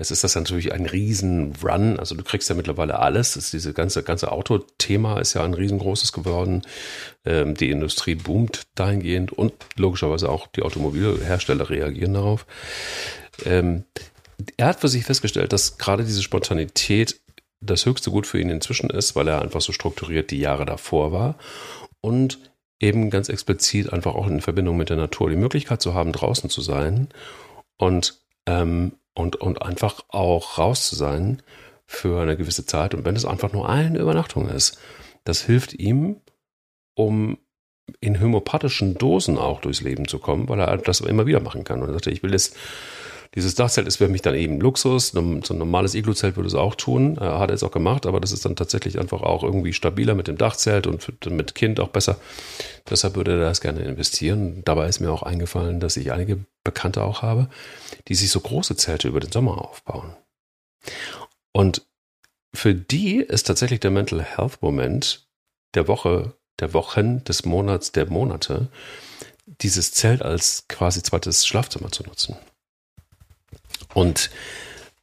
Jetzt 0.02 0.10
ist 0.10 0.24
das 0.24 0.34
natürlich 0.34 0.74
ein 0.74 0.88
Riesen-Run. 0.88 2.00
Also 2.00 2.16
du 2.16 2.24
kriegst 2.24 2.50
ja 2.50 2.56
mittlerweile 2.56 2.98
alles. 2.98 3.34
Das 3.36 3.52
diese 3.52 3.72
ganze, 3.72 4.02
ganze 4.02 4.32
Autothema 4.32 5.20
ist 5.20 5.36
ja 5.36 5.44
ein 5.44 5.54
riesengroßes 5.54 6.12
geworden. 6.12 6.64
Ähm, 7.24 7.54
die 7.54 7.70
Industrie 7.70 8.16
boomt 8.16 8.64
dahingehend 8.74 9.32
und 9.32 9.54
logischerweise 9.76 10.30
auch 10.30 10.48
die 10.48 10.64
Automobilhersteller 10.64 11.70
reagieren 11.70 12.16
darauf. 12.16 12.48
Ähm, 13.46 13.84
er 14.58 14.66
hat 14.70 14.80
für 14.80 14.88
sich 14.88 15.06
festgestellt, 15.06 15.54
dass 15.54 15.78
gerade 15.78 16.04
diese 16.04 16.24
Spontanität 16.24 17.22
das 17.60 17.86
höchste 17.86 18.10
Gut 18.10 18.26
für 18.26 18.42
ihn 18.42 18.50
inzwischen 18.50 18.90
ist, 18.90 19.16
weil 19.16 19.28
er 19.28 19.44
einfach 19.44 19.62
so 19.62 19.72
strukturiert 19.72 20.32
die 20.32 20.40
Jahre 20.40 20.66
davor 20.66 21.12
war 21.12 21.36
und 22.02 22.40
eben 22.80 23.12
ganz 23.12 23.30
explizit 23.30 23.94
einfach 23.94 24.16
auch 24.16 24.26
in 24.26 24.42
Verbindung 24.42 24.78
mit 24.78 24.90
der 24.90 24.98
Natur 24.98 25.30
die 25.30 25.36
Möglichkeit 25.36 25.80
zu 25.80 25.94
haben, 25.94 26.12
draußen 26.12 26.50
zu 26.50 26.62
sein 26.62 27.10
und 27.78 28.20
ähm, 28.48 28.94
und, 29.14 29.36
und 29.36 29.62
einfach 29.62 30.02
auch 30.10 30.58
raus 30.58 30.88
zu 30.90 30.96
sein 30.96 31.42
für 31.86 32.22
eine 32.22 32.38
gewisse 32.38 32.66
Zeit. 32.66 32.94
Und 32.94 33.06
wenn 33.06 33.16
es 33.16 33.26
einfach 33.26 33.52
nur 33.52 33.68
eine 33.68 34.00
Übernachtung 34.00 34.48
ist, 34.50 34.80
das 35.24 35.42
hilft 35.42 35.74
ihm, 35.74 36.22
um 36.96 37.38
in 38.00 38.22
homöopathischen 38.22 38.98
Dosen 38.98 39.38
auch 39.38 39.62
durchs 39.62 39.82
Leben 39.82 40.08
zu 40.08 40.20
kommen, 40.20 40.48
weil 40.48 40.60
er 40.60 40.78
das 40.78 41.02
immer 41.02 41.26
wieder 41.26 41.42
machen 41.42 41.64
kann. 41.64 41.82
Und 41.82 41.90
er 41.90 41.94
sagte, 41.94 42.12
ich 42.12 42.24
will 42.24 42.32
jetzt, 42.32 42.56
dieses 43.36 43.56
Dachzelt 43.56 43.88
ist 43.88 43.98
für 43.98 44.08
mich 44.08 44.22
dann 44.22 44.36
eben 44.36 44.60
Luxus. 44.60 45.10
So 45.10 45.20
ein 45.20 45.42
normales 45.58 45.94
Iglu-Zelt 45.94 46.36
würde 46.36 46.48
es 46.48 46.56
auch 46.56 46.76
tun. 46.76 47.18
Äh, 47.18 47.22
hat 47.22 47.50
er 47.50 47.56
jetzt 47.56 47.64
auch 47.64 47.72
gemacht, 47.72 48.06
aber 48.06 48.20
das 48.20 48.32
ist 48.32 48.46
dann 48.46 48.56
tatsächlich 48.56 49.00
einfach 49.00 49.22
auch 49.22 49.44
irgendwie 49.44 49.74
stabiler 49.74 50.16
mit 50.16 50.28
dem 50.28 50.38
Dachzelt 50.38 50.88
und 50.88 51.30
mit 51.30 51.56
Kind 51.56 51.80
auch 51.80 51.90
besser. 51.90 52.18
Deshalb 52.90 53.16
würde 53.16 53.32
er 53.32 53.40
das 53.40 53.62
gerne 53.62 53.82
investieren. 53.82 54.62
Dabei 54.64 54.88
ist 54.88 55.00
mir 55.00 55.12
auch 55.12 55.24
eingefallen, 55.24 55.80
dass 55.80 55.98
ich 55.98 56.12
einige 56.12 56.46
Bekannte 56.64 57.04
auch 57.04 57.22
habe, 57.22 57.50
die 58.08 58.16
sich 58.16 58.30
so 58.30 58.40
große 58.40 58.76
Zelte 58.76 59.08
über 59.08 59.20
den 59.20 59.32
Sommer 59.32 59.62
aufbauen. 59.62 60.16
Und 61.52 61.86
für 62.54 62.76
die 62.76 63.18
ist 63.18 63.48
tatsächlich 63.48 63.80
der 63.80 63.92
Mental 63.92 64.22
Health 64.22 64.62
Moment 64.62 65.28
der 65.74 65.88
Woche, 65.88 66.34
der 66.60 66.74
Wochen, 66.74 67.24
des 67.24 67.46
Monats, 67.46 67.92
der 67.92 68.10
Monate, 68.10 68.68
dieses 69.46 69.92
Zelt 69.92 70.22
als 70.22 70.66
quasi 70.68 71.02
zweites 71.02 71.46
Schlafzimmer 71.46 71.92
zu 71.92 72.04
nutzen. 72.04 72.36
Und 73.94 74.30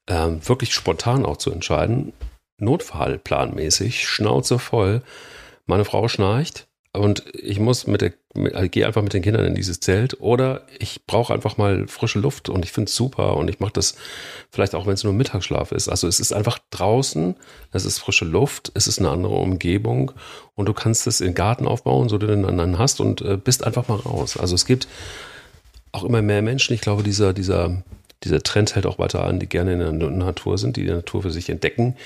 ähm, 0.07 0.47
wirklich 0.47 0.73
spontan 0.73 1.27
auch 1.27 1.37
zu 1.37 1.51
entscheiden, 1.51 2.13
notfallplanmäßig, 2.59 4.07
Schnauze 4.07 4.59
voll. 4.59 5.03
Meine 5.67 5.85
Frau 5.85 6.09
schnarcht 6.09 6.67
und 6.93 7.25
ich 7.35 7.61
muss 7.61 7.87
mit 7.87 8.01
der, 8.01 8.13
gehe 8.35 8.87
einfach 8.87 9.03
mit 9.03 9.15
den 9.15 9.23
Kindern 9.23 9.47
in 9.47 9.55
dieses 9.55 9.81
Zelt 9.81 10.21
oder 10.21 10.67
ich 10.79 11.07
brauche 11.07 11.33
einfach 11.33 11.57
mal 11.57 11.89
frische 11.89 12.19
Luft 12.19 12.49
und 12.49 12.65
ich 12.65 12.73
finde 12.73 12.89
es 12.89 12.95
super 12.95 13.37
und 13.37 13.49
ich 13.49 13.59
mache 13.59 13.73
das 13.73 13.97
vielleicht 14.51 14.75
auch, 14.75 14.87
wenn 14.87 14.93
es 14.93 15.05
nur 15.05 15.15
Mittagsschlaf 15.15 15.73
ist. 15.73 15.89
Also 15.89 16.07
es 16.07 16.21
ist 16.21 16.33
einfach 16.33 16.59
draußen, 16.71 17.37
es 17.73 17.85
ist 17.85 17.99
frische 17.99 18.27
Luft, 18.27 18.71
es 18.75 18.87
ist 18.87 18.99
eine 18.99 19.11
andere 19.11 19.35
Umgebung 19.35 20.13
und 20.55 20.67
du 20.67 20.75
kannst 20.75 21.07
es 21.07 21.21
in 21.21 21.29
den 21.29 21.35
Garten 21.35 21.67
aufbauen, 21.67 22.09
so 22.09 22.19
du 22.19 22.27
den 22.27 22.43
dann 22.43 22.79
hast 22.79 23.01
und 23.01 23.23
äh, 23.23 23.39
bist 23.39 23.65
einfach 23.65 23.89
mal 23.89 23.99
raus. 23.99 24.37
Also 24.37 24.55
es 24.55 24.67
gibt 24.67 24.89
auch 25.93 26.05
immer 26.05 26.21
mehr 26.21 26.43
Menschen, 26.43 26.75
ich 26.75 26.83
glaube, 26.83 27.03
dieser, 27.03 27.33
dieser, 27.33 27.83
dieser 28.25 28.43
Trend 28.43 28.75
hält 28.75 28.85
auch 28.85 28.99
weiter 28.99 29.25
an, 29.25 29.41
die 29.41 29.49
gerne 29.49 29.73
in 29.73 29.79
der 29.79 30.11
Natur 30.11 30.59
sind, 30.59 30.77
die 30.77 30.85
die 30.85 30.93
Natur 30.93 31.23
für 31.23 31.31
sich 31.31 31.49
entdecken, 31.49 31.97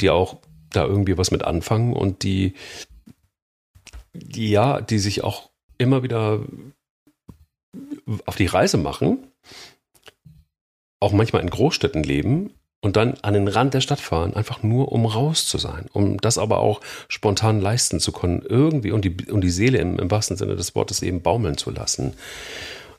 die 0.00 0.10
auch 0.10 0.36
da 0.70 0.84
irgendwie 0.84 1.18
was 1.18 1.32
mit 1.32 1.42
anfangen 1.42 1.92
und 1.92 2.22
die 2.22 2.54
ja, 4.14 4.80
die 4.80 4.98
sich 4.98 5.24
auch 5.24 5.51
immer 5.82 6.02
wieder 6.02 6.40
auf 8.26 8.36
die 8.36 8.46
Reise 8.46 8.76
machen, 8.76 9.26
auch 11.00 11.12
manchmal 11.12 11.42
in 11.42 11.50
Großstädten 11.50 12.02
leben 12.02 12.50
und 12.80 12.96
dann 12.96 13.14
an 13.22 13.34
den 13.34 13.48
Rand 13.48 13.74
der 13.74 13.80
Stadt 13.80 14.00
fahren, 14.00 14.34
einfach 14.34 14.62
nur 14.62 14.92
um 14.92 15.06
raus 15.06 15.46
zu 15.46 15.58
sein, 15.58 15.86
um 15.92 16.18
das 16.18 16.38
aber 16.38 16.58
auch 16.58 16.80
spontan 17.08 17.60
leisten 17.60 18.00
zu 18.00 18.12
können, 18.12 18.42
irgendwie 18.46 18.90
und 18.90 19.04
die, 19.04 19.30
und 19.30 19.42
die 19.42 19.50
Seele 19.50 19.78
im, 19.78 19.98
im 19.98 20.10
wahrsten 20.10 20.36
Sinne 20.36 20.56
des 20.56 20.74
Wortes 20.74 21.02
eben 21.02 21.22
baumeln 21.22 21.56
zu 21.56 21.70
lassen. 21.70 22.14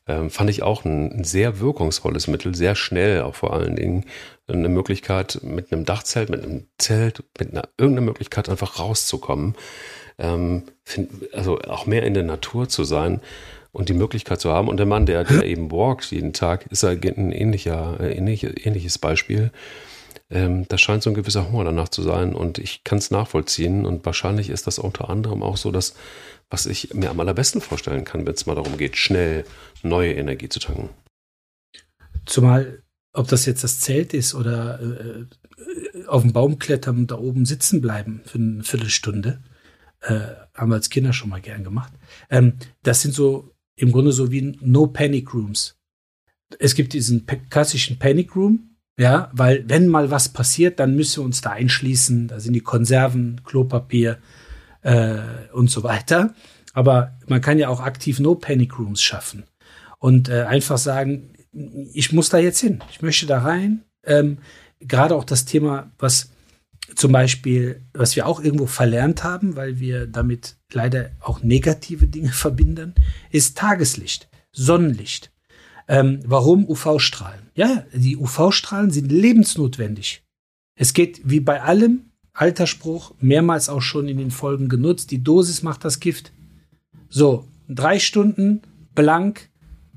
Ähm, 0.06 0.30
fand 0.30 0.50
ich 0.50 0.64
auch 0.64 0.84
ein, 0.84 1.12
ein, 1.20 1.24
sehr 1.24 1.62
wirkungsvolles 1.62 2.28
Mittel, 2.28 2.56
sehr 2.56 2.76
schnell 2.76 3.22
auch 3.22 3.36
vor 3.36 3.54
allen 3.54 3.78
Dingen 3.78 4.06
eine 4.48 4.68
Möglichkeit 4.68 5.40
mit 5.44 5.72
einem 5.72 5.86
Dachzelt, 5.86 6.30
mit 6.30 6.44
einem 6.44 6.68
Zelt, 6.78 7.24
mit 7.40 7.52
einer 7.52 7.70
irgendeiner 7.78 8.08
Möglichkeit 8.08 8.50
einfach 8.50 8.80
rauszukommen 8.80 9.56
ähm, 10.18 10.64
find, 10.84 11.34
also 11.34 11.60
auch 11.60 11.86
mehr 11.86 12.04
in 12.04 12.14
der 12.14 12.24
Natur 12.24 12.70
zu 12.70 12.84
sein 12.84 13.22
und 13.72 13.90
die 13.90 13.94
Möglichkeit 13.94 14.40
zu 14.40 14.52
haben. 14.52 14.68
Und 14.68 14.78
der 14.78 14.86
Mann, 14.86 15.06
der, 15.06 15.24
der 15.24 15.44
eben 15.46 15.72
walkt 15.72 16.12
jeden 16.12 16.34
Tag, 16.34 16.68
ist 16.68 16.84
ein 16.84 17.32
ähnlicher, 17.32 18.00
äh, 18.00 18.16
ähnlich, 18.16 18.44
ähnliches 18.66 18.98
Beispiel. 18.98 19.52
Ähm, 20.30 20.66
da 20.68 20.78
scheint 20.78 21.04
so 21.04 21.10
ein 21.10 21.16
gewisser 21.16 21.52
Hunger 21.52 21.66
danach 21.66 21.90
zu 21.90 22.02
sein 22.02 22.34
und 22.34 22.58
ich 22.58 22.84
kann 22.84 22.98
es 22.98 23.12
nachvollziehen. 23.12 23.86
Und 23.86 24.06
wahrscheinlich 24.06 24.50
ist 24.50 24.68
das 24.68 24.80
unter 24.80 25.10
anderem 25.10 25.44
auch 25.44 25.58
so, 25.58 25.72
dass 25.72 25.96
was 26.50 26.68
ich 26.68 26.94
mir 26.94 27.10
am 27.10 27.20
allerbesten 27.20 27.62
vorstellen 27.62 28.06
kann, 28.06 28.28
wenn 28.28 28.34
es 28.36 28.46
mal 28.46 28.54
darum 28.54 28.78
geht, 28.78 28.96
schnell 28.96 29.44
neue 29.82 30.14
Energie 30.14 30.50
zu 30.50 30.60
tanken. 30.60 30.90
Zumal, 32.26 32.84
ob 33.12 33.28
das 33.28 33.48
jetzt 33.48 33.64
das 33.64 33.80
Zelt 33.80 34.14
ist 34.14 34.36
oder 34.36 34.80
äh, 34.80 36.06
auf 36.08 36.22
dem 36.22 36.32
Baum 36.32 36.60
klettern 36.60 36.98
und 36.98 37.12
da 37.12 37.18
oben 37.18 37.46
sitzen 37.46 37.82
bleiben 37.82 38.22
für 38.26 38.38
eine 38.38 38.64
Viertelstunde, 38.64 39.42
äh, 40.04 40.20
haben 40.54 40.70
wir 40.70 40.76
als 40.76 40.90
Kinder 40.90 41.14
schon 41.14 41.30
mal 41.30 41.42
gern 41.42 41.64
gemacht. 41.64 41.94
Ähm, 42.30 42.54
das 42.84 43.02
sind 43.02 43.14
so 43.14 43.52
im 43.76 43.92
Grunde 43.92 44.12
so 44.12 44.32
wie 44.32 44.58
No 44.62 44.88
Panic 44.88 45.34
Rooms. 45.34 45.76
Es 46.60 46.76
gibt 46.76 46.94
diesen 46.94 47.26
klassischen 47.50 47.98
Panic 47.98 48.36
Room, 48.36 48.76
ja, 48.98 49.32
weil 49.34 49.68
wenn 49.68 49.88
mal 49.88 50.12
was 50.12 50.30
passiert, 50.30 50.80
dann 50.80 50.96
müssen 50.96 51.22
wir 51.22 51.26
uns 51.26 51.42
da 51.42 51.52
einschließen. 51.52 52.28
Da 52.28 52.40
sind 52.40 52.54
die 52.54 52.62
Konserven, 52.62 53.42
Klopapier 53.44 54.20
äh, 54.82 55.20
und 55.52 55.72
so 55.72 55.84
weiter. 55.84 56.36
Aber 56.74 57.18
man 57.28 57.42
kann 57.42 57.58
ja 57.58 57.70
auch 57.70 57.80
aktiv 57.80 58.20
No 58.20 58.36
Panic 58.36 58.78
Rooms 58.78 59.02
schaffen 59.02 59.44
und 60.00 60.30
äh, 60.30 60.44
einfach 60.44 60.78
sagen, 60.78 61.34
ich 61.94 62.12
muss 62.12 62.30
da 62.30 62.40
jetzt 62.40 62.60
hin, 62.60 62.84
ich 62.92 63.02
möchte 63.02 63.26
da 63.26 63.40
rein. 63.40 63.84
Ähm, 64.04 64.40
Gerade 64.80 65.16
auch 65.16 65.24
das 65.24 65.46
Thema, 65.46 65.92
was 65.98 66.33
zum 66.96 67.12
Beispiel, 67.12 67.82
was 67.94 68.16
wir 68.16 68.28
auch 68.28 68.42
irgendwo 68.42 68.66
verlernt 68.66 69.24
haben, 69.24 69.56
weil 69.56 69.80
wir 69.80 70.08
damit 70.08 70.58
leider 70.72 71.12
auch 71.20 71.44
negative 71.44 72.08
Dinge 72.08 72.32
verbinden, 72.32 72.94
ist 73.32 73.58
Tageslicht, 73.58 74.30
Sonnenlicht. 74.52 75.32
Ähm, 75.88 76.22
warum 76.26 76.68
UV-Strahlen? 76.68 77.50
Ja, 77.56 77.86
die 77.94 78.18
UV-Strahlen 78.18 78.92
sind 78.92 79.12
lebensnotwendig. 79.12 80.24
Es 80.76 80.94
geht 80.94 81.22
wie 81.24 81.40
bei 81.40 81.62
allem, 81.62 82.12
alter 82.34 82.68
Spruch, 82.68 83.14
mehrmals 83.20 83.70
auch 83.70 83.82
schon 83.82 84.08
in 84.08 84.18
den 84.18 84.32
Folgen 84.32 84.70
genutzt, 84.70 85.12
die 85.12 85.24
Dosis 85.24 85.62
macht 85.62 85.86
das 85.86 86.00
Gift. 86.00 86.32
So, 87.10 87.48
drei 87.68 88.00
Stunden 88.00 88.62
blank 88.96 89.50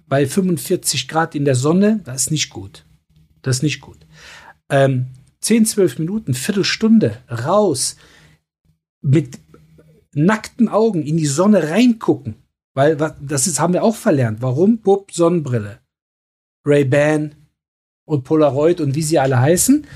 bei 0.08 0.26
45 0.26 1.08
Grad 1.08 1.34
in 1.34 1.44
der 1.44 1.54
Sonne, 1.54 2.00
das 2.04 2.22
ist 2.22 2.30
nicht 2.30 2.50
gut. 2.50 2.84
Das 3.42 3.56
ist 3.56 3.62
nicht 3.62 3.80
gut. 3.80 3.98
Ähm, 4.68 5.06
10, 5.40 5.66
12 5.66 5.98
Minuten, 5.98 6.34
Viertelstunde 6.34 7.18
raus, 7.30 7.96
mit 9.00 9.38
nackten 10.12 10.68
Augen 10.68 11.02
in 11.02 11.16
die 11.16 11.26
Sonne 11.26 11.70
reingucken. 11.70 12.36
Weil 12.74 12.96
das 12.96 13.46
ist, 13.46 13.60
haben 13.60 13.72
wir 13.72 13.82
auch 13.82 13.96
verlernt. 13.96 14.42
Warum? 14.42 14.78
Bub, 14.78 15.12
Sonnenbrille. 15.12 15.80
Ray-Ban 16.64 17.34
und 18.04 18.24
Polaroid 18.24 18.80
und 18.80 18.94
wie 18.94 19.02
sie 19.02 19.18
alle 19.18 19.40
heißen. 19.40 19.86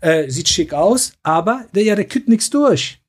Äh, 0.00 0.30
sieht 0.30 0.48
schick 0.48 0.74
aus, 0.74 1.14
aber 1.22 1.66
der, 1.74 1.84
ja, 1.84 1.94
der 1.94 2.06
kütt 2.06 2.28
nichts 2.28 2.50
durch. 2.50 3.02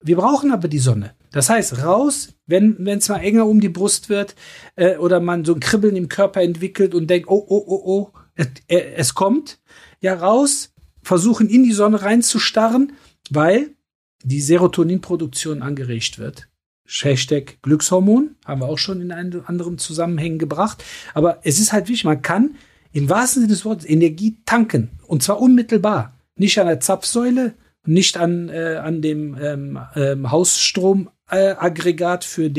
Wir 0.00 0.16
brauchen 0.16 0.52
aber 0.52 0.68
die 0.68 0.78
Sonne. 0.78 1.14
Das 1.30 1.48
heißt, 1.48 1.84
raus, 1.84 2.34
wenn 2.46 2.86
es 2.86 3.08
mal 3.08 3.18
enger 3.18 3.46
um 3.46 3.60
die 3.60 3.68
Brust 3.68 4.08
wird 4.08 4.34
äh, 4.76 4.96
oder 4.96 5.20
man 5.20 5.44
so 5.44 5.54
ein 5.54 5.60
Kribbeln 5.60 5.96
im 5.96 6.08
Körper 6.08 6.42
entwickelt 6.42 6.94
und 6.94 7.08
denkt, 7.08 7.28
oh, 7.28 7.44
oh, 7.46 7.64
oh, 7.66 7.82
oh, 7.84 8.18
es, 8.34 8.48
äh, 8.68 8.94
es 8.96 9.14
kommt. 9.14 9.60
Ja, 10.00 10.14
raus, 10.14 10.71
versuchen, 11.02 11.48
in 11.48 11.64
die 11.64 11.72
Sonne 11.72 12.02
reinzustarren, 12.02 12.92
weil 13.30 13.70
die 14.24 14.40
Serotoninproduktion 14.40 15.62
angeregt 15.62 16.18
wird. 16.18 16.48
Hashtag 16.86 17.58
Glückshormon 17.62 18.36
haben 18.44 18.60
wir 18.60 18.68
auch 18.68 18.78
schon 18.78 19.00
in 19.00 19.12
einem 19.12 19.42
anderen 19.46 19.78
Zusammenhängen 19.78 20.38
gebracht. 20.38 20.84
Aber 21.14 21.40
es 21.42 21.58
ist 21.58 21.72
halt 21.72 21.88
wichtig, 21.88 22.04
man 22.04 22.22
kann 22.22 22.56
im 22.92 23.08
wahrsten 23.08 23.42
Sinne 23.42 23.52
des 23.52 23.64
Wortes 23.64 23.88
Energie 23.88 24.36
tanken. 24.44 24.90
Und 25.06 25.22
zwar 25.22 25.40
unmittelbar. 25.40 26.18
Nicht 26.36 26.58
an 26.58 26.66
der 26.66 26.80
Zapfsäule, 26.80 27.54
nicht 27.86 28.16
an, 28.16 28.48
äh, 28.48 28.76
an 28.82 29.00
dem 29.02 29.36
ähm, 29.40 29.78
ähm, 29.94 30.30
Hausstromaggregat 30.30 32.24
äh, 32.24 32.26
für 32.26 32.50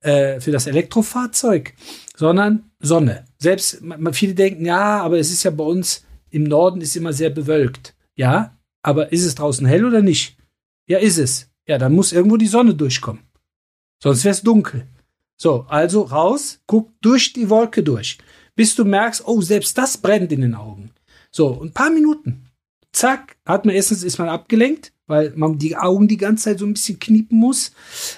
äh, 0.00 0.40
für 0.40 0.50
das 0.52 0.66
Elektrofahrzeug, 0.66 1.74
sondern 2.16 2.70
Sonne. 2.80 3.24
Selbst 3.38 3.82
man, 3.82 4.12
viele 4.14 4.34
denken, 4.34 4.64
ja, 4.64 5.00
aber 5.00 5.18
es 5.18 5.32
ist 5.32 5.44
ja 5.44 5.50
bei 5.50 5.64
uns 5.64 6.04
im 6.30 6.44
Norden 6.44 6.80
ist 6.80 6.96
immer 6.96 7.12
sehr 7.12 7.30
bewölkt. 7.30 7.94
Ja, 8.14 8.58
aber 8.82 9.12
ist 9.12 9.24
es 9.24 9.34
draußen 9.34 9.66
hell 9.66 9.84
oder 9.84 10.02
nicht? 10.02 10.36
Ja, 10.86 10.98
ist 10.98 11.18
es. 11.18 11.50
Ja, 11.66 11.78
dann 11.78 11.94
muss 11.94 12.12
irgendwo 12.12 12.36
die 12.36 12.46
Sonne 12.46 12.74
durchkommen. 12.74 13.22
Sonst 14.02 14.24
wäre 14.24 14.32
es 14.32 14.42
dunkel. 14.42 14.86
So, 15.36 15.66
also 15.68 16.02
raus, 16.02 16.60
guck 16.66 16.90
durch 17.00 17.32
die 17.32 17.48
Wolke 17.50 17.82
durch, 17.82 18.18
bis 18.56 18.74
du 18.74 18.84
merkst, 18.84 19.26
oh, 19.26 19.40
selbst 19.40 19.78
das 19.78 19.98
brennt 19.98 20.32
in 20.32 20.40
den 20.40 20.54
Augen. 20.54 20.90
So, 21.30 21.60
ein 21.62 21.72
paar 21.72 21.90
Minuten. 21.90 22.46
Zack, 22.92 23.36
hat 23.44 23.64
man 23.64 23.74
erstens 23.74 24.02
ist 24.02 24.18
man 24.18 24.28
abgelenkt, 24.28 24.92
weil 25.06 25.32
man 25.36 25.58
die 25.58 25.76
Augen 25.76 26.08
die 26.08 26.16
ganze 26.16 26.44
Zeit 26.44 26.58
so 26.58 26.66
ein 26.66 26.72
bisschen 26.72 26.98
kniepen 26.98 27.38
muss. 27.38 27.72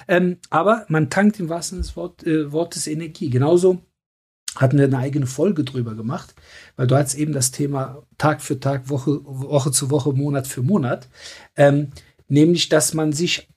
Ähm, 0.07 0.37
aber 0.49 0.85
man 0.87 1.09
tankt 1.09 1.39
im 1.39 1.49
wahrsten 1.49 1.77
Sinne 1.77 1.87
des 1.87 1.95
Wort, 1.95 2.25
äh, 2.25 2.51
Wortes 2.51 2.87
Energie. 2.87 3.29
Genauso 3.29 3.81
hatten 4.55 4.77
wir 4.77 4.85
eine 4.85 4.97
eigene 4.97 5.27
Folge 5.27 5.63
drüber 5.63 5.93
gemacht, 5.95 6.33
weil 6.81 6.87
du 6.87 6.97
hast 6.97 7.13
eben 7.13 7.31
das 7.31 7.51
Thema 7.51 8.01
Tag 8.17 8.41
für 8.41 8.59
Tag, 8.59 8.89
Woche, 8.89 9.19
Woche 9.23 9.71
zu 9.71 9.91
Woche, 9.91 10.13
Monat 10.13 10.47
für 10.47 10.63
Monat, 10.63 11.07
ähm, 11.55 11.91
nämlich, 12.27 12.69
dass 12.69 12.95
man 12.95 13.13
sich 13.13 13.47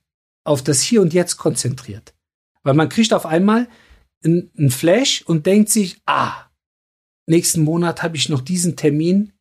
auf 0.45 0.62
das 0.62 0.83
Hier 0.83 1.01
und 1.01 1.14
Jetzt 1.14 1.39
konzentriert. 1.39 2.12
Weil 2.64 2.75
man 2.75 2.91
kriegt 2.91 3.14
auf 3.14 3.25
einmal 3.25 3.66
ein 4.27 4.68
Flash 4.68 5.22
und 5.22 5.47
denkt 5.47 5.70
sich, 5.70 6.03
ah, 6.05 6.35
nächsten 7.27 7.62
Monat 7.62 8.03
habe 8.03 8.18
ich 8.18 8.29
noch 8.29 8.43
diesen 8.43 8.77
Termin, 8.77 9.33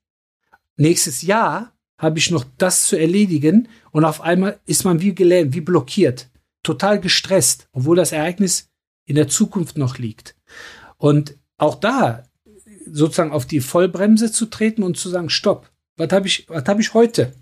nächstes 0.77 1.21
Jahr 1.21 1.73
habe 1.97 2.19
ich 2.19 2.31
noch 2.31 2.45
das 2.57 2.85
zu 2.85 2.95
erledigen 2.95 3.67
und 3.91 4.05
auf 4.05 4.21
einmal 4.21 4.61
ist 4.65 4.85
man 4.85 5.01
wie 5.01 5.13
gelähmt, 5.13 5.55
wie 5.55 5.59
blockiert, 5.59 6.29
total 6.63 7.01
gestresst, 7.01 7.67
obwohl 7.73 7.97
das 7.97 8.13
Ereignis 8.13 8.69
in 9.03 9.15
der 9.15 9.27
Zukunft 9.27 9.77
noch 9.77 9.97
liegt. 9.97 10.37
Und 10.95 11.37
auch 11.57 11.75
da 11.75 12.23
sozusagen 12.91 13.31
auf 13.31 13.45
die 13.45 13.61
Vollbremse 13.61 14.31
zu 14.31 14.45
treten 14.47 14.83
und 14.83 14.97
zu 14.97 15.09
sagen, 15.09 15.29
stopp, 15.29 15.69
was 15.97 16.11
habe 16.11 16.27
ich, 16.27 16.47
was 16.49 16.65
habe 16.65 16.81
ich 16.81 16.93
heute? 16.93 17.33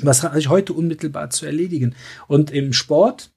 Was 0.00 0.22
habe 0.22 0.38
ich 0.38 0.48
heute 0.48 0.72
unmittelbar 0.72 1.30
zu 1.30 1.46
erledigen? 1.46 1.94
Und 2.28 2.50
im 2.50 2.72
Sport 2.72 3.30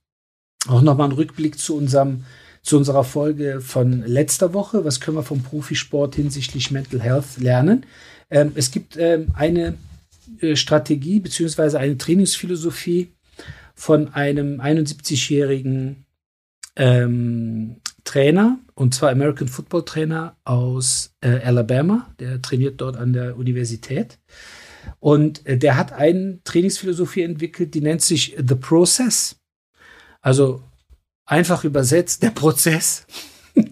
auch 0.68 0.82
nochmal 0.82 1.10
ein 1.10 1.16
Rückblick 1.16 1.58
zu 1.58 1.76
unserem, 1.76 2.26
zu 2.62 2.78
unserer 2.78 3.04
Folge 3.04 3.62
von 3.62 4.04
letzter 4.04 4.54
Woche. 4.54 4.86
Was 4.86 5.00
können 5.00 5.18
wir 5.18 5.24
vom 5.24 5.42
Profisport 5.42 6.16
hinsichtlich 6.16 6.70
Mental 6.70 7.02
Health 7.02 7.38
lernen? 7.38 7.86
Ähm, 8.30 8.52
es 8.56 8.70
gibt 8.72 8.96
ähm, 8.98 9.30
eine 9.34 9.76
äh, 10.40 10.56
Strategie 10.56 11.20
beziehungsweise 11.20 11.80
eine 11.80 11.98
Trainingsphilosophie 11.98 13.12
von 13.74 14.14
einem 14.14 14.62
71-jährigen 14.62 16.06
ähm, 16.76 17.78
Trainer, 18.12 18.60
und 18.76 18.94
zwar 18.94 19.10
American 19.10 19.48
Football 19.48 19.86
Trainer 19.86 20.36
aus 20.44 21.16
äh, 21.22 21.40
Alabama. 21.46 22.14
Der 22.20 22.42
trainiert 22.42 22.82
dort 22.82 22.98
an 22.98 23.14
der 23.14 23.38
Universität. 23.38 24.20
Und 25.00 25.46
äh, 25.46 25.58
der 25.58 25.78
hat 25.78 25.94
eine 25.94 26.42
Trainingsphilosophie 26.44 27.22
entwickelt, 27.22 27.74
die 27.74 27.80
nennt 27.80 28.02
sich 28.02 28.36
The 28.38 28.56
Process. 28.56 29.38
Also 30.20 30.62
einfach 31.26 31.64
übersetzt, 31.64 32.22
der 32.22 32.32
Prozess. 32.32 33.08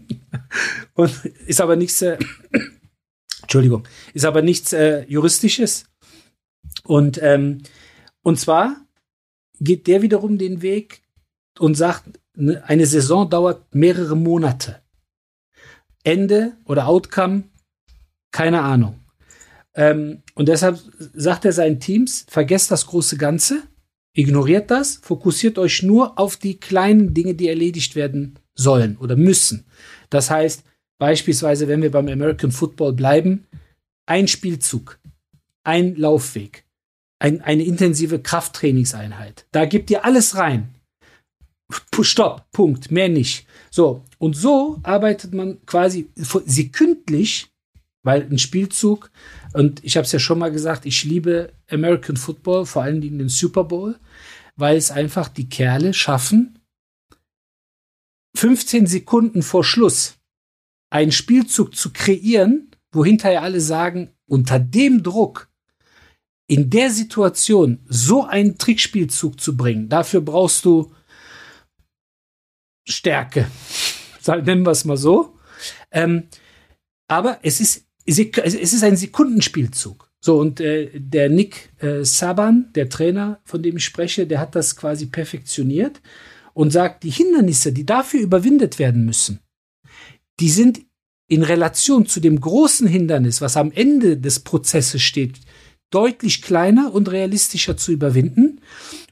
und 0.93 1.25
ist 1.45 1.59
aber 1.59 1.75
nichts, 1.75 2.01
äh, 2.01 2.17
Entschuldigung, 3.41 3.85
ist 4.13 4.23
aber 4.23 4.41
nichts 4.41 4.71
äh, 4.71 5.03
Juristisches. 5.09 5.83
Und, 6.85 7.21
ähm, 7.21 7.63
und 8.21 8.39
zwar 8.39 8.77
geht 9.59 9.87
der 9.87 10.01
wiederum 10.01 10.37
den 10.37 10.61
Weg 10.61 11.01
und 11.59 11.75
sagt, 11.75 12.18
eine 12.63 12.85
Saison 12.85 13.29
dauert 13.29 13.75
mehrere 13.75 14.15
Monate. 14.15 14.81
Ende 16.03 16.53
oder 16.65 16.87
Outcome, 16.87 17.43
keine 18.31 18.61
Ahnung. 18.61 18.99
Ähm, 19.75 20.23
und 20.35 20.47
deshalb 20.47 20.79
sagt 21.13 21.45
er 21.45 21.51
seinen 21.51 21.79
Teams, 21.79 22.25
vergesst 22.29 22.71
das 22.71 22.87
große 22.87 23.17
Ganze, 23.17 23.63
ignoriert 24.13 24.71
das, 24.71 24.97
fokussiert 25.01 25.57
euch 25.57 25.83
nur 25.83 26.17
auf 26.17 26.37
die 26.37 26.59
kleinen 26.59 27.13
Dinge, 27.13 27.35
die 27.35 27.47
erledigt 27.47 27.95
werden 27.95 28.39
sollen 28.55 28.97
oder 28.97 29.15
müssen. 29.15 29.65
Das 30.09 30.29
heißt, 30.29 30.63
beispielsweise, 30.97 31.67
wenn 31.67 31.81
wir 31.81 31.91
beim 31.91 32.07
American 32.07 32.51
Football 32.51 32.93
bleiben, 32.93 33.45
ein 34.05 34.27
Spielzug, 34.27 34.99
ein 35.63 35.95
Laufweg, 35.95 36.65
ein, 37.19 37.41
eine 37.41 37.63
intensive 37.63 38.19
Krafttrainingseinheit. 38.19 39.45
Da 39.51 39.65
gibt 39.65 39.91
ihr 39.91 40.05
alles 40.05 40.35
rein. 40.35 40.73
Stopp, 42.01 42.49
Punkt, 42.51 42.91
mehr 42.91 43.09
nicht. 43.09 43.45
So, 43.70 44.03
und 44.17 44.36
so 44.36 44.80
arbeitet 44.84 45.34
man 45.34 45.63
quasi 45.65 46.09
sekündlich, 46.15 47.51
weil 48.03 48.24
ein 48.24 48.39
Spielzug, 48.39 49.11
und 49.53 49.84
ich 49.84 49.97
habe 49.97 50.05
es 50.05 50.11
ja 50.11 50.20
schon 50.20 50.39
mal 50.39 50.51
gesagt, 50.51 50.86
ich 50.86 51.03
liebe 51.03 51.53
American 51.70 52.17
Football, 52.17 52.65
vor 52.65 52.84
allen 52.84 53.01
Dingen 53.01 53.20
den 53.20 53.30
Super 53.30 53.65
Bowl, 53.65 53.99
weil 54.55 54.78
es 54.78 54.91
einfach 54.91 55.28
die 55.28 55.49
Kerle 55.49 55.93
schaffen, 55.93 56.59
15 58.36 58.86
Sekunden 58.86 59.41
vor 59.41 59.63
Schluss 59.63 60.15
einen 60.89 61.11
Spielzug 61.11 61.76
zu 61.76 61.91
kreieren, 61.91 62.72
wo 62.91 63.03
hinterher 63.05 63.43
alle 63.43 63.61
sagen, 63.61 64.11
unter 64.28 64.59
dem 64.59 65.03
Druck, 65.03 65.49
in 66.47 66.70
der 66.70 66.89
Situation 66.89 67.80
so 67.88 68.26
einen 68.26 68.57
Trickspielzug 68.57 69.39
zu 69.39 69.55
bringen, 69.55 69.88
dafür 69.88 70.22
brauchst 70.22 70.65
du 70.65 70.91
Stärke. 72.89 73.49
Nennen 74.27 74.65
wir 74.65 74.71
es 74.71 74.85
mal 74.85 74.97
so. 74.97 75.37
Ähm, 75.91 76.27
aber 77.07 77.39
es 77.43 77.59
ist, 77.59 77.85
es 78.05 78.19
ist 78.19 78.83
ein 78.83 78.97
Sekundenspielzug. 78.97 80.09
So, 80.21 80.37
und 80.37 80.59
äh, 80.59 80.89
der 80.93 81.29
Nick 81.29 81.71
äh, 81.79 82.03
Saban, 82.03 82.71
der 82.75 82.89
Trainer, 82.89 83.39
von 83.45 83.63
dem 83.63 83.77
ich 83.77 83.85
spreche, 83.85 84.27
der 84.27 84.39
hat 84.39 84.53
das 84.53 84.75
quasi 84.75 85.05
perfektioniert 85.05 86.01
und 86.53 86.71
sagt, 86.71 87.03
die 87.03 87.09
Hindernisse, 87.09 87.71
die 87.71 87.85
dafür 87.85 88.19
überwindet 88.19 88.79
werden 88.79 89.05
müssen, 89.05 89.39
die 90.39 90.49
sind 90.49 90.81
in 91.29 91.43
Relation 91.43 92.05
zu 92.05 92.19
dem 92.19 92.41
großen 92.41 92.87
Hindernis, 92.87 93.39
was 93.39 93.55
am 93.55 93.71
Ende 93.71 94.17
des 94.17 94.41
Prozesses 94.41 95.01
steht, 95.01 95.39
deutlich 95.89 96.41
kleiner 96.41 96.93
und 96.93 97.09
realistischer 97.09 97.77
zu 97.77 97.91
überwinden. 97.91 98.61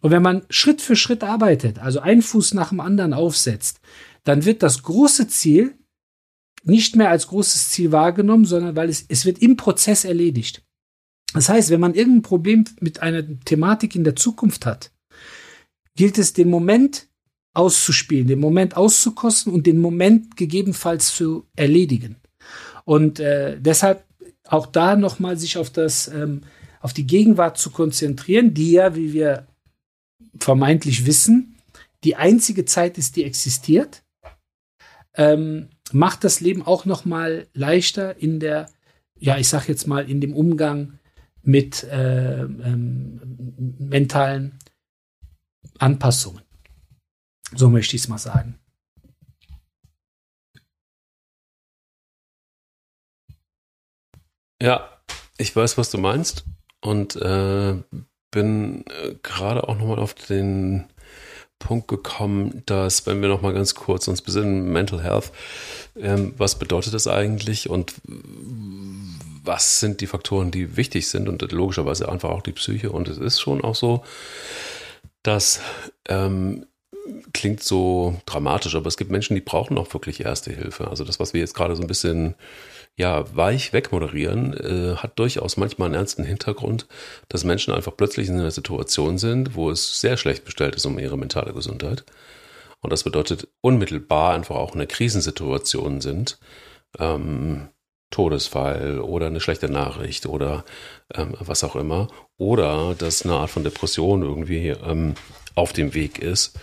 Und 0.01 0.11
wenn 0.11 0.21
man 0.21 0.43
Schritt 0.49 0.82
für 0.82 0.95
Schritt 0.95 1.23
arbeitet, 1.23 1.80
also 1.80 1.99
einen 1.99 2.21
Fuß 2.21 2.53
nach 2.53 2.69
dem 2.69 2.80
anderen 2.80 3.13
aufsetzt, 3.13 3.80
dann 4.23 4.45
wird 4.45 4.61
das 4.61 4.84
große 4.84 5.28
Ziel 5.28 5.75
nicht 6.63 6.95
mehr 6.95 7.09
als 7.09 7.28
großes 7.28 7.69
Ziel 7.69 7.91
wahrgenommen, 7.91 8.45
sondern 8.45 8.75
weil 8.75 8.89
es, 8.89 9.05
es 9.07 9.25
wird 9.25 9.39
im 9.39 9.55
Prozess 9.57 10.03
erledigt. 10.03 10.63
Das 11.34 11.49
heißt, 11.49 11.69
wenn 11.69 11.80
man 11.80 11.93
irgendein 11.93 12.21
Problem 12.23 12.65
mit 12.80 13.01
einer 13.01 13.23
Thematik 13.45 13.95
in 13.95 14.03
der 14.03 14.15
Zukunft 14.15 14.65
hat, 14.65 14.91
gilt 15.95 16.17
es, 16.17 16.34
den 16.34 16.49
Moment 16.49 17.07
auszuspielen, 17.53 18.28
den 18.28 18.39
Moment 18.39 18.78
auszukosten 18.78 19.51
und 19.51 19.65
den 19.65 19.80
Moment 19.80 20.38
gegebenenfalls 20.38 21.15
zu 21.15 21.47
erledigen. 21.55 22.17
Und 22.86 23.19
äh, 23.19 23.59
deshalb 23.59 24.05
auch 24.43 24.67
da 24.67 24.95
nochmal 24.95 25.38
sich 25.38 25.57
auf 25.57 25.69
das 25.69 26.07
ähm, 26.07 26.41
auf 26.88 26.93
die 26.93 27.05
Gegenwart 27.05 27.57
zu 27.57 27.69
konzentrieren, 27.69 28.53
die 28.53 28.71
ja, 28.71 28.95
wie 28.95 29.11
wir 29.11 29.45
vermeintlich 30.39 31.05
wissen, 31.05 31.57
die 32.05 32.15
einzige 32.15 32.63
Zeit 32.63 32.97
ist, 32.97 33.17
die 33.17 33.25
existiert, 33.25 34.05
ähm, 35.13 35.67
macht 35.91 36.23
das 36.23 36.39
Leben 36.39 36.65
auch 36.65 36.85
noch 36.85 37.03
mal 37.03 37.45
leichter 37.53 38.15
in 38.21 38.39
der, 38.39 38.69
ja, 39.19 39.38
ich 39.38 39.49
sag 39.49 39.67
jetzt 39.67 39.85
mal, 39.85 40.09
in 40.09 40.21
dem 40.21 40.33
Umgang 40.33 40.97
mit 41.41 41.83
äh, 41.83 42.43
ähm, 42.43 43.19
mentalen 43.77 44.57
Anpassungen. 45.79 46.41
So 47.53 47.69
möchte 47.69 47.97
ich 47.97 48.03
es 48.03 48.07
mal 48.07 48.17
sagen. 48.17 48.57
Ja, 54.61 55.01
ich 55.38 55.53
weiß, 55.53 55.77
was 55.77 55.91
du 55.91 55.97
meinst 55.97 56.45
und 56.82 57.15
äh, 57.15 57.75
bin 58.32 58.86
äh, 58.88 59.15
gerade 59.23 59.67
auch 59.67 59.78
nochmal 59.78 59.99
auf 59.99 60.13
den 60.13 60.86
Punkt 61.59 61.88
gekommen, 61.88 62.61
dass, 62.65 63.07
wenn 63.07 63.21
wir 63.21 63.30
nochmal 63.30 63.53
ganz 63.53 63.73
kurz 63.73 64.07
uns 64.07 64.21
besinnen, 64.21 64.71
Mental 64.71 65.01
Health, 65.01 65.32
ähm, 65.99 66.34
was 66.38 66.59
bedeutet 66.59 66.93
das 66.93 67.07
eigentlich 67.07 67.69
und 67.69 67.95
was 69.43 69.80
sind 69.80 70.01
die 70.01 70.07
Faktoren, 70.07 70.51
die 70.51 70.78
wichtig 70.78 71.07
sind 71.07 71.28
und 71.28 71.51
logischerweise 71.51 72.09
einfach 72.09 72.30
auch 72.30 72.41
die 72.43 72.51
Psyche. 72.51 72.91
Und 72.91 73.07
es 73.07 73.17
ist 73.17 73.39
schon 73.39 73.63
auch 73.63 73.75
so, 73.75 74.03
dass 75.23 75.61
ähm, 76.07 76.67
klingt 77.34 77.63
so 77.63 78.19
dramatisch, 78.25 78.75
aber 78.75 78.88
es 78.88 78.97
gibt 78.97 79.09
Menschen, 79.09 79.36
die 79.36 79.41
brauchen 79.41 79.78
auch 79.78 79.91
wirklich 79.93 80.19
Erste 80.19 80.51
Hilfe. 80.51 80.89
Also 80.89 81.03
das, 81.03 81.19
was 81.19 81.34
wir 81.34 81.39
jetzt 81.39 81.53
gerade 81.53 81.75
so 81.75 81.82
ein 81.82 81.88
bisschen 81.88 82.36
ja, 82.98 83.24
weich 83.36 83.74
wegmoderieren, 83.74 84.54
äh, 84.54 84.95
hat 84.95 85.20
durchaus 85.20 85.56
manchmal 85.56 85.88
einen 85.88 85.95
ernsten 85.95 86.24
Hintergrund, 86.24 86.88
dass 87.30 87.43
Menschen 87.43 87.74
einfach 87.74 87.95
plötzlich 87.95 88.28
in 88.28 88.39
einer 88.39 88.52
Situation 88.52 89.20
sind, 89.20 89.56
wo 89.56 89.70
es 89.70 90.02
sehr 90.02 90.18
schlecht 90.18 90.45
bestellt 90.45 90.76
ist 90.76 90.86
um 90.86 90.98
ihre 90.98 91.18
mentale 91.18 91.54
Gesundheit. 91.54 92.04
Und 92.82 92.91
das 92.91 93.04
bedeutet 93.04 93.48
unmittelbar 93.62 94.34
einfach 94.34 94.56
auch 94.56 94.74
eine 94.74 94.88
Krisensituation 94.88 96.02
sind. 96.02 96.39
Ähm, 96.98 97.70
Todesfall 98.10 99.00
oder 99.00 99.28
eine 99.28 99.41
schlechte 99.41 99.70
Nachricht 99.70 100.26
oder 100.26 100.64
ähm, 101.14 101.36
was 101.39 101.64
auch 101.64 101.76
immer. 101.76 102.08
Oder 102.38 102.95
dass 102.98 103.24
eine 103.24 103.36
Art 103.36 103.50
von 103.52 103.64
Depression 103.64 104.24
irgendwie 104.24 104.70
ähm, 104.70 105.16
auf 105.56 105.74
dem 105.74 105.93
Weg 105.93 106.20
ist. 106.20 106.58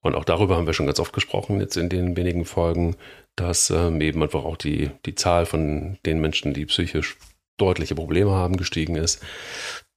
Und 0.00 0.14
auch 0.14 0.24
darüber 0.24 0.56
haben 0.56 0.66
wir 0.66 0.74
schon 0.74 0.86
ganz 0.86 1.00
oft 1.00 1.12
gesprochen, 1.12 1.60
jetzt 1.60 1.76
in 1.76 1.88
den 1.88 2.16
wenigen 2.16 2.44
Folgen, 2.44 2.96
dass 3.36 3.70
ähm, 3.70 4.00
eben 4.00 4.22
einfach 4.22 4.44
auch 4.44 4.56
die, 4.56 4.90
die 5.06 5.14
Zahl 5.14 5.46
von 5.46 5.98
den 6.06 6.20
Menschen, 6.20 6.54
die 6.54 6.66
psychisch 6.66 7.16
deutliche 7.56 7.94
Probleme 7.94 8.30
haben, 8.30 8.56
gestiegen 8.56 8.96
ist. 8.96 9.20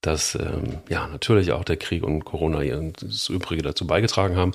Dass 0.00 0.34
ähm, 0.34 0.80
ja 0.88 1.06
natürlich 1.06 1.52
auch 1.52 1.64
der 1.64 1.76
Krieg 1.76 2.02
und 2.02 2.24
Corona 2.24 2.62
das 3.00 3.28
Übrige 3.28 3.62
dazu 3.62 3.86
beigetragen 3.86 4.36
haben. 4.36 4.52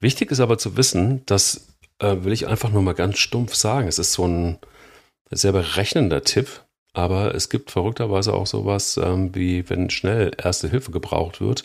Wichtig 0.00 0.30
ist 0.30 0.40
aber 0.40 0.58
zu 0.58 0.76
wissen, 0.76 1.22
das 1.24 1.68
äh, 2.00 2.16
will 2.20 2.32
ich 2.32 2.46
einfach 2.46 2.70
nur 2.70 2.82
mal 2.82 2.92
ganz 2.92 3.18
stumpf 3.18 3.54
sagen. 3.54 3.88
Es 3.88 3.98
ist 3.98 4.12
so 4.12 4.26
ein 4.26 4.58
sehr 5.30 5.52
berechnender 5.52 6.22
Tipp, 6.22 6.64
aber 6.92 7.34
es 7.34 7.48
gibt 7.48 7.70
verrückterweise 7.70 8.34
auch 8.34 8.46
sowas 8.46 8.98
ähm, 9.02 9.34
wie, 9.34 9.68
wenn 9.70 9.90
schnell 9.90 10.32
Erste 10.36 10.68
Hilfe 10.68 10.90
gebraucht 10.90 11.40
wird, 11.40 11.64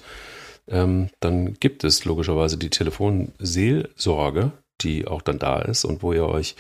ähm, 0.70 1.10
dann 1.20 1.56
gibt 1.56 1.84
es 1.84 2.06
logischerweise 2.06 2.58
die 2.58 2.70
Telefonseelsorge, 2.70 4.52
die 4.82 5.08
auch 5.08 5.22
dann 5.22 5.40
da 5.40 5.60
ist 5.60 5.86
und 5.86 6.02
wo 6.04 6.14
ihr 6.14 6.28
euch 6.28 6.56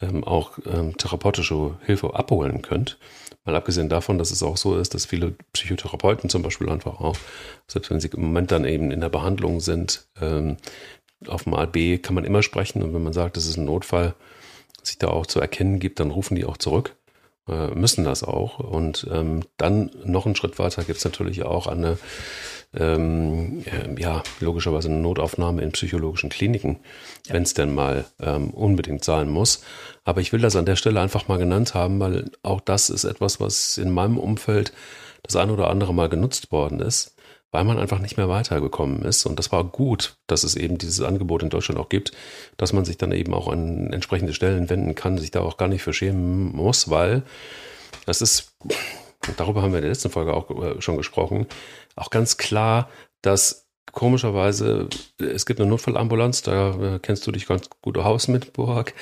ähm, 0.00 0.24
auch 0.24 0.58
ähm, 0.66 0.96
therapeutische 0.96 1.76
Hilfe 1.84 2.14
abholen 2.14 2.62
könnt. 2.62 2.98
Mal 3.44 3.56
abgesehen 3.56 3.88
davon, 3.88 4.18
dass 4.18 4.30
es 4.30 4.42
auch 4.42 4.56
so 4.56 4.76
ist, 4.76 4.94
dass 4.94 5.06
viele 5.06 5.34
Psychotherapeuten 5.52 6.30
zum 6.30 6.42
Beispiel 6.42 6.68
einfach 6.70 7.00
auch, 7.00 7.16
selbst 7.66 7.90
wenn 7.90 8.00
sie 8.00 8.08
im 8.08 8.22
Moment 8.22 8.52
dann 8.52 8.64
eben 8.64 8.90
in 8.90 9.00
der 9.00 9.08
Behandlung 9.08 9.60
sind, 9.60 10.06
ähm, 10.20 10.56
auf 11.26 11.44
dem 11.44 11.54
ALB 11.54 12.02
kann 12.02 12.14
man 12.14 12.24
immer 12.24 12.42
sprechen 12.42 12.82
und 12.82 12.94
wenn 12.94 13.02
man 13.02 13.12
sagt, 13.12 13.36
das 13.36 13.46
ist 13.46 13.56
ein 13.56 13.64
Notfall, 13.64 14.14
sich 14.82 14.98
da 14.98 15.08
auch 15.08 15.26
zu 15.26 15.40
erkennen 15.40 15.78
gibt, 15.78 16.00
dann 16.00 16.10
rufen 16.10 16.34
die 16.34 16.44
auch 16.44 16.56
zurück, 16.56 16.96
äh, 17.48 17.68
müssen 17.68 18.04
das 18.04 18.22
auch. 18.22 18.58
Und 18.58 19.06
ähm, 19.10 19.42
dann 19.56 19.90
noch 20.04 20.26
einen 20.26 20.36
Schritt 20.36 20.58
weiter 20.58 20.84
gibt 20.84 20.98
es 20.98 21.04
natürlich 21.04 21.44
auch 21.44 21.66
eine 21.66 21.98
ähm, 22.74 23.64
äh, 23.66 24.00
ja, 24.00 24.22
logischerweise 24.40 24.88
eine 24.88 24.98
Notaufnahme 24.98 25.62
in 25.62 25.72
psychologischen 25.72 26.30
Kliniken, 26.30 26.78
ja. 27.26 27.34
wenn 27.34 27.42
es 27.42 27.54
denn 27.54 27.74
mal 27.74 28.04
ähm, 28.20 28.50
unbedingt 28.50 29.04
sein 29.04 29.28
muss. 29.28 29.62
Aber 30.04 30.20
ich 30.20 30.32
will 30.32 30.40
das 30.40 30.56
an 30.56 30.66
der 30.66 30.76
Stelle 30.76 31.00
einfach 31.00 31.28
mal 31.28 31.38
genannt 31.38 31.74
haben, 31.74 32.00
weil 32.00 32.30
auch 32.42 32.60
das 32.60 32.90
ist 32.90 33.04
etwas, 33.04 33.40
was 33.40 33.78
in 33.78 33.90
meinem 33.90 34.18
Umfeld 34.18 34.72
das 35.22 35.36
ein 35.36 35.50
oder 35.50 35.68
andere 35.68 35.94
Mal 35.94 36.08
genutzt 36.08 36.50
worden 36.50 36.80
ist, 36.80 37.14
weil 37.52 37.64
man 37.64 37.78
einfach 37.78 38.00
nicht 38.00 38.16
mehr 38.16 38.28
weitergekommen 38.28 39.02
ist. 39.02 39.26
Und 39.26 39.38
das 39.38 39.52
war 39.52 39.62
gut, 39.64 40.16
dass 40.26 40.42
es 40.42 40.56
eben 40.56 40.78
dieses 40.78 41.02
Angebot 41.02 41.42
in 41.42 41.50
Deutschland 41.50 41.78
auch 41.78 41.90
gibt, 41.90 42.12
dass 42.56 42.72
man 42.72 42.84
sich 42.84 42.96
dann 42.96 43.12
eben 43.12 43.34
auch 43.34 43.48
an 43.48 43.92
entsprechende 43.92 44.32
Stellen 44.32 44.70
wenden 44.70 44.94
kann, 44.94 45.18
sich 45.18 45.30
da 45.30 45.42
auch 45.42 45.58
gar 45.58 45.68
nicht 45.68 45.82
für 45.82 45.92
schämen 45.92 46.56
muss, 46.56 46.90
weil 46.90 47.22
das 48.06 48.22
ist, 48.22 48.54
darüber 49.36 49.62
haben 49.62 49.72
wir 49.72 49.78
in 49.78 49.82
der 49.82 49.90
letzten 49.90 50.10
Folge 50.10 50.34
auch 50.34 50.50
äh, 50.50 50.80
schon 50.80 50.96
gesprochen, 50.96 51.46
auch 51.96 52.10
ganz 52.10 52.36
klar, 52.36 52.88
dass 53.22 53.62
komischerweise, 53.92 54.88
es 55.18 55.46
gibt 55.46 55.60
eine 55.60 55.68
Notfallambulanz, 55.68 56.42
da 56.42 56.94
äh, 56.94 56.98
kennst 57.00 57.26
du 57.26 57.32
dich 57.32 57.46
ganz 57.46 57.68
gut 57.82 57.98
aus 57.98 58.28
mit, 58.28 58.52
Burak. 58.52 58.94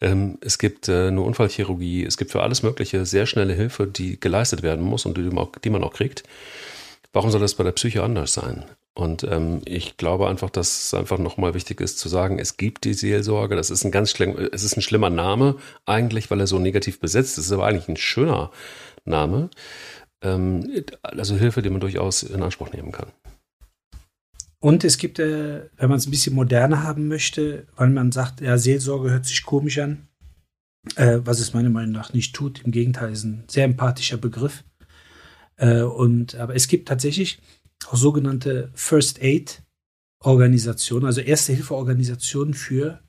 Ähm, 0.00 0.38
es 0.40 0.58
gibt 0.58 0.88
äh, 0.88 1.08
eine 1.08 1.20
Unfallchirurgie, 1.20 2.04
es 2.04 2.16
gibt 2.16 2.32
für 2.32 2.42
alles 2.42 2.62
Mögliche 2.62 3.04
sehr 3.04 3.26
schnelle 3.26 3.54
Hilfe, 3.54 3.86
die 3.86 4.18
geleistet 4.18 4.62
werden 4.62 4.84
muss 4.84 5.06
und 5.06 5.16
die 5.18 5.70
man 5.70 5.84
auch, 5.84 5.92
kriegt. 5.92 6.22
Warum 7.12 7.30
soll 7.30 7.40
das 7.40 7.54
bei 7.54 7.64
der 7.64 7.72
Psyche 7.72 8.02
anders 8.02 8.34
sein? 8.34 8.64
Und 8.94 9.22
ähm, 9.22 9.60
ich 9.64 9.96
glaube 9.96 10.28
einfach, 10.28 10.50
dass 10.50 10.86
es 10.86 10.94
einfach 10.94 11.18
nochmal 11.18 11.54
wichtig 11.54 11.80
ist 11.80 12.00
zu 12.00 12.08
sagen, 12.08 12.38
es 12.40 12.56
gibt 12.56 12.84
die 12.84 12.94
Seelsorge, 12.94 13.54
das 13.54 13.70
ist 13.70 13.84
ein 13.84 13.92
ganz 13.92 14.10
schlimm, 14.10 14.36
es 14.50 14.64
ist 14.64 14.76
ein 14.76 14.82
schlimmer 14.82 15.08
Name 15.08 15.54
eigentlich, 15.86 16.30
weil 16.30 16.40
er 16.40 16.48
so 16.48 16.58
negativ 16.58 16.98
besetzt 16.98 17.38
ist, 17.38 17.46
ist 17.46 17.52
aber 17.52 17.66
eigentlich 17.66 17.88
ein 17.88 17.96
schöner 17.96 18.50
Name. 19.08 19.50
Ähm, 20.22 20.84
also 21.02 21.36
Hilfe, 21.36 21.62
die 21.62 21.70
man 21.70 21.80
durchaus 21.80 22.22
in 22.22 22.42
Anspruch 22.42 22.72
nehmen 22.72 22.92
kann. 22.92 23.12
Und 24.60 24.82
es 24.82 24.98
gibt, 24.98 25.18
äh, 25.18 25.68
wenn 25.76 25.88
man 25.88 25.98
es 25.98 26.06
ein 26.06 26.10
bisschen 26.10 26.34
moderner 26.34 26.82
haben 26.82 27.06
möchte, 27.06 27.66
weil 27.76 27.90
man 27.90 28.10
sagt, 28.10 28.40
ja, 28.40 28.58
Seelsorge 28.58 29.10
hört 29.10 29.26
sich 29.26 29.44
komisch 29.44 29.78
an, 29.78 30.08
äh, 30.96 31.20
was 31.22 31.38
es 31.38 31.54
meiner 31.54 31.70
Meinung 31.70 31.92
nach 31.92 32.12
nicht 32.12 32.34
tut. 32.34 32.64
Im 32.64 32.72
Gegenteil, 32.72 33.12
ist 33.12 33.24
ein 33.24 33.44
sehr 33.46 33.64
empathischer 33.64 34.16
Begriff. 34.16 34.64
Äh, 35.56 35.82
und, 35.82 36.34
aber 36.34 36.56
es 36.56 36.66
gibt 36.66 36.88
tatsächlich 36.88 37.40
auch 37.86 37.96
sogenannte 37.96 38.70
First 38.74 39.22
Aid 39.22 39.62
Organisationen, 40.20 41.06
also 41.06 41.20
Erste-Hilfe-Organisationen 41.20 42.54
für 42.54 43.00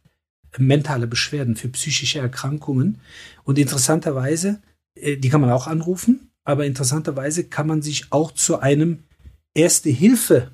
mentale 0.57 1.07
Beschwerden, 1.07 1.55
für 1.55 1.69
psychische 1.69 2.19
Erkrankungen. 2.19 2.99
Und 3.43 3.57
interessanterweise, 3.57 4.61
die 5.01 5.29
kann 5.29 5.41
man 5.41 5.51
auch 5.51 5.67
anrufen, 5.67 6.31
aber 6.43 6.65
interessanterweise 6.65 7.45
kann 7.45 7.67
man 7.67 7.81
sich 7.81 8.07
auch 8.11 8.31
zu 8.31 8.59
einem 8.59 9.03
Erste-Hilfe 9.53 10.51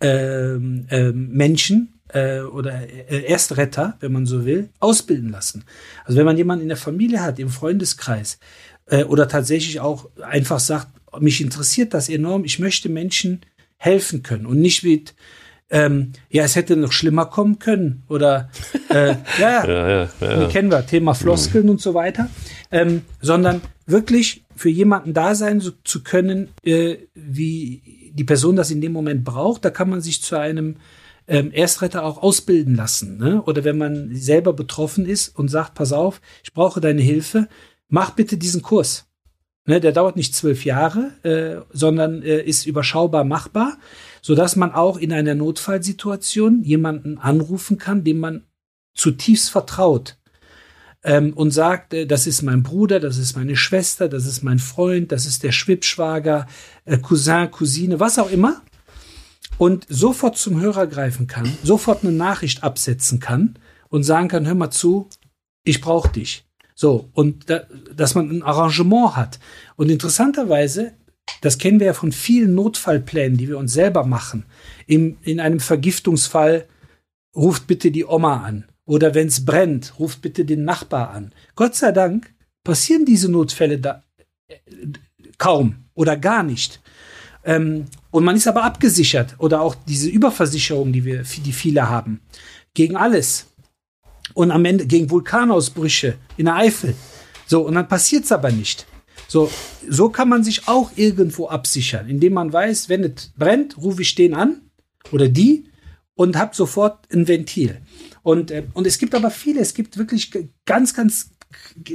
ähm, 0.00 0.86
ähm, 0.90 1.28
Menschen 1.30 2.00
äh, 2.08 2.40
oder 2.40 2.88
äh, 2.88 3.24
Erstretter, 3.24 3.96
wenn 4.00 4.12
man 4.12 4.26
so 4.26 4.44
will, 4.44 4.70
ausbilden 4.80 5.30
lassen. 5.30 5.64
Also 6.04 6.18
wenn 6.18 6.26
man 6.26 6.36
jemanden 6.36 6.62
in 6.62 6.68
der 6.68 6.76
Familie 6.76 7.22
hat, 7.22 7.38
im 7.38 7.48
Freundeskreis, 7.48 8.38
äh, 8.86 9.04
oder 9.04 9.28
tatsächlich 9.28 9.80
auch 9.80 10.08
einfach 10.20 10.60
sagt, 10.60 10.88
mich 11.20 11.40
interessiert 11.40 11.94
das 11.94 12.08
enorm, 12.08 12.44
ich 12.44 12.58
möchte 12.58 12.88
Menschen 12.88 13.42
helfen 13.76 14.22
können 14.22 14.46
und 14.46 14.60
nicht 14.60 14.82
mit, 14.82 15.14
ähm, 15.70 16.12
ja, 16.28 16.44
es 16.44 16.56
hätte 16.56 16.76
noch 16.76 16.92
schlimmer 16.92 17.26
kommen 17.26 17.58
können 17.58 18.02
oder 18.08 18.50
äh, 18.88 19.14
ja, 19.40 19.66
ja, 19.66 19.88
ja, 19.88 20.08
ja, 20.20 20.48
kennen 20.48 20.70
wir, 20.70 20.86
Thema 20.86 21.14
Floskeln 21.14 21.64
mhm. 21.64 21.70
und 21.70 21.80
so 21.80 21.94
weiter, 21.94 22.28
ähm, 22.72 23.02
sondern 23.20 23.60
wirklich 23.86 24.44
für 24.56 24.70
jemanden 24.70 25.14
da 25.14 25.34
sein 25.34 25.60
so, 25.60 25.70
zu 25.84 26.02
können, 26.02 26.48
äh, 26.64 26.96
wie 27.14 28.10
die 28.12 28.24
Person 28.24 28.56
das 28.56 28.70
in 28.70 28.80
dem 28.80 28.92
Moment 28.92 29.24
braucht, 29.24 29.64
da 29.64 29.70
kann 29.70 29.90
man 29.90 30.00
sich 30.00 30.22
zu 30.22 30.36
einem 30.36 30.76
ähm, 31.28 31.52
Erstretter 31.52 32.04
auch 32.04 32.22
ausbilden 32.22 32.74
lassen. 32.74 33.18
Ne? 33.18 33.42
Oder 33.42 33.64
wenn 33.64 33.78
man 33.78 34.14
selber 34.14 34.52
betroffen 34.52 35.06
ist 35.06 35.28
und 35.28 35.48
sagt, 35.48 35.74
pass 35.74 35.92
auf, 35.92 36.20
ich 36.42 36.52
brauche 36.52 36.80
deine 36.80 37.02
Hilfe, 37.02 37.48
mach 37.88 38.10
bitte 38.10 38.36
diesen 38.36 38.62
Kurs. 38.62 39.06
Ne, 39.64 39.78
der 39.78 39.92
dauert 39.92 40.16
nicht 40.16 40.34
zwölf 40.34 40.64
Jahre, 40.64 41.12
äh, 41.22 41.62
sondern 41.72 42.20
äh, 42.22 42.42
ist 42.42 42.66
überschaubar 42.66 43.22
machbar, 43.22 43.78
so 44.20 44.34
dass 44.34 44.56
man 44.56 44.72
auch 44.72 44.98
in 44.98 45.12
einer 45.12 45.36
Notfallsituation 45.36 46.64
jemanden 46.64 47.16
anrufen 47.18 47.78
kann, 47.78 48.02
dem 48.02 48.18
man 48.18 48.44
zutiefst 48.94 49.50
vertraut 49.50 50.16
ähm, 51.04 51.32
und 51.34 51.50
sagt, 51.50 51.94
äh, 51.94 52.06
das 52.06 52.26
ist 52.26 52.42
mein 52.42 52.62
Bruder, 52.62 53.00
das 53.00 53.18
ist 53.18 53.36
meine 53.36 53.56
Schwester, 53.56 54.08
das 54.08 54.26
ist 54.26 54.42
mein 54.42 54.58
Freund, 54.58 55.12
das 55.12 55.26
ist 55.26 55.42
der 55.42 55.52
Schwibschwager, 55.52 56.46
äh, 56.84 56.98
Cousin, 56.98 57.50
Cousine, 57.50 58.00
was 58.00 58.18
auch 58.18 58.30
immer, 58.30 58.62
und 59.58 59.86
sofort 59.88 60.36
zum 60.36 60.60
Hörer 60.60 60.86
greifen 60.86 61.26
kann, 61.26 61.50
sofort 61.62 62.02
eine 62.02 62.12
Nachricht 62.12 62.62
absetzen 62.62 63.20
kann 63.20 63.58
und 63.88 64.04
sagen 64.04 64.28
kann, 64.28 64.46
hör 64.46 64.54
mal 64.54 64.70
zu, 64.70 65.08
ich 65.64 65.80
brauche 65.80 66.10
dich. 66.10 66.44
So, 66.74 67.10
und 67.12 67.50
da, 67.50 67.64
dass 67.94 68.14
man 68.14 68.30
ein 68.30 68.42
Arrangement 68.42 69.14
hat. 69.14 69.38
Und 69.76 69.90
interessanterweise, 69.90 70.94
das 71.40 71.58
kennen 71.58 71.78
wir 71.78 71.88
ja 71.88 71.94
von 71.94 72.12
vielen 72.12 72.54
Notfallplänen, 72.54 73.36
die 73.36 73.48
wir 73.48 73.58
uns 73.58 73.72
selber 73.72 74.04
machen. 74.04 74.46
Im, 74.86 75.18
in 75.22 75.38
einem 75.38 75.60
Vergiftungsfall 75.60 76.66
ruft 77.36 77.66
bitte 77.66 77.90
die 77.90 78.04
Oma 78.04 78.42
an. 78.42 78.64
Oder 78.84 79.14
wenn 79.14 79.28
es 79.28 79.44
brennt, 79.44 79.98
ruft 79.98 80.22
bitte 80.22 80.44
den 80.44 80.64
Nachbar 80.64 81.10
an. 81.10 81.32
Gott 81.54 81.74
sei 81.74 81.92
Dank 81.92 82.32
passieren 82.64 83.04
diese 83.04 83.30
Notfälle 83.30 83.78
da 83.78 84.02
äh, 84.48 84.56
kaum 85.38 85.84
oder 85.94 86.16
gar 86.16 86.42
nicht. 86.42 86.80
Ähm, 87.44 87.86
und 88.10 88.24
man 88.24 88.36
ist 88.36 88.46
aber 88.46 88.64
abgesichert 88.64 89.36
oder 89.38 89.60
auch 89.60 89.74
diese 89.74 90.08
Überversicherung, 90.08 90.92
die 90.92 91.04
wir, 91.04 91.22
die 91.22 91.52
viele 91.52 91.88
haben, 91.88 92.20
gegen 92.74 92.96
alles 92.96 93.46
und 94.34 94.50
am 94.50 94.64
Ende 94.64 94.86
gegen 94.86 95.10
Vulkanausbrüche 95.10 96.16
in 96.36 96.46
der 96.46 96.56
Eifel. 96.56 96.94
So, 97.46 97.62
und 97.62 97.74
dann 97.74 97.88
passiert 97.88 98.24
es 98.24 98.32
aber 98.32 98.50
nicht. 98.50 98.86
So, 99.28 99.50
so 99.88 100.08
kann 100.10 100.28
man 100.28 100.44
sich 100.44 100.68
auch 100.68 100.90
irgendwo 100.96 101.48
absichern, 101.48 102.08
indem 102.08 102.34
man 102.34 102.52
weiß, 102.52 102.88
wenn 102.88 103.04
es 103.04 103.32
brennt, 103.36 103.78
rufe 103.78 104.02
ich 104.02 104.14
den 104.14 104.34
an 104.34 104.60
oder 105.10 105.28
die 105.28 105.64
und 106.14 106.36
habe 106.36 106.54
sofort 106.54 107.12
ein 107.12 107.26
Ventil. 107.28 107.80
Und, 108.22 108.50
äh, 108.50 108.64
und 108.74 108.86
es 108.86 108.98
gibt 108.98 109.14
aber 109.14 109.30
viele, 109.30 109.60
es 109.60 109.74
gibt 109.74 109.98
wirklich 109.98 110.30
ganz, 110.64 110.94
ganz 110.94 111.30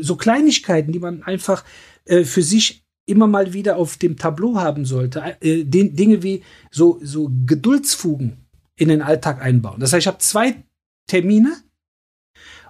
so 0.01 0.15
Kleinigkeiten, 0.15 0.91
die 0.91 0.99
man 0.99 1.23
einfach 1.23 1.63
äh, 2.05 2.23
für 2.23 2.43
sich 2.43 2.85
immer 3.05 3.27
mal 3.27 3.53
wieder 3.53 3.77
auf 3.77 3.97
dem 3.97 4.17
Tableau 4.17 4.55
haben 4.55 4.85
sollte. 4.85 5.37
Äh, 5.41 5.63
den, 5.63 5.95
Dinge 5.95 6.23
wie 6.23 6.43
so, 6.71 6.99
so 7.01 7.31
Geduldsfugen 7.45 8.45
in 8.75 8.89
den 8.89 9.01
Alltag 9.01 9.41
einbauen. 9.41 9.79
Das 9.79 9.93
heißt, 9.93 10.03
ich 10.03 10.07
habe 10.07 10.19
zwei 10.19 10.63
Termine, 11.07 11.55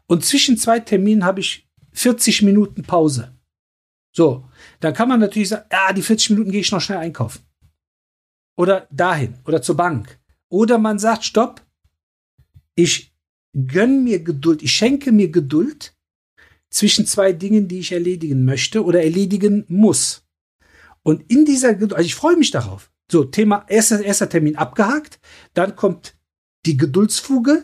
und 0.08 0.24
zwischen 0.24 0.58
zwei 0.58 0.80
Terminen 0.80 1.26
habe 1.26 1.42
ich 1.42 1.68
40 1.94 2.42
Minuten 2.42 2.84
Pause. 2.84 3.36
So, 4.16 4.50
dann 4.80 4.94
kann 4.94 5.10
man 5.10 5.20
natürlich 5.20 5.50
sagen, 5.50 5.66
ja, 5.72 5.94
die 5.94 6.02
40 6.02 6.32
Minuten 6.32 6.52
gehe 6.52 6.62
ich 6.62 6.72
noch 6.72 6.82
schnell 6.82 7.00
einkaufen. 7.00 7.42
Oder 8.56 8.88
dahin 8.90 9.36
oder 9.46 9.62
zur 9.62 9.76
Bank. 9.76 10.20
Oder 10.50 10.78
man 10.78 10.98
sagt, 10.98 11.26
stopp, 11.26 11.62
ich 12.74 13.14
gönn 13.66 14.04
mir 14.04 14.20
Geduld, 14.20 14.62
ich 14.62 14.74
schenke 14.74 15.12
mir 15.12 15.30
Geduld 15.30 15.96
zwischen 16.70 17.06
zwei 17.06 17.34
Dingen, 17.34 17.68
die 17.68 17.80
ich 17.80 17.92
erledigen 17.92 18.46
möchte 18.46 18.84
oder 18.84 19.04
erledigen 19.04 19.66
muss. 19.68 20.24
Und 21.04 21.32
in 21.32 21.46
dieser 21.46 21.74
Geduld, 21.74 21.94
also 21.94 22.06
ich 22.06 22.16
freue 22.16 22.38
mich 22.38 22.52
darauf. 22.52 22.92
So, 23.10 23.24
Thema, 23.24 23.66
erster, 23.70 24.04
erster 24.04 24.30
Termin 24.30 24.58
abgehakt, 24.58 25.20
dann 25.54 25.76
kommt 25.76 26.16
die 26.66 26.76
Geduldsfuge, 26.76 27.64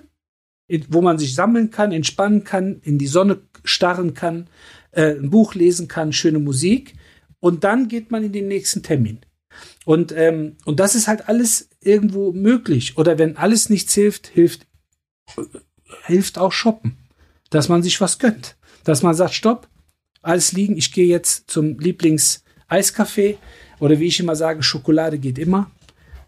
wo 0.88 1.02
man 1.02 1.20
sich 1.20 1.36
sammeln 1.36 1.70
kann, 1.70 1.92
entspannen 1.92 2.46
kann, 2.46 2.80
in 2.82 2.98
die 2.98 3.08
Sonne 3.08 3.42
starren 3.66 4.14
kann, 4.14 4.48
äh, 4.92 5.16
ein 5.16 5.30
Buch 5.30 5.54
lesen 5.54 5.90
kann, 5.90 6.14
schöne 6.14 6.40
Musik. 6.40 6.96
Und 7.42 7.66
dann 7.66 7.90
geht 7.90 8.10
man 8.10 8.24
in 8.24 8.32
den 8.32 8.48
nächsten 8.48 8.82
Termin. 8.82 9.20
Und, 9.86 10.14
ähm, 10.14 10.56
und 10.64 10.80
das 10.80 10.96
ist 10.96 11.10
halt 11.10 11.28
alles 11.28 11.70
irgendwo 11.82 12.32
möglich. 12.32 12.98
Oder 12.98 13.18
wenn 13.18 13.36
alles 13.36 13.70
nichts 13.70 13.94
hilft, 13.94 14.28
hilft, 14.28 14.66
hilft 16.06 16.38
auch 16.38 16.52
Shoppen. 16.52 16.98
Dass 17.50 17.70
man 17.70 17.84
sich 17.84 18.02
was 18.02 18.20
gönnt. 18.20 18.56
Dass 18.84 19.04
man 19.04 19.14
sagt, 19.14 19.34
stopp, 19.34 19.68
alles 20.22 20.54
liegen, 20.54 20.78
ich 20.78 20.92
gehe 20.92 21.06
jetzt 21.06 21.52
zum 21.52 21.78
Lieblings-Eiskaffee. 21.80 23.38
Oder 23.80 24.00
wie 24.00 24.08
ich 24.08 24.20
immer 24.20 24.36
sage, 24.36 24.64
Schokolade 24.64 25.20
geht 25.20 25.38
immer. 25.38 25.70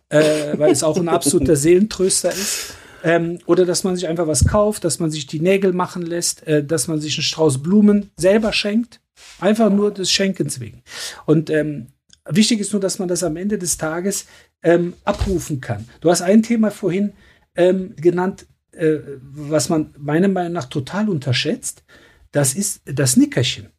Äh, 0.09 0.57
weil 0.57 0.71
es 0.71 0.83
auch 0.83 0.97
ein 0.97 1.09
absoluter 1.09 1.55
Seelentröster 1.55 2.31
ist. 2.31 2.75
Ähm, 3.03 3.39
oder 3.45 3.65
dass 3.65 3.83
man 3.83 3.95
sich 3.95 4.07
einfach 4.07 4.27
was 4.27 4.45
kauft, 4.45 4.83
dass 4.83 4.99
man 4.99 5.11
sich 5.11 5.27
die 5.27 5.39
Nägel 5.39 5.73
machen 5.73 6.01
lässt, 6.01 6.45
äh, 6.47 6.63
dass 6.63 6.87
man 6.87 6.99
sich 6.99 7.17
einen 7.17 7.23
Strauß 7.23 7.61
Blumen 7.61 8.11
selber 8.17 8.51
schenkt. 8.51 8.99
Einfach 9.39 9.69
nur 9.69 9.91
des 9.91 10.11
Schenkens 10.11 10.59
wegen. 10.59 10.81
Und 11.25 11.49
ähm, 11.49 11.87
wichtig 12.29 12.59
ist 12.59 12.73
nur, 12.73 12.81
dass 12.81 12.99
man 12.99 13.07
das 13.07 13.23
am 13.23 13.37
Ende 13.37 13.57
des 13.57 13.77
Tages 13.77 14.25
ähm, 14.63 14.93
abrufen 15.03 15.61
kann. 15.61 15.87
Du 16.01 16.09
hast 16.09 16.21
ein 16.21 16.43
Thema 16.43 16.71
vorhin 16.71 17.13
ähm, 17.55 17.95
genannt, 17.95 18.47
äh, 18.75 18.99
was 19.21 19.69
man 19.69 19.93
meiner 19.97 20.27
Meinung 20.27 20.53
nach 20.53 20.65
total 20.65 21.09
unterschätzt. 21.09 21.83
Das 22.31 22.53
ist 22.53 22.81
das 22.85 23.17
Nickerchen. 23.17 23.69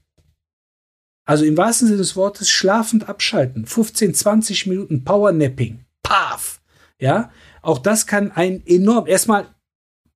Also 1.24 1.44
im 1.44 1.56
wahrsten 1.56 1.88
Sinne 1.88 1.98
des 1.98 2.16
Wortes 2.16 2.48
schlafend 2.48 3.08
abschalten. 3.08 3.66
15, 3.66 4.14
20 4.14 4.66
Minuten 4.66 5.04
Powernapping. 5.04 5.84
Paf! 6.02 6.60
Ja, 6.98 7.30
auch 7.62 7.78
das 7.78 8.06
kann 8.06 8.30
ein 8.30 8.62
enorm, 8.64 9.06
erstmal, 9.06 9.46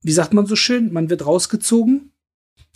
wie 0.03 0.13
sagt 0.13 0.33
man 0.33 0.47
so 0.47 0.57
schön, 0.57 0.93
man 0.93 1.11
wird 1.11 1.27
rausgezogen, 1.27 2.13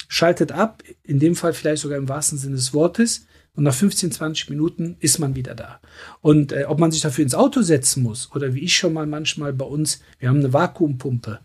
schaltet 0.08 0.52
ab, 0.52 0.82
in 1.02 1.20
dem 1.20 1.36
Fall 1.36 1.54
vielleicht 1.54 1.80
sogar 1.80 1.96
im 1.96 2.08
wahrsten 2.08 2.36
Sinne 2.36 2.56
des 2.56 2.74
Wortes, 2.74 3.26
und 3.56 3.62
nach 3.62 3.74
15, 3.74 4.10
20 4.10 4.50
Minuten 4.50 4.96
ist 4.98 5.20
man 5.20 5.36
wieder 5.36 5.54
da. 5.54 5.80
Und 6.20 6.50
äh, 6.50 6.64
ob 6.64 6.80
man 6.80 6.90
sich 6.90 7.02
dafür 7.02 7.22
ins 7.22 7.36
Auto 7.36 7.62
setzen 7.62 8.02
muss 8.02 8.32
oder 8.34 8.52
wie 8.52 8.64
ich 8.64 8.76
schon 8.76 8.92
mal 8.92 9.06
manchmal 9.06 9.52
bei 9.52 9.64
uns, 9.64 10.00
wir 10.18 10.28
haben 10.28 10.40
eine 10.40 10.52
Vakuumpumpe 10.52 11.38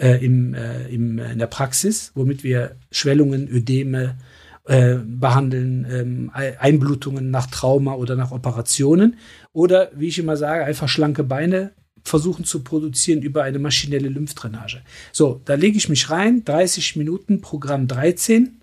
äh, 0.00 0.24
im, 0.24 0.54
äh, 0.54 0.88
im, 0.88 1.18
in 1.18 1.38
der 1.38 1.46
Praxis, 1.46 2.12
womit 2.14 2.42
wir 2.42 2.76
Schwellungen, 2.90 3.48
Ödeme 3.48 4.16
äh, 4.64 4.96
behandeln, 4.96 5.86
ähm, 5.90 6.30
Einblutungen 6.32 7.30
nach 7.30 7.46
Trauma 7.46 7.94
oder 7.94 8.16
nach 8.16 8.30
Operationen. 8.30 9.16
Oder, 9.52 9.90
wie 9.94 10.08
ich 10.08 10.18
immer 10.18 10.36
sage, 10.36 10.64
einfach 10.64 10.88
schlanke 10.88 11.24
Beine 11.24 11.72
versuchen 12.02 12.44
zu 12.44 12.64
produzieren 12.64 13.20
über 13.20 13.42
eine 13.42 13.58
maschinelle 13.58 14.08
Lymphdrainage. 14.08 14.82
So, 15.12 15.42
da 15.44 15.54
lege 15.54 15.76
ich 15.76 15.88
mich 15.88 16.08
rein, 16.08 16.44
30 16.44 16.96
Minuten, 16.96 17.40
Programm 17.42 17.86
13, 17.88 18.62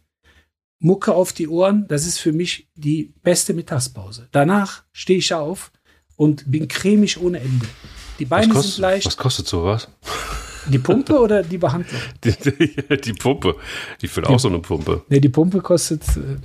Mucke 0.80 1.14
auf 1.14 1.34
die 1.34 1.48
Ohren, 1.48 1.88
das 1.88 2.06
ist 2.06 2.20
für 2.20 2.32
mich 2.32 2.70
die 2.76 3.14
beste 3.24 3.54
Mittagspause. 3.54 4.28
Danach 4.32 4.84
stehe 4.92 5.20
ich 5.20 5.34
auf 5.34 5.72
und 6.16 6.50
bin 6.50 6.68
cremig 6.68 7.20
ohne 7.20 7.40
Ende. 7.40 7.68
Die 8.20 8.26
Beine 8.26 8.54
kostet, 8.54 8.74
sind 8.74 8.82
leicht. 8.82 9.06
Was 9.06 9.18
kostet 9.18 9.48
sowas? 9.48 9.88
Die 10.70 10.80
Pumpe 10.80 11.20
oder 11.20 11.44
die 11.44 11.58
Behandlung? 11.58 12.00
Die, 12.24 12.32
die, 12.32 12.98
die 13.02 13.14
Pumpe. 13.14 13.56
Ich 14.02 14.10
finde 14.12 14.30
auch 14.30 14.40
so 14.40 14.48
eine 14.50 14.60
Pumpe. 14.60 15.04
Nee, 15.10 15.20
die 15.20 15.30
Pumpe 15.30 15.62
kostet 15.62 16.04
äh, 16.18 16.38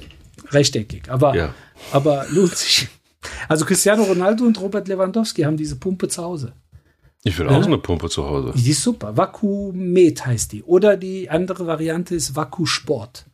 rechteckig, 0.50 1.10
aber, 1.10 1.34
Ja. 1.34 1.54
aber 1.92 2.26
lohnt 2.30 2.56
sich. 2.56 2.88
Also 3.48 3.64
Cristiano 3.64 4.02
Ronaldo 4.04 4.44
und 4.44 4.60
Robert 4.60 4.88
Lewandowski 4.88 5.42
haben 5.42 5.56
diese 5.56 5.76
Pumpe 5.76 6.08
zu 6.08 6.22
Hause. 6.22 6.52
Ich 7.24 7.38
will 7.38 7.48
auch 7.48 7.62
so 7.62 7.68
eine 7.68 7.78
Pumpe 7.78 8.08
zu 8.08 8.24
Hause. 8.24 8.52
Die 8.56 8.70
ist 8.70 8.82
super. 8.82 9.16
Vakuumet 9.16 10.26
heißt 10.26 10.52
die. 10.52 10.62
Oder 10.64 10.96
die 10.96 11.30
andere 11.30 11.66
Variante 11.68 12.16
ist 12.16 12.34
Vakusport. 12.34 13.26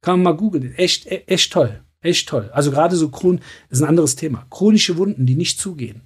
Kann 0.00 0.20
man 0.20 0.34
mal 0.34 0.36
googeln. 0.36 0.74
Echt, 0.74 1.06
e- 1.06 1.22
echt 1.26 1.52
toll. 1.52 1.80
Echt 2.00 2.28
toll. 2.28 2.50
Also 2.52 2.70
gerade 2.72 2.96
so 2.96 3.06
das 3.08 3.40
ist 3.70 3.82
ein 3.82 3.88
anderes 3.88 4.16
Thema. 4.16 4.46
Chronische 4.50 4.96
Wunden, 4.96 5.26
die 5.26 5.36
nicht 5.36 5.60
zugehen. 5.60 6.02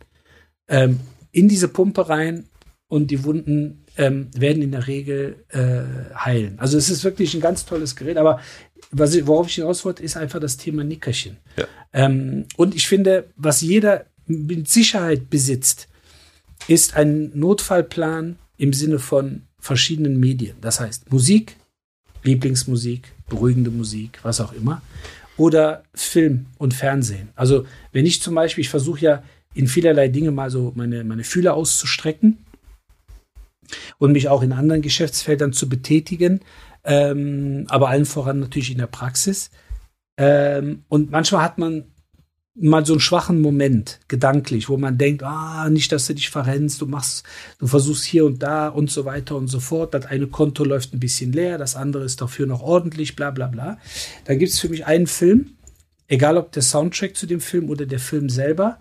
Ähm, 0.69 1.01
in 1.33 1.49
diese 1.49 1.69
Pumpe 1.69 2.09
rein 2.11 2.45
und 2.89 3.11
die 3.11 3.25
Wunden 3.25 3.80
ähm, 4.01 4.29
werden 4.35 4.63
in 4.63 4.73
der 4.73 4.87
Regel 4.87 5.45
äh, 5.51 6.15
heilen. 6.17 6.59
Also 6.59 6.79
es 6.79 6.89
ist 6.89 7.05
wirklich 7.05 7.35
ein 7.35 7.43
ganz 7.43 7.67
tolles 7.67 7.95
Gerät. 7.95 8.17
Aber 8.17 8.41
was 8.91 9.15
ich, 9.15 9.27
worauf 9.27 9.47
ich 9.47 9.57
hinaus 9.57 9.85
wollte, 9.85 10.03
ist 10.03 10.17
einfach 10.17 10.41
das 10.41 10.57
Thema 10.57 10.83
Nickerchen. 10.83 11.37
Ja. 11.59 11.67
Ähm, 11.93 12.47
und 12.57 12.75
ich 12.75 12.89
finde, 12.89 13.27
was 13.37 13.61
jeder 13.61 14.07
mit 14.27 14.71
Sicherheit 14.71 15.29
besitzt, 15.29 15.87
ist 16.67 16.97
ein 16.97 17.31
Notfallplan 17.35 18.37
im 18.57 18.73
Sinne 18.73 18.99
von 18.99 19.43
verschiedenen 19.59 20.19
Medien. 20.19 20.57
Das 20.63 20.81
heißt 20.81 21.13
Musik, 21.13 21.57
Lieblingsmusik, 22.23 23.13
beruhigende 23.29 23.71
Musik, 23.71 24.19
was 24.23 24.41
auch 24.41 24.55
immer. 24.55 24.81
Oder 25.37 25.85
Film 25.95 26.47
und 26.57 26.73
Fernsehen. 26.73 27.29
Also 27.35 27.67
wenn 27.93 28.07
ich 28.07 28.23
zum 28.23 28.35
Beispiel, 28.35 28.63
ich 28.63 28.71
versuche 28.71 29.01
ja 29.01 29.23
in 29.53 29.67
vielerlei 29.67 30.09
Dinge 30.09 30.31
mal 30.31 30.51
so 30.51 30.73
meine, 30.75 31.05
meine 31.05 31.25
Fühler 31.25 31.53
auszustrecken 31.53 32.39
und 33.99 34.13
mich 34.13 34.29
auch 34.29 34.43
in 34.43 34.53
anderen 34.53 34.83
Geschäftsfeldern 34.83 35.53
zu 35.53 35.69
betätigen, 35.69 36.41
ähm, 36.85 37.67
aber 37.69 37.89
allen 37.89 38.07
voran 38.07 38.41
natürlich 38.41 38.71
in 38.71 38.79
der 38.79 38.87
Praxis. 38.87 39.51
Ähm, 40.17 40.85
und 40.89 41.11
manchmal 41.11 41.43
hat 41.43 41.59
man 41.59 41.85
mal 42.55 42.85
so 42.85 42.93
einen 42.93 43.01
schwachen 43.01 43.41
Moment 43.41 44.01
gedanklich, 44.09 44.69
wo 44.69 44.77
man 44.77 44.99
denkt, 44.99 45.23
ah, 45.23 45.69
nicht, 45.71 45.93
dass 45.93 46.07
du 46.07 46.15
dich 46.15 46.31
verrennst, 46.31 46.81
du 46.81 46.87
machst, 46.87 47.25
du 47.59 47.67
versuchst 47.67 48.05
hier 48.05 48.27
und 48.27 48.43
da 48.43 48.69
und 48.69 48.91
so 48.91 49.05
weiter 49.05 49.37
und 49.37 49.49
so 49.49 49.61
fort. 49.61 49.95
Das 49.95 50.07
eine 50.07 50.27
Konto 50.27 50.65
läuft 50.65 50.93
ein 50.93 51.01
bisschen 51.01 51.33
leer, 51.33 51.59
das 51.59 51.77
andere 51.77 52.05
ist 52.05 52.21
dafür 52.21 52.47
noch 52.47 52.61
ordentlich, 52.61 53.17
bla 53.17 53.31
bla 53.31 53.47
bla. 53.47 53.79
Dann 54.25 54.39
gibt 54.39 54.53
es 54.53 54.61
für 54.61 54.69
mich 54.69 54.85
einen 54.87 55.07
Film, 55.07 55.53
egal 56.09 56.37
ob 56.37 56.53
der 56.53 56.63
Soundtrack 56.63 57.17
zu 57.17 57.27
dem 57.27 57.41
Film 57.41 57.71
oder 57.71 57.87
der 57.87 58.01
Film 58.01 58.29
selber. 58.29 58.79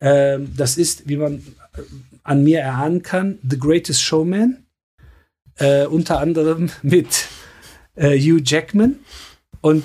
Ähm, 0.00 0.52
das 0.56 0.78
ist, 0.78 1.08
wie 1.08 1.16
man 1.16 1.34
äh, 1.74 1.82
an 2.22 2.44
mir 2.44 2.60
erahnen 2.60 3.02
kann, 3.02 3.38
The 3.48 3.58
Greatest 3.58 4.02
Showman. 4.02 4.64
Äh, 5.56 5.86
unter 5.86 6.20
anderem 6.20 6.70
mit 6.82 7.26
äh, 7.94 8.18
Hugh 8.18 8.40
Jackman. 8.44 8.96
Und 9.60 9.84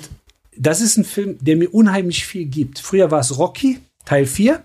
das 0.56 0.80
ist 0.80 0.96
ein 0.96 1.04
Film, 1.04 1.36
der 1.40 1.56
mir 1.56 1.72
unheimlich 1.72 2.24
viel 2.24 2.46
gibt. 2.46 2.78
Früher 2.78 3.10
war 3.10 3.20
es 3.20 3.38
Rocky, 3.38 3.78
Teil 4.04 4.26
4. 4.26 4.62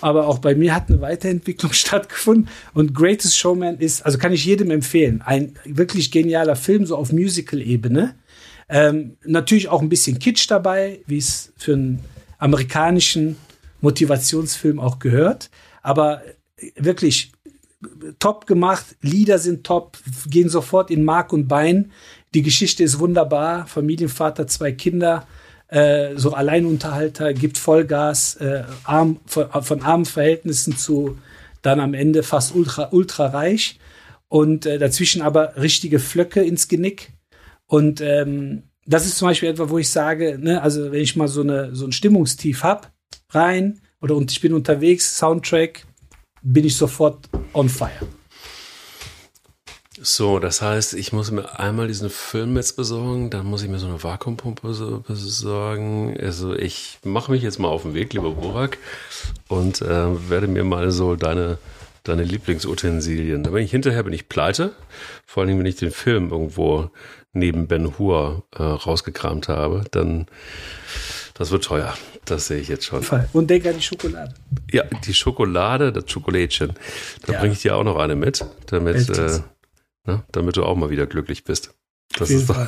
Aber 0.00 0.26
auch 0.26 0.38
bei 0.38 0.54
mir 0.54 0.74
hat 0.74 0.88
eine 0.88 1.00
Weiterentwicklung 1.00 1.72
stattgefunden. 1.74 2.48
Und 2.72 2.94
Greatest 2.94 3.36
Showman 3.36 3.78
ist, 3.78 4.04
also 4.04 4.18
kann 4.18 4.32
ich 4.32 4.44
jedem 4.44 4.70
empfehlen, 4.70 5.22
ein 5.22 5.54
wirklich 5.64 6.10
genialer 6.10 6.56
Film, 6.56 6.86
so 6.86 6.96
auf 6.96 7.12
Musical-Ebene. 7.12 8.14
Ähm, 8.68 9.16
natürlich 9.24 9.68
auch 9.68 9.82
ein 9.82 9.88
bisschen 9.88 10.18
Kitsch 10.18 10.50
dabei, 10.50 11.00
wie 11.06 11.18
es 11.18 11.52
für 11.56 11.74
einen 11.74 12.00
amerikanischen 12.38 13.36
Motivationsfilm 13.80 14.80
auch 14.80 14.98
gehört. 14.98 15.50
Aber 15.82 16.22
wirklich 16.76 17.32
top 18.18 18.46
gemacht, 18.46 18.96
Lieder 19.02 19.38
sind 19.38 19.64
top, 19.64 19.98
gehen 20.28 20.48
sofort 20.48 20.90
in 20.90 21.04
Mark 21.04 21.32
und 21.32 21.48
Bein. 21.48 21.92
Die 22.32 22.42
Geschichte 22.42 22.82
ist 22.82 22.98
wunderbar, 22.98 23.66
Familienvater, 23.66 24.46
zwei 24.46 24.72
Kinder, 24.72 25.26
äh, 25.68 26.16
so 26.16 26.32
Alleinunterhalter, 26.32 27.34
gibt 27.34 27.58
Vollgas, 27.58 28.36
äh, 28.36 28.64
arm, 28.84 29.20
von, 29.26 29.50
von 29.62 29.82
armen 29.82 30.04
Verhältnissen 30.04 30.76
zu 30.76 31.18
dann 31.62 31.80
am 31.80 31.94
Ende 31.94 32.22
fast 32.22 32.54
ultra, 32.54 32.88
ultra 32.92 33.26
reich 33.26 33.78
und 34.28 34.66
äh, 34.66 34.78
dazwischen 34.78 35.22
aber 35.22 35.56
richtige 35.56 35.98
Flöcke 35.98 36.42
ins 36.42 36.68
Genick. 36.68 37.12
Und 37.66 38.00
ähm, 38.00 38.64
das 38.86 39.06
ist 39.06 39.16
zum 39.16 39.28
Beispiel 39.28 39.48
etwa, 39.48 39.70
wo 39.70 39.78
ich 39.78 39.88
sage, 39.88 40.38
ne, 40.38 40.60
also 40.60 40.92
wenn 40.92 41.00
ich 41.00 41.16
mal 41.16 41.28
so, 41.28 41.40
eine, 41.40 41.74
so 41.74 41.86
ein 41.86 41.92
Stimmungstief 41.92 42.62
hab, 42.62 42.92
rein 43.30 43.80
oder 44.00 44.14
und 44.16 44.30
ich 44.30 44.40
bin 44.40 44.52
unterwegs, 44.52 45.16
Soundtrack, 45.18 45.86
bin 46.44 46.64
ich 46.64 46.76
sofort 46.76 47.28
on 47.52 47.68
fire. 47.68 48.06
So, 50.00 50.38
das 50.38 50.60
heißt, 50.60 50.94
ich 50.94 51.12
muss 51.12 51.30
mir 51.30 51.58
einmal 51.58 51.88
diesen 51.88 52.10
Film 52.10 52.56
jetzt 52.56 52.76
besorgen, 52.76 53.30
dann 53.30 53.46
muss 53.46 53.62
ich 53.62 53.70
mir 53.70 53.78
so 53.78 53.86
eine 53.86 54.02
Vakuumpumpe 54.02 54.74
so 54.74 55.00
besorgen. 55.00 56.14
Also 56.20 56.54
ich 56.54 56.98
mache 57.04 57.32
mich 57.32 57.42
jetzt 57.42 57.58
mal 57.58 57.68
auf 57.68 57.82
den 57.82 57.94
Weg, 57.94 58.12
lieber 58.12 58.32
Burak, 58.32 58.76
und 59.48 59.80
äh, 59.80 60.30
werde 60.30 60.46
mir 60.46 60.64
mal 60.64 60.90
so 60.90 61.16
deine, 61.16 61.58
deine 62.02 62.24
Lieblingsutensilien. 62.24 63.44
Da 63.44 63.50
bin 63.50 63.64
ich 63.64 63.70
hinterher, 63.70 64.02
bin 64.02 64.12
ich 64.12 64.28
pleite. 64.28 64.72
Vor 65.24 65.44
allem, 65.44 65.58
wenn 65.58 65.66
ich 65.66 65.76
den 65.76 65.92
Film 65.92 66.30
irgendwo 66.30 66.90
neben 67.32 67.66
Ben 67.66 67.98
Hur 67.98 68.44
äh, 68.54 68.62
rausgekramt 68.62 69.48
habe, 69.48 69.84
dann 69.90 70.26
das 71.34 71.50
wird 71.50 71.64
teuer. 71.64 71.94
Das 72.24 72.46
sehe 72.46 72.58
ich 72.60 72.68
jetzt 72.68 72.86
schon. 72.86 73.04
Und 73.32 73.48
denk 73.50 73.66
an 73.66 73.74
die 73.76 73.82
Schokolade. 73.82 74.34
Ja, 74.70 74.84
die 74.84 75.12
Schokolade, 75.14 75.92
das 75.92 76.10
Schokolädchen. 76.10 76.72
Da 77.26 77.32
Ja. 77.34 77.40
bringe 77.40 77.52
ich 77.52 77.60
dir 77.62 77.76
auch 77.76 77.84
noch 77.84 77.96
eine 77.96 78.16
mit, 78.16 78.44
damit, 78.66 78.96
äh, 78.96 79.08
Welches? 79.08 79.42
ne, 80.06 80.22
damit 80.32 80.56
du 80.56 80.64
auch 80.64 80.76
mal 80.76 80.90
wieder 80.90 81.06
glücklich 81.06 81.44
bist. 81.44 81.74
Das 82.16 82.30
ist 82.30 82.48
doch. 82.48 82.66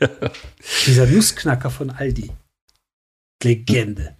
Dieser 0.86 1.06
Nussknacker 1.06 1.70
von 1.70 1.90
Aldi. 1.90 2.30
Legende. 3.42 4.16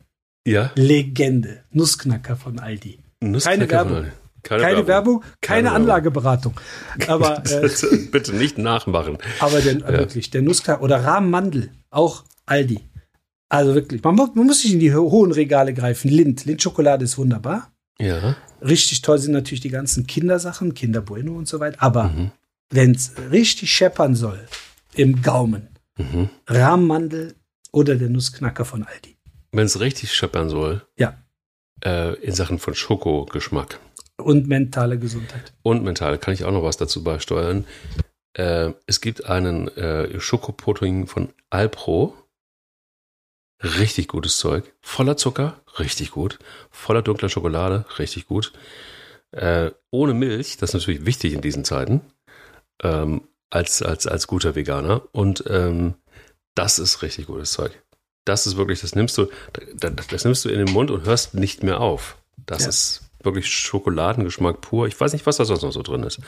ja, 0.47 0.71
Legende. 0.75 1.65
Nussknacker 1.71 2.37
von 2.37 2.59
Aldi. 2.59 2.99
Nussknacker 3.23 3.69
Werbung. 3.71 3.97
von- 3.97 4.13
Keine, 4.43 4.63
Keine 4.63 4.87
Werbung, 4.87 5.21
keine, 5.23 5.31
Keine 5.41 5.65
Werbung. 5.69 5.77
Anlageberatung. 5.83 6.61
Aber, 7.07 7.43
äh, 7.51 7.71
Bitte 8.11 8.35
nicht 8.35 8.59
nachmachen. 8.59 9.17
aber 9.41 9.61
der, 9.63 9.81
wirklich, 9.89 10.29
der 10.31 10.43
Nussknacker 10.43 10.83
oder 10.83 11.03
Rahmenmandel, 11.03 11.71
auch 11.91 12.25
Aldi. 12.45 12.81
Also 13.55 13.75
wirklich, 13.75 14.03
man, 14.03 14.17
man 14.17 14.31
muss 14.47 14.63
sich 14.63 14.73
in 14.73 14.81
die 14.81 14.93
ho- 14.95 15.11
hohen 15.11 15.33
Regale 15.33 15.75
greifen. 15.75 16.09
Lind, 16.11 16.45
Lindschokolade 16.45 17.05
ist 17.05 17.17
wunderbar. 17.19 17.71
Ja. 18.01 18.37
Richtig 18.61 19.03
toll 19.03 19.19
sind 19.19 19.33
natürlich 19.33 19.61
die 19.61 19.69
ganzen 19.71 20.07
Kindersachen, 20.07 20.75
Kinder 20.75 21.01
Bueno 21.01 21.37
und 21.37 21.47
so 21.47 21.61
weiter. 21.61 21.81
Aber 21.83 22.05
Mhm. 22.05 22.31
wenn 22.71 22.91
es 22.93 23.13
richtig 23.31 23.73
scheppern 23.73 24.15
soll 24.17 24.41
im 24.95 25.23
Gaumen, 25.23 25.69
Mhm. 25.99 26.29
Rahmenmandel 26.49 27.35
oder 27.73 27.95
der 27.97 28.09
Nussknacker 28.11 28.65
von 28.65 28.83
Aldi. 28.83 29.17
Wenn 29.53 29.67
es 29.67 29.79
richtig 29.79 30.13
scheppern 30.13 30.49
soll, 30.49 30.83
Ja. 30.99 31.15
äh, 31.85 32.15
in 32.21 32.33
Sachen 32.35 32.59
von 32.59 32.75
Schokogeschmack 32.75 33.79
Und 34.17 34.49
mentale 34.49 34.99
Gesundheit. 34.99 35.53
und 35.63 35.85
mental, 35.85 36.19
kann 36.19 36.35
ich 36.35 36.45
auch 36.45 36.51
noch 36.53 36.65
was 36.65 36.77
dazu 36.77 37.05
beisteuern. 37.05 37.65
Äh, 38.33 38.73
es 38.87 39.01
gibt 39.01 39.27
einen 39.27 39.69
äh, 39.77 40.19
Schokopudding 40.19 41.07
von 41.07 41.29
Alpro. 41.51 42.15
Richtig 43.65 44.09
gutes 44.09 44.37
Zeug. 44.39 44.73
Voller 44.83 45.17
Zucker, 45.17 45.61
richtig 45.79 46.11
gut. 46.11 46.39
Voller 46.71 47.03
dunkler 47.03 47.29
Schokolade, 47.31 47.87
richtig 47.99 48.27
gut. 48.27 48.53
Äh, 49.31 49.71
ohne 49.91 50.13
Milch, 50.15 50.59
das 50.59 50.71
ist 50.71 50.75
natürlich 50.75 51.07
wichtig 51.07 51.33
in 51.33 51.41
diesen 51.41 51.65
Zeiten, 51.65 52.03
ähm, 52.83 53.23
als, 53.51 53.83
als, 53.83 54.07
als 54.07 54.27
guter 54.27 54.55
Veganer. 54.55 55.03
Und 55.13 55.45
ähm, 55.49 55.95
das 56.55 56.79
ist 56.79 57.03
richtig 57.03 57.27
gutes 57.27 57.53
Zeug. 57.53 57.73
Das 58.27 58.47
ist 58.47 58.57
wirklich, 58.57 58.81
das 58.83 58.95
nimmst 58.95 59.17
du, 59.19 59.29
das, 59.75 60.07
das 60.09 60.25
nimmst 60.25 60.45
du 60.45 60.51
in 60.51 60.65
den 60.65 60.73
Mund 60.73 60.91
und 60.91 61.05
hörst 61.05 61.35
nicht 61.35 61.63
mehr 61.63 61.81
auf. 61.81 62.17
Das 62.47 62.63
Ja. 62.63 62.69
ist 62.69 63.01
wirklich 63.23 63.49
Schokoladengeschmack 63.49 64.61
pur. 64.61 64.87
Ich 64.87 64.99
weiß 65.01 65.15
nicht, 65.15 65.25
was 65.27 65.39
da 65.39 65.45
sonst 65.47 65.63
noch 65.63 65.73
so 65.73 65.83
drin 65.83 66.03
ist. 66.03 66.21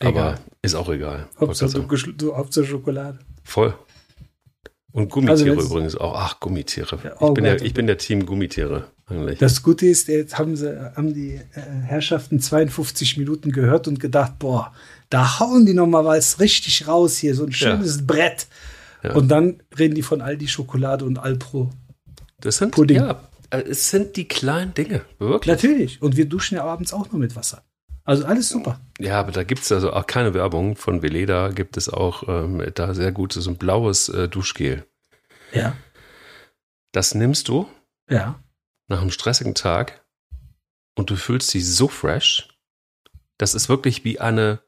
Aber 0.00 0.08
Egal. 0.10 0.38
ist 0.62 0.74
auch 0.74 0.88
egal. 0.88 1.28
Hauptsache, 1.38 1.70
du, 1.72 2.12
du, 2.12 2.36
Hauptsache 2.36 2.64
Schokolade. 2.66 3.18
Voll. 3.44 3.74
Und 4.92 5.10
Gummitiere 5.10 5.56
also 5.56 5.70
übrigens 5.70 5.96
auch. 5.96 6.14
Ach, 6.14 6.38
Gummitiere. 6.38 6.98
Ja, 7.02 7.14
oh 7.20 7.28
ich, 7.28 7.34
bin 7.34 7.44
der, 7.44 7.62
ich 7.62 7.74
bin 7.74 7.86
der 7.86 7.96
Team 7.96 8.26
Gummitiere 8.26 8.84
eigentlich. 9.06 9.38
Das 9.38 9.62
Gute 9.62 9.86
ist, 9.86 10.08
jetzt 10.08 10.38
haben, 10.38 10.54
sie, 10.54 10.94
haben 10.94 11.14
die 11.14 11.34
äh, 11.34 11.60
Herrschaften 11.84 12.40
52 12.40 13.16
Minuten 13.16 13.52
gehört 13.52 13.88
und 13.88 14.00
gedacht, 14.00 14.38
boah, 14.38 14.72
da 15.08 15.40
hauen 15.40 15.64
die 15.64 15.72
nochmal 15.72 16.04
was 16.04 16.40
richtig 16.40 16.86
raus 16.86 17.16
hier, 17.16 17.34
so 17.34 17.44
ein 17.44 17.52
schönes 17.52 17.96
ja. 17.96 18.02
Brett. 18.06 18.46
Ja. 19.02 19.14
Und 19.14 19.28
dann 19.28 19.62
reden 19.78 19.94
die 19.94 20.02
von 20.02 20.20
Aldi 20.20 20.46
Schokolade 20.48 21.04
und 21.04 21.18
Alpro. 21.18 21.70
Das 22.40 22.58
sind, 22.58 22.72
Pudding. 22.72 22.98
ja, 22.98 23.28
äh, 23.50 23.62
es 23.62 23.90
sind 23.90 24.16
die 24.16 24.28
kleinen 24.28 24.74
Dinge, 24.74 25.02
wirklich. 25.18 25.54
Natürlich. 25.54 26.02
Und 26.02 26.16
wir 26.16 26.26
duschen 26.26 26.56
ja 26.56 26.64
abends 26.64 26.92
auch 26.92 27.10
nur 27.10 27.20
mit 27.20 27.34
Wasser. 27.34 27.62
Also 28.04 28.24
alles 28.24 28.48
super. 28.48 28.80
Ja, 28.98 29.20
aber 29.20 29.32
da 29.32 29.44
gibt 29.44 29.62
es 29.62 29.70
also 29.70 29.92
auch 29.92 30.06
keine 30.06 30.32
Werbung. 30.34 30.74
Von 30.76 31.02
Veleda 31.02 31.50
gibt 31.50 31.76
es 31.76 31.88
auch 31.88 32.28
ähm, 32.28 32.64
da 32.74 32.94
sehr 32.94 33.12
gutes, 33.12 33.44
so 33.44 33.50
ein 33.50 33.56
blaues 33.56 34.08
äh, 34.08 34.28
Duschgel. 34.28 34.84
Ja. 35.52 35.76
Das 36.92 37.14
nimmst 37.14 37.46
du. 37.48 37.68
Ja. 38.08 38.42
Nach 38.88 39.00
einem 39.00 39.12
stressigen 39.12 39.54
Tag 39.54 40.02
und 40.96 41.10
du 41.10 41.16
fühlst 41.16 41.52
dich 41.54 41.68
so 41.68 41.88
fresh. 41.88 42.48
Das 43.38 43.54
ist 43.54 43.68
wirklich 43.68 44.04
wie 44.04 44.20
eine, 44.20 44.60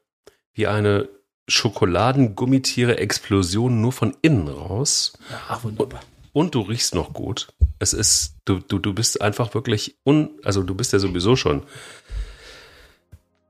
wie 0.53 0.67
eine 0.67 1.09
Schokoladengummitiere-Explosion 1.47 3.81
nur 3.81 3.91
von 3.91 4.15
innen 4.21 4.47
raus. 4.47 5.17
Ach, 5.47 5.63
wunderbar. 5.63 6.01
Und, 6.33 6.45
und 6.45 6.55
du 6.55 6.61
riechst 6.61 6.95
noch 6.95 7.13
gut. 7.13 7.49
Es 7.77 7.93
ist, 7.93 8.37
du, 8.45 8.57
du, 8.59 8.79
du 8.79 8.93
bist 8.93 9.21
einfach 9.21 9.53
wirklich 9.53 9.99
un, 10.03 10.31
also 10.43 10.63
du 10.63 10.73
bist 10.73 10.93
ja 10.93 10.99
sowieso 10.99 11.35
schon 11.35 11.63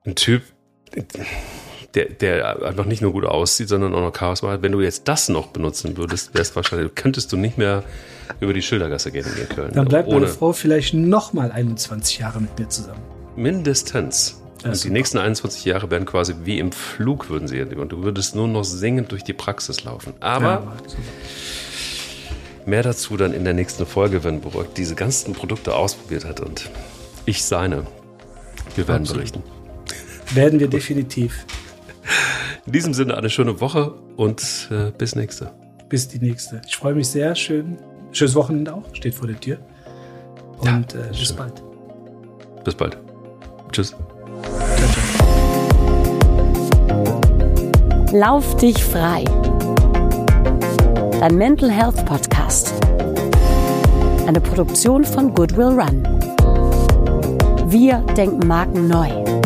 ein 0.05 0.15
Typ, 0.15 0.43
der, 1.95 2.05
der 2.05 2.63
einfach 2.63 2.85
nicht 2.85 3.01
nur 3.01 3.11
gut 3.11 3.25
aussieht, 3.25 3.69
sondern 3.69 3.93
auch 3.93 4.01
noch 4.01 4.15
Charisma 4.17 4.51
hat. 4.51 4.61
Wenn 4.61 4.71
du 4.71 4.81
jetzt 4.81 5.07
das 5.07 5.29
noch 5.29 5.47
benutzen 5.47 5.97
würdest, 5.97 6.33
wär's 6.33 6.55
wahrscheinlich, 6.55 6.93
könntest 6.95 7.31
du 7.31 7.37
nicht 7.37 7.57
mehr 7.57 7.83
über 8.39 8.53
die 8.53 8.61
Schildergasse 8.61 9.11
gehen 9.11 9.25
in 9.25 9.49
Köln. 9.49 9.71
Dann 9.73 9.87
bleibt 9.87 10.09
meine 10.09 10.27
Frau 10.27 10.53
vielleicht 10.53 10.93
noch 10.93 11.33
mal 11.33 11.51
21 11.51 12.19
Jahre 12.19 12.41
mit 12.41 12.57
mir 12.59 12.69
zusammen. 12.69 13.01
Mindestens. 13.35 14.41
Und 14.63 14.83
die 14.83 14.89
nächsten 14.89 15.19
21 15.19 15.63
Jahre 15.65 15.91
werden 15.91 16.05
quasi 16.05 16.33
wie 16.43 16.57
im 16.57 16.71
Flug 16.71 17.29
würden 17.29 17.47
sie 17.47 17.61
und 17.61 17.91
du 17.91 18.03
würdest 18.03 18.35
nur 18.35 18.47
noch 18.47 18.63
singend 18.63 19.11
durch 19.11 19.23
die 19.23 19.33
Praxis 19.33 19.83
laufen. 19.83 20.13
Aber 20.21 20.45
ja, 20.45 20.73
mehr 22.65 22.81
dazu 22.81 23.15
dann 23.15 23.33
in 23.33 23.43
der 23.43 23.53
nächsten 23.53 23.85
Folge, 23.85 24.23
wenn 24.23 24.41
Burg 24.41 24.73
diese 24.73 24.95
ganzen 24.95 25.33
Produkte 25.33 25.75
ausprobiert 25.75 26.25
hat 26.25 26.39
und 26.39 26.69
ich 27.25 27.45
seine. 27.45 27.85
Wir 28.75 28.87
werden 28.87 29.03
Absolut. 29.03 29.31
berichten. 29.31 29.43
Werden 30.33 30.59
wir 30.59 30.67
definitiv. 30.67 31.45
In 32.65 32.71
diesem 32.71 32.93
Sinne 32.93 33.15
eine 33.17 33.29
schöne 33.29 33.61
Woche 33.61 33.93
und 34.17 34.69
äh, 34.71 34.91
bis 34.97 35.15
nächste. 35.15 35.51
Bis 35.87 36.07
die 36.07 36.19
nächste. 36.19 36.61
Ich 36.67 36.75
freue 36.75 36.95
mich 36.95 37.07
sehr. 37.07 37.35
Schön. 37.35 37.77
Schönes 38.11 38.35
Wochenende 38.35 38.73
auch. 38.73 38.83
Steht 38.93 39.13
vor 39.13 39.27
der 39.27 39.39
Tür. 39.39 39.57
Und 40.59 40.65
ja, 40.65 40.79
äh, 40.79 41.09
bis 41.09 41.27
schön. 41.27 41.35
bald. 41.37 41.61
Bis 42.63 42.75
bald. 42.75 42.97
Tschüss. 43.71 43.89
Ciao, 43.89 44.89
ciao. 44.89 45.25
Lauf 48.11 48.57
dich 48.57 48.83
frei. 48.83 49.25
Dein 51.19 51.35
Mental 51.35 51.69
Health 51.69 52.05
Podcast. 52.05 52.73
Eine 54.25 54.41
Produktion 54.41 55.03
von 55.03 55.33
Goodwill 55.33 55.79
Run. 55.79 56.03
Wir 57.67 57.99
denken 58.15 58.47
Marken 58.47 58.87
neu. 58.87 59.44